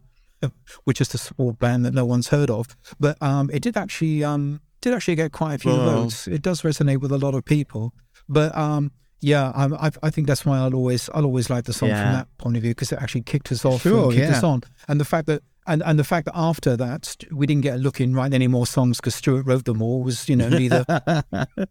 we're 0.86 0.94
just 0.94 1.14
a 1.14 1.18
small 1.18 1.52
band 1.54 1.86
that 1.86 1.94
no 1.94 2.06
one's 2.06 2.30
heard 2.30 2.50
of. 2.50 2.76
But 3.00 3.22
um, 3.22 3.50
it 3.54 3.62
did 3.62 3.76
actually 3.78 4.24
um, 4.24 4.62
did 4.82 4.94
actually 4.94 5.16
get 5.16 5.32
quite 5.32 5.56
a 5.56 5.58
few 5.58 5.72
Well- 5.72 6.04
votes. 6.04 6.28
It 6.28 6.42
does 6.42 6.62
resonate 6.62 7.00
with 7.02 7.12
a 7.12 7.18
lot 7.18 7.36
of 7.36 7.46
people. 7.46 7.94
But 8.28 8.56
um, 8.58 8.92
yeah, 9.22 9.52
I, 9.56 9.92
I 10.04 10.10
think 10.10 10.28
that's 10.28 10.46
why 10.46 10.58
I'll 10.60 10.74
always 10.76 11.10
I'll 11.14 11.26
always 11.26 11.50
like 11.50 11.66
the 11.66 11.74
song 11.74 11.90
from 11.90 11.98
that 12.14 12.28
point 12.38 12.56
of 12.58 12.64
view 12.64 12.72
because 12.72 12.92
it 12.92 13.00
actually 13.02 13.24
kicked 13.24 13.52
us 13.52 13.66
off 13.66 13.82
Sure, 13.82 14.06
and 14.06 14.14
kicked 14.14 14.30
yeah. 14.32 14.38
us 14.38 14.44
on, 14.44 14.62
and 14.88 15.00
the 15.00 15.06
fact 15.06 15.28
that. 15.28 15.42
And, 15.68 15.84
and 15.86 16.00
the 16.00 16.04
fact 16.04 16.26
that 16.26 16.36
after 16.36 16.76
that 16.78 17.16
we 17.32 17.46
didn't 17.46 17.62
get 17.62 17.76
a 17.76 17.78
look 17.78 18.02
in 18.02 18.16
writing 18.16 18.34
any 18.34 18.48
more 18.48 18.66
songs 18.66 18.98
because 18.98 19.14
Stuart 19.14 19.46
wrote 19.46 19.66
them 19.66 19.84
all 19.84 20.02
was 20.02 20.28
you 20.28 20.36
know 20.36 20.50
neither 20.50 20.84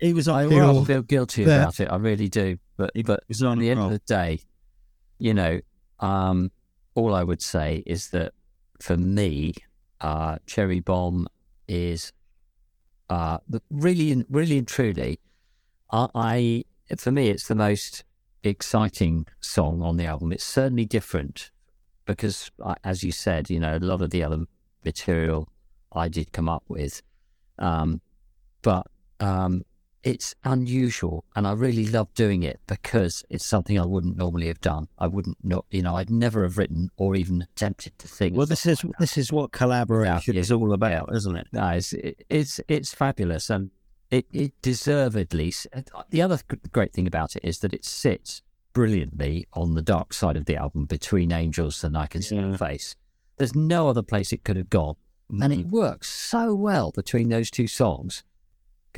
he 0.00 0.12
was 0.12 0.28
I 0.28 0.44
on 0.44 0.50
Feel- 0.50 0.58
a 0.58 0.60
really 0.62 0.72
roll. 0.74 0.84
feel 0.84 1.02
guilty 1.02 1.44
there. 1.44 1.60
about 1.62 1.80
it. 1.80 1.88
I 1.90 1.96
really 1.96 2.28
do. 2.28 2.58
But 2.76 2.90
He 2.94 3.02
but 3.02 3.20
was 3.28 3.42
on 3.42 3.58
at 3.58 3.60
the 3.60 3.68
a 3.68 3.70
end 3.72 3.80
of 3.80 3.90
the 3.90 3.98
day, 4.00 4.40
you 5.18 5.32
know, 5.32 5.60
um, 6.00 6.50
all 6.98 7.14
I 7.14 7.22
would 7.22 7.40
say 7.40 7.84
is 7.86 8.10
that 8.10 8.32
for 8.80 8.96
me, 8.96 9.54
uh, 10.00 10.38
Cherry 10.46 10.80
Bomb 10.80 11.28
is 11.68 12.12
uh, 13.08 13.38
really, 13.70 14.24
really 14.28 14.58
and 14.58 14.66
truly, 14.66 15.20
I, 15.92 16.08
I 16.14 16.64
for 16.96 17.12
me, 17.12 17.28
it's 17.28 17.46
the 17.46 17.54
most 17.54 18.04
exciting 18.42 19.26
song 19.40 19.80
on 19.80 19.96
the 19.96 20.06
album. 20.06 20.32
It's 20.32 20.44
certainly 20.44 20.86
different 20.86 21.52
because, 22.04 22.50
uh, 22.62 22.74
as 22.82 23.04
you 23.04 23.12
said, 23.12 23.48
you 23.48 23.60
know, 23.60 23.76
a 23.76 23.78
lot 23.78 24.02
of 24.02 24.10
the 24.10 24.24
other 24.24 24.44
material 24.84 25.48
I 25.92 26.08
did 26.08 26.32
come 26.32 26.48
up 26.48 26.64
with, 26.68 27.00
um, 27.60 28.00
but 28.62 28.86
um, 29.20 29.62
it's 30.02 30.34
unusual, 30.44 31.24
and 31.34 31.46
I 31.46 31.52
really 31.52 31.86
love 31.86 32.12
doing 32.14 32.42
it 32.42 32.60
because 32.66 33.24
it's 33.30 33.44
something 33.44 33.78
I 33.78 33.84
wouldn't 33.84 34.16
normally 34.16 34.46
have 34.48 34.60
done. 34.60 34.88
I 34.98 35.06
wouldn't 35.06 35.36
not, 35.42 35.66
you 35.70 35.82
know, 35.82 35.96
I'd 35.96 36.10
never 36.10 36.42
have 36.44 36.56
written 36.56 36.90
or 36.96 37.16
even 37.16 37.42
attempted 37.42 37.98
to 37.98 38.08
think. 38.08 38.36
Well, 38.36 38.46
this 38.46 38.64
is 38.66 38.84
like 38.84 38.96
this 38.98 39.18
is 39.18 39.32
what 39.32 39.52
collaboration 39.52 40.34
Yeah. 40.34 40.40
is 40.40 40.52
all 40.52 40.72
about, 40.72 41.14
isn't 41.14 41.36
it? 41.36 41.48
No, 41.52 41.68
it's 41.70 41.92
it- 41.92 42.24
it's 42.28 42.60
it's 42.68 42.94
fabulous, 42.94 43.50
and 43.50 43.70
it 44.10 44.26
it 44.32 44.52
deservedly. 44.62 45.52
The 46.10 46.22
other 46.22 46.38
great 46.72 46.92
thing 46.92 47.06
about 47.06 47.36
it 47.36 47.44
is 47.44 47.58
that 47.60 47.74
it 47.74 47.84
sits 47.84 48.42
brilliantly 48.72 49.46
on 49.54 49.74
the 49.74 49.82
dark 49.82 50.12
side 50.12 50.36
of 50.36 50.44
the 50.44 50.56
album 50.56 50.84
between 50.84 51.32
Angels 51.32 51.82
and 51.82 51.98
I 51.98 52.06
Can 52.06 52.22
See 52.22 52.36
Your 52.36 52.50
Yeah. 52.50 52.56
Face. 52.56 52.94
There's 53.36 53.54
no 53.54 53.88
other 53.88 54.02
place 54.02 54.32
it 54.32 54.44
could 54.44 54.56
have 54.56 54.70
gone, 54.70 54.94
and 55.28 55.52
it 55.52 55.60
mm-hmm. 55.60 55.70
works 55.70 56.08
so 56.08 56.54
well 56.54 56.92
between 56.92 57.28
those 57.28 57.50
two 57.50 57.66
songs. 57.66 58.22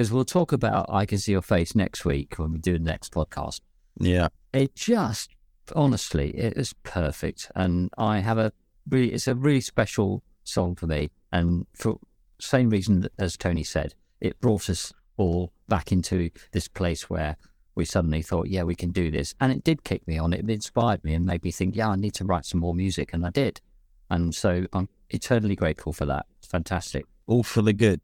Because 0.01 0.13
we'll 0.13 0.25
talk 0.25 0.53
about 0.53 0.87
I 0.89 1.05
Can 1.05 1.19
See 1.19 1.33
Your 1.33 1.43
Face 1.43 1.75
next 1.75 2.07
week 2.07 2.39
when 2.39 2.53
we 2.53 2.59
do 2.59 2.79
the 2.79 2.83
next 2.83 3.13
podcast 3.13 3.61
Yeah. 3.99 4.29
it 4.51 4.75
just 4.75 5.29
honestly 5.77 6.31
it 6.31 6.55
is 6.57 6.73
perfect 6.85 7.53
and 7.55 7.91
i 7.99 8.21
have 8.21 8.39
a 8.39 8.51
really 8.89 9.13
it's 9.13 9.29
a 9.29 9.35
really 9.35 9.61
special 9.61 10.23
song 10.43 10.75
for 10.75 10.87
me 10.87 11.11
and 11.31 11.67
for 11.75 11.99
same 12.41 12.71
reason 12.71 13.01
that, 13.03 13.13
as 13.19 13.37
tony 13.37 13.63
said 13.63 13.95
it 14.23 14.41
brought 14.41 14.71
us 14.71 14.91
all 15.19 15.53
back 15.69 15.93
into 15.93 16.31
this 16.53 16.67
place 16.67 17.11
where 17.11 17.37
we 17.75 17.85
suddenly 17.85 18.23
thought 18.23 18.49
yeah 18.49 18.63
we 18.63 18.75
can 18.75 18.93
do 18.93 19.11
this 19.11 19.35
and 19.39 19.53
it 19.53 19.63
did 19.63 19.85
kick 19.85 20.09
me 20.09 20.17
on 20.17 20.33
it 20.33 20.49
inspired 20.49 21.05
me 21.05 21.13
and 21.13 21.27
made 21.27 21.45
me 21.45 21.51
think 21.51 21.77
yeah 21.77 21.91
i 21.91 21.95
need 21.95 22.15
to 22.15 22.25
write 22.25 22.47
some 22.47 22.61
more 22.61 22.75
music 22.75 23.13
and 23.13 23.27
i 23.27 23.31
did 23.31 23.61
and 24.09 24.35
so 24.35 24.65
i'm 24.73 24.89
eternally 25.11 25.55
grateful 25.55 25.93
for 25.93 26.07
that 26.07 26.25
it's 26.39 26.49
fantastic 26.49 27.05
All 27.27 27.43
for 27.43 27.61
the 27.61 27.75
good. 27.75 28.01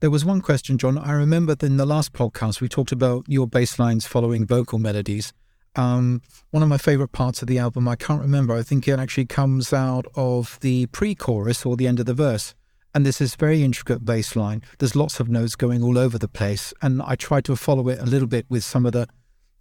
There 0.00 0.10
was 0.10 0.24
one 0.24 0.40
question, 0.40 0.76
Jon. 0.76 0.98
I 0.98 1.12
remember 1.12 1.56
in 1.62 1.76
the 1.76 1.86
last 1.86 2.12
podcast 2.12 2.60
we 2.60 2.68
talked 2.68 2.92
about 2.92 3.24
your 3.26 3.46
bass 3.46 3.78
lines 3.78 4.06
following 4.06 4.44
vocal 4.44 4.78
melodies. 4.78 5.32
Um, 5.76 6.20
one 6.50 6.62
of 6.62 6.68
my 6.68 6.78
favorite 6.78 7.12
parts 7.12 7.42
of 7.42 7.48
the 7.48 7.58
album, 7.58 7.88
I 7.88 7.96
can't 7.96 8.20
remember. 8.20 8.54
I 8.54 8.62
think 8.62 8.86
it 8.86 8.98
actually 8.98 9.26
comes 9.26 9.72
out 9.72 10.06
of 10.14 10.58
the 10.60 10.86
pre-chorus 10.86 11.64
or 11.64 11.76
the 11.76 11.86
end 11.86 12.00
of 12.00 12.06
the 12.06 12.14
verse. 12.14 12.54
And 12.94 13.06
this 13.06 13.20
very 13.34 13.62
intricate 13.62 14.04
bass 14.04 14.36
line. 14.36 14.62
There's 14.78 14.94
lots 14.94 15.20
of 15.20 15.28
notes 15.28 15.56
going 15.56 15.82
all 15.82 15.98
over 15.98 16.18
the 16.18 16.28
place, 16.28 16.72
and 16.82 17.00
I 17.02 17.16
tried 17.16 17.44
to 17.46 17.56
follow 17.56 17.88
it 17.88 17.98
a 17.98 18.04
little 18.04 18.28
bit 18.28 18.46
with 18.48 18.62
some 18.62 18.86
of 18.86 18.92
the 18.92 19.08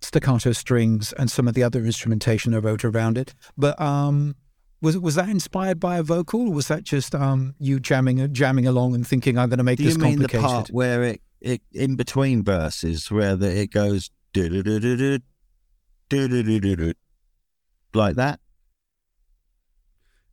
staccato 0.01 0.51
strings 0.51 1.13
and 1.13 1.31
some 1.31 1.47
of 1.47 1.53
the 1.53 1.63
other 1.63 1.85
instrumentation 1.85 2.53
I 2.53 2.57
wrote 2.57 2.83
around 2.83 3.17
it. 3.17 3.33
But 3.57 3.79
um, 3.81 4.35
was 4.83 4.99
was 4.99 5.15
that 5.15 5.29
inspired 5.29 5.79
by 5.79 5.97
a 5.97 6.03
vocal, 6.03 6.49
or 6.49 6.53
was 6.53 6.67
that 6.67 6.83
just 6.83 7.15
um, 7.15 7.55
you 7.57 7.79
jamming 7.79 8.31
jamming 8.33 8.67
along 8.67 8.93
and 8.93 9.07
thinking 9.07 9.37
I'm 9.37 9.49
going 9.49 9.57
to 9.57 9.63
make 9.63 9.77
Do 9.77 9.85
this 9.85 9.95
you 9.95 10.03
mean 10.03 10.19
the 10.19 10.27
complicated? 10.27 10.45
part 10.45 10.69
where 10.69 11.03
it, 11.03 11.21
it 11.41 11.61
in 11.71 11.95
between 11.95 12.43
verses 12.43 13.09
where 13.09 13.35
the, 13.35 13.61
it 13.61 13.71
goes 13.71 14.11
do-do-do-do-do, 14.33 15.19
do-do-do-do-do, 16.09 16.93
like 17.93 18.15
that? 18.17 18.39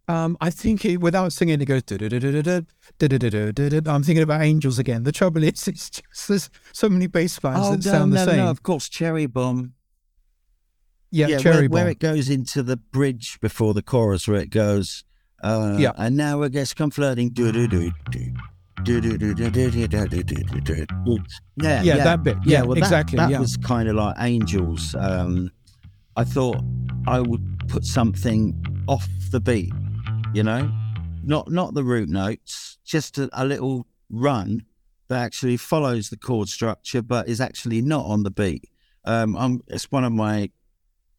Um, 0.08 0.36
I 0.40 0.50
think 0.50 0.84
it, 0.84 0.96
without 0.96 1.32
singing, 1.32 1.60
it 1.60 1.66
goes. 1.66 1.82
I'm 1.88 2.66
thinking 4.02 4.22
about 4.22 4.42
angels 4.42 4.80
again. 4.80 5.04
The 5.04 5.12
trouble 5.12 5.44
is, 5.44 5.68
it's 5.68 5.90
just 5.90 6.26
there's 6.26 6.50
so 6.72 6.88
many 6.88 7.06
bass 7.06 7.38
lines 7.44 7.70
that 7.70 7.88
sound 7.88 8.12
the 8.12 8.24
same. 8.24 8.44
Of 8.44 8.64
course, 8.64 8.88
Cherry 8.88 9.26
Bomb. 9.26 9.74
Yeah, 11.10 11.38
cherry 11.38 11.68
where, 11.68 11.84
where 11.84 11.88
it 11.90 11.98
goes 11.98 12.28
into 12.30 12.62
the 12.62 12.76
bridge 12.76 13.38
before 13.40 13.74
the 13.74 13.82
chorus, 13.82 14.26
where 14.28 14.40
it 14.40 14.50
goes. 14.50 15.04
Uh, 15.42 15.76
Yeah. 15.78 15.92
And 15.96 16.16
now 16.16 16.42
it 16.42 16.52
gets 16.52 16.74
come 16.74 16.90
flirting. 16.90 17.30
Do 17.30 17.50
do 17.52 17.66
do 17.66 17.90
do 18.10 18.32
Yeah, 21.56 21.82
Yeah, 21.82 21.96
that 22.04 22.22
bit. 22.22 22.36
Yeah, 22.44 22.62
well, 22.62 22.74
that- 22.74 22.78
exactly, 22.78 23.16
That, 23.16 23.30
yeah. 23.30 23.38
was 23.40 23.56
kind 23.58 23.88
of 23.88 23.96
like 23.96 24.16
Angels. 24.18 24.94
Um, 24.98 25.50
I 26.16 26.24
thought 26.24 26.58
I 27.06 27.20
would 27.20 27.68
put 27.68 27.84
something 27.84 28.54
off 28.88 29.08
the 29.30 29.40
beat, 29.40 29.72
you 30.34 30.42
know, 30.42 30.70
not 31.22 31.50
not 31.50 31.74
the 31.74 31.84
root 31.84 32.08
notes, 32.08 32.78
just 32.84 33.18
a, 33.18 33.28
a 33.32 33.44
little 33.44 33.86
run 34.10 34.64
that 35.08 35.22
actually 35.22 35.56
follows 35.56 36.10
the 36.10 36.16
chord 36.16 36.48
structure, 36.48 37.02
but 37.02 37.28
is 37.28 37.40
actually 37.40 37.82
not 37.82 38.06
on 38.06 38.22
the 38.22 38.30
beat. 38.30 38.68
Um, 39.04 39.36
I'm, 39.36 39.60
it's 39.68 39.90
one 39.90 40.04
of 40.04 40.12
my 40.12 40.50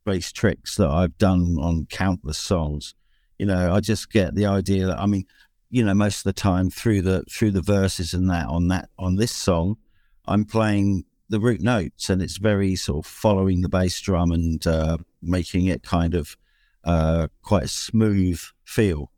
bass 0.05 0.31
tricks 0.31 0.75
that 0.75 0.89
I've 0.89 1.17
done 1.17 1.57
on 1.59 1.87
countless 1.89 2.37
songs. 2.37 2.95
You 3.37 3.45
know, 3.45 3.73
I 3.73 3.79
just 3.79 4.11
get 4.11 4.35
the 4.35 4.45
idea 4.45 4.87
that 4.87 4.99
I 4.99 5.05
mean, 5.05 5.25
you 5.69 5.83
know, 5.83 5.93
most 5.93 6.19
of 6.19 6.23
the 6.23 6.33
time 6.33 6.69
through 6.69 7.01
the 7.01 7.23
through 7.29 7.51
the 7.51 7.61
verses 7.61 8.13
and 8.13 8.29
that 8.29 8.47
on 8.47 8.67
that 8.67 8.89
on 8.97 9.15
this 9.15 9.31
song, 9.31 9.77
I'm 10.25 10.45
playing 10.45 11.05
the 11.29 11.39
root 11.39 11.61
notes, 11.61 12.09
and 12.09 12.21
it's 12.21 12.37
very 12.37 12.75
sort 12.75 13.05
of 13.05 13.11
following 13.11 13.61
the 13.61 13.69
bass 13.69 13.99
drum 14.01 14.31
and 14.31 14.65
uh, 14.67 14.97
making 15.21 15.65
it 15.65 15.81
kind 15.81 16.13
of 16.13 16.37
uh, 16.83 17.27
quite 17.41 17.63
a 17.63 17.67
smooth 17.69 18.41
feel. 18.65 19.11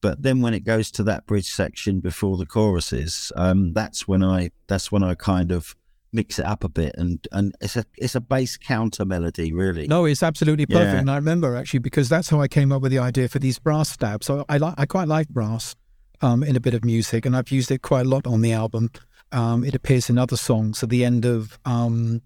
But 0.00 0.22
then 0.22 0.40
when 0.40 0.54
it 0.54 0.60
goes 0.60 0.90
to 0.92 1.02
that 1.04 1.26
bridge 1.26 1.50
section 1.50 2.00
before 2.00 2.36
the 2.36 2.46
choruses, 2.46 3.32
um, 3.34 3.72
that's 3.72 4.06
when 4.06 4.22
I 4.22 4.50
that's 4.68 4.92
when 4.92 5.02
I 5.02 5.14
kind 5.14 5.50
of 5.50 5.74
mix 6.16 6.40
it 6.40 6.44
up 6.44 6.64
a 6.64 6.68
bit, 6.68 6.94
and 6.98 7.24
and 7.30 7.54
it's 7.60 7.76
a 7.76 7.84
it's 7.96 8.16
a 8.16 8.20
bass 8.20 8.56
counter 8.56 9.04
melody, 9.04 9.52
really. 9.52 9.86
No, 9.86 10.04
it's 10.06 10.22
absolutely 10.22 10.66
perfect. 10.66 10.94
Yeah. 10.94 11.00
And 11.00 11.10
I 11.10 11.16
remember 11.16 11.54
actually 11.54 11.80
because 11.80 12.08
that's 12.08 12.28
how 12.28 12.40
I 12.40 12.48
came 12.48 12.72
up 12.72 12.82
with 12.82 12.90
the 12.90 12.98
idea 12.98 13.28
for 13.28 13.38
these 13.38 13.60
brass 13.60 13.90
stabs. 13.90 14.26
So 14.26 14.44
I 14.48 14.56
like 14.56 14.74
I 14.76 14.86
quite 14.86 15.06
like 15.06 15.28
brass 15.28 15.76
um, 16.22 16.42
in 16.42 16.56
a 16.56 16.60
bit 16.60 16.74
of 16.74 16.84
music, 16.84 17.24
and 17.24 17.36
I've 17.36 17.52
used 17.52 17.70
it 17.70 17.82
quite 17.82 18.06
a 18.06 18.08
lot 18.08 18.26
on 18.26 18.40
the 18.40 18.52
album. 18.52 18.90
Um, 19.30 19.64
it 19.64 19.74
appears 19.74 20.10
in 20.10 20.18
other 20.18 20.36
songs 20.36 20.82
at 20.82 20.88
the 20.88 21.04
end 21.04 21.24
of 21.24 21.58
um, 21.64 22.22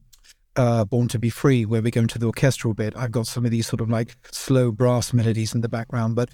uh, 0.56 0.84
Born 0.84 1.08
to 1.08 1.18
Be 1.18 1.30
Free, 1.30 1.64
where 1.64 1.82
we 1.82 1.90
go 1.90 2.00
into 2.02 2.18
the 2.18 2.26
orchestral 2.26 2.74
bit. 2.74 2.96
I've 2.96 3.12
got 3.12 3.26
some 3.26 3.44
of 3.44 3.50
these 3.50 3.66
sort 3.66 3.80
of 3.80 3.90
like 3.90 4.16
slow 4.32 4.70
brass 4.70 5.12
melodies 5.12 5.54
in 5.54 5.60
the 5.60 5.68
background, 5.68 6.14
but 6.14 6.30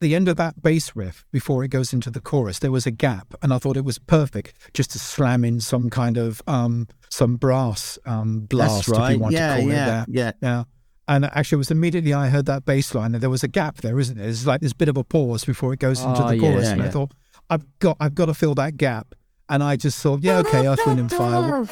the 0.00 0.14
end 0.14 0.28
of 0.28 0.36
that 0.36 0.62
bass 0.62 0.94
riff 0.94 1.24
before 1.32 1.64
it 1.64 1.68
goes 1.68 1.92
into 1.92 2.10
the 2.10 2.20
chorus, 2.20 2.58
there 2.58 2.70
was 2.70 2.86
a 2.86 2.90
gap, 2.90 3.34
and 3.42 3.52
I 3.52 3.58
thought 3.58 3.76
it 3.76 3.84
was 3.84 3.98
perfect 3.98 4.54
just 4.74 4.90
to 4.92 4.98
slam 4.98 5.44
in 5.44 5.60
some 5.60 5.90
kind 5.90 6.16
of 6.16 6.42
um, 6.46 6.88
some 7.10 7.36
brass 7.36 7.98
um, 8.06 8.40
blast, 8.40 8.88
right. 8.88 9.12
if 9.12 9.16
you 9.16 9.22
want 9.22 9.34
yeah, 9.34 9.56
to 9.56 9.62
call 9.62 9.70
yeah, 9.70 9.82
it 9.82 9.86
that. 9.86 10.08
yeah. 10.08 10.32
Yeah. 10.42 10.64
And 11.08 11.24
actually, 11.26 11.56
it 11.56 11.58
was 11.58 11.70
immediately 11.70 12.12
I 12.12 12.28
heard 12.28 12.46
that 12.46 12.64
bass 12.64 12.94
line, 12.94 13.14
and 13.14 13.22
there 13.22 13.30
was 13.30 13.44
a 13.44 13.48
gap 13.48 13.76
there, 13.76 13.98
isn't 13.98 14.18
there? 14.18 14.28
It's 14.28 14.44
like 14.44 14.60
this 14.60 14.72
bit 14.72 14.88
of 14.88 14.96
a 14.96 15.04
pause 15.04 15.44
before 15.44 15.72
it 15.72 15.78
goes 15.78 16.02
into 16.02 16.24
Oh, 16.24 16.30
the 16.30 16.38
chorus, 16.38 16.64
yeah, 16.64 16.72
and 16.72 16.82
I 16.82 16.88
thought, 16.88 17.12
I've 17.48 17.64
got, 17.78 17.96
I've 18.00 18.14
got 18.14 18.26
to 18.26 18.34
fill 18.34 18.54
that 18.56 18.76
gap. 18.76 19.14
And 19.48 19.62
I 19.62 19.76
just 19.76 20.02
thought, 20.02 20.24
yeah, 20.24 20.38
okay, 20.38 20.66
Earth, 20.66 20.80
Wind 20.84 20.98
and 20.98 21.12
Fire. 21.12 21.68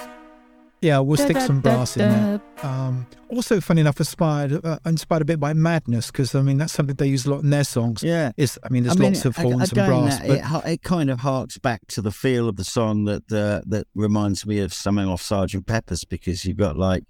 We'll- 0.85 0.89
yeah, 0.93 0.99
we'll 1.01 1.17
stick 1.17 1.37
some 1.41 1.61
brass 1.61 1.97
in 1.97 2.09
there. 2.09 2.41
Um, 2.63 3.07
also, 3.31 3.61
funny 3.61 3.81
enough, 3.81 3.99
inspired, 3.99 4.65
uh, 4.65 4.79
inspired 4.87 5.23
a 5.23 5.25
bit 5.25 5.41
by 5.41 5.53
Madness, 5.55 6.07
because 6.11 6.35
I 6.35 6.43
mean 6.43 6.57
that's 6.59 6.73
something 6.73 6.95
they 6.97 7.09
use 7.09 7.27
a 7.27 7.31
lot 7.31 7.43
in 7.43 7.51
their 7.51 7.65
songs. 7.65 8.03
Yeah. 8.03 8.33
It's, 8.37 8.59
I 8.63 8.69
mean, 8.69 8.85
there's 8.85 8.97
I 8.97 9.01
mean, 9.01 9.13
lots 9.15 9.25
of 9.25 9.37
a- 9.39 9.43
horns 9.43 9.73
and 9.73 9.87
brass, 9.87 10.19
that- 10.21 10.29
but 10.29 10.67
it, 10.69 10.73
it 10.75 10.83
kind 10.83 11.11
of 11.11 11.21
harks 11.21 11.59
back 11.59 11.87
to 11.89 12.03
the 12.03 12.13
feel 12.13 12.49
of 12.49 12.57
the 12.57 12.65
song 12.65 13.05
that 13.07 13.31
uh, 13.33 13.63
that 13.67 13.87
reminds 13.95 14.47
me 14.47 14.61
of 14.61 14.73
something 14.73 15.07
off 15.07 15.23
Sergeant 15.23 15.67
Pepper's 15.67 16.05
because 16.05 16.45
you've 16.45 16.57
got 16.59 16.77
like, 16.77 17.05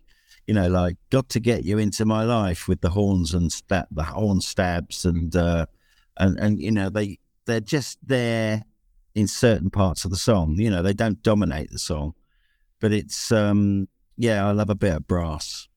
you 0.47 0.55
know, 0.55 0.69
like 0.69 0.97
got 1.11 1.29
to 1.31 1.41
get 1.41 1.65
you 1.65 1.79
into 1.79 2.05
my 2.05 2.25
life 2.25 2.69
with 2.69 2.81
the 2.81 2.91
horns 2.91 3.35
and 3.35 3.53
sta- 3.53 3.87
the 3.91 4.05
horn 4.05 4.41
stabs 4.41 5.05
and 5.05 5.35
uh, 5.37 5.67
and 6.17 6.39
and 6.39 6.61
you 6.61 6.71
know 6.71 6.89
they 6.91 7.19
they're 7.47 7.61
just 7.61 7.99
there 8.07 8.65
in 9.15 9.27
certain 9.29 9.71
parts 9.71 10.05
of 10.05 10.11
the 10.11 10.17
song. 10.17 10.57
You 10.59 10.71
know, 10.71 10.83
they 10.83 10.95
don't 10.95 11.23
dominate 11.23 11.71
the 11.71 11.79
song, 11.79 12.15
but 12.81 12.93
it's 12.93 13.33
um 13.33 13.89
yeah, 14.17 14.47
I 14.47 14.53
love 14.53 14.71
a 14.71 14.75
bit 14.75 14.95
of 14.95 15.07
brass. 15.09 15.69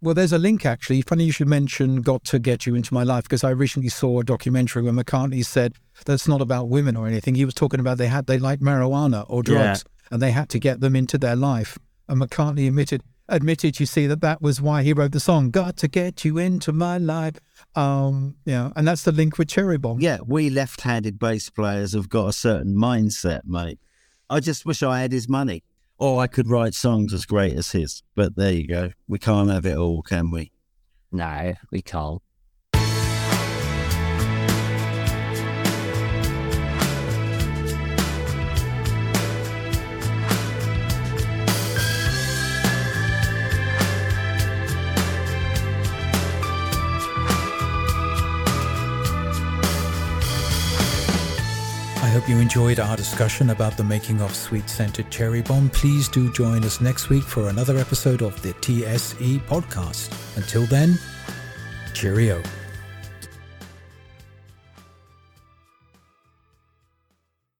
Well, 0.00 0.14
there's 0.14 0.32
a 0.32 0.38
link 0.38 0.64
actually. 0.64 1.02
Funny 1.02 1.24
you 1.24 1.32
should 1.32 1.48
mention 1.48 2.02
"Got 2.02 2.24
to 2.24 2.38
Get 2.38 2.66
You 2.66 2.74
Into 2.74 2.94
My 2.94 3.02
Life" 3.02 3.24
because 3.24 3.42
I 3.42 3.50
recently 3.50 3.88
saw 3.88 4.20
a 4.20 4.24
documentary 4.24 4.82
where 4.82 4.92
McCartney 4.92 5.44
said 5.44 5.74
that's 6.04 6.28
not 6.28 6.40
about 6.40 6.68
women 6.68 6.96
or 6.96 7.06
anything. 7.06 7.34
He 7.34 7.44
was 7.44 7.54
talking 7.54 7.80
about 7.80 7.98
they 7.98 8.06
had 8.06 8.26
they 8.26 8.38
liked 8.38 8.62
marijuana 8.62 9.24
or 9.28 9.42
drugs 9.42 9.84
and 10.10 10.22
they 10.22 10.30
had 10.30 10.48
to 10.50 10.58
get 10.58 10.80
them 10.80 10.94
into 10.94 11.18
their 11.18 11.36
life. 11.36 11.78
And 12.08 12.20
McCartney 12.20 12.68
admitted 12.68 13.02
admitted, 13.28 13.78
you 13.78 13.86
see, 13.86 14.06
that 14.06 14.22
that 14.22 14.40
was 14.40 14.60
why 14.60 14.82
he 14.82 14.92
wrote 14.92 15.12
the 15.12 15.20
song 15.20 15.50
"Got 15.50 15.76
to 15.78 15.88
Get 15.88 16.24
You 16.24 16.38
Into 16.38 16.72
My 16.72 16.98
Life." 16.98 17.40
Um, 17.74 18.36
yeah, 18.44 18.70
and 18.76 18.86
that's 18.86 19.02
the 19.02 19.12
link 19.12 19.36
with 19.36 19.48
Cherry 19.48 19.78
Bomb. 19.78 20.00
Yeah, 20.00 20.18
we 20.24 20.48
left-handed 20.48 21.18
bass 21.18 21.50
players 21.50 21.92
have 21.92 22.08
got 22.08 22.28
a 22.28 22.32
certain 22.32 22.74
mindset, 22.74 23.42
mate. 23.44 23.78
I 24.30 24.40
just 24.40 24.64
wish 24.64 24.82
I 24.82 25.00
had 25.00 25.12
his 25.12 25.28
money, 25.28 25.62
or 25.98 26.20
I 26.20 26.26
could 26.26 26.48
write 26.48 26.74
songs 26.74 27.12
as 27.12 27.26
great 27.26 27.54
as 27.54 27.72
his. 27.72 28.02
But 28.14 28.36
there 28.36 28.52
you 28.52 28.66
go. 28.66 28.90
We 29.06 29.18
can't 29.18 29.50
have 29.50 29.66
it 29.66 29.76
all, 29.76 30.02
can 30.02 30.30
we? 30.30 30.52
No, 31.10 31.54
we 31.70 31.82
can't. 31.82 32.22
I 52.08 52.10
hope 52.10 52.26
you 52.26 52.38
enjoyed 52.38 52.80
our 52.80 52.96
discussion 52.96 53.50
about 53.50 53.76
the 53.76 53.84
making 53.84 54.22
of 54.22 54.34
Sweet 54.34 54.70
Scented 54.70 55.10
Cherry 55.10 55.42
Bomb. 55.42 55.68
Please 55.68 56.08
do 56.08 56.32
join 56.32 56.64
us 56.64 56.80
next 56.80 57.10
week 57.10 57.22
for 57.22 57.50
another 57.50 57.76
episode 57.76 58.22
of 58.22 58.40
the 58.40 58.54
TSE 58.62 59.40
podcast. 59.40 60.10
Until 60.38 60.62
then, 60.62 60.98
cheerio. 61.92 62.42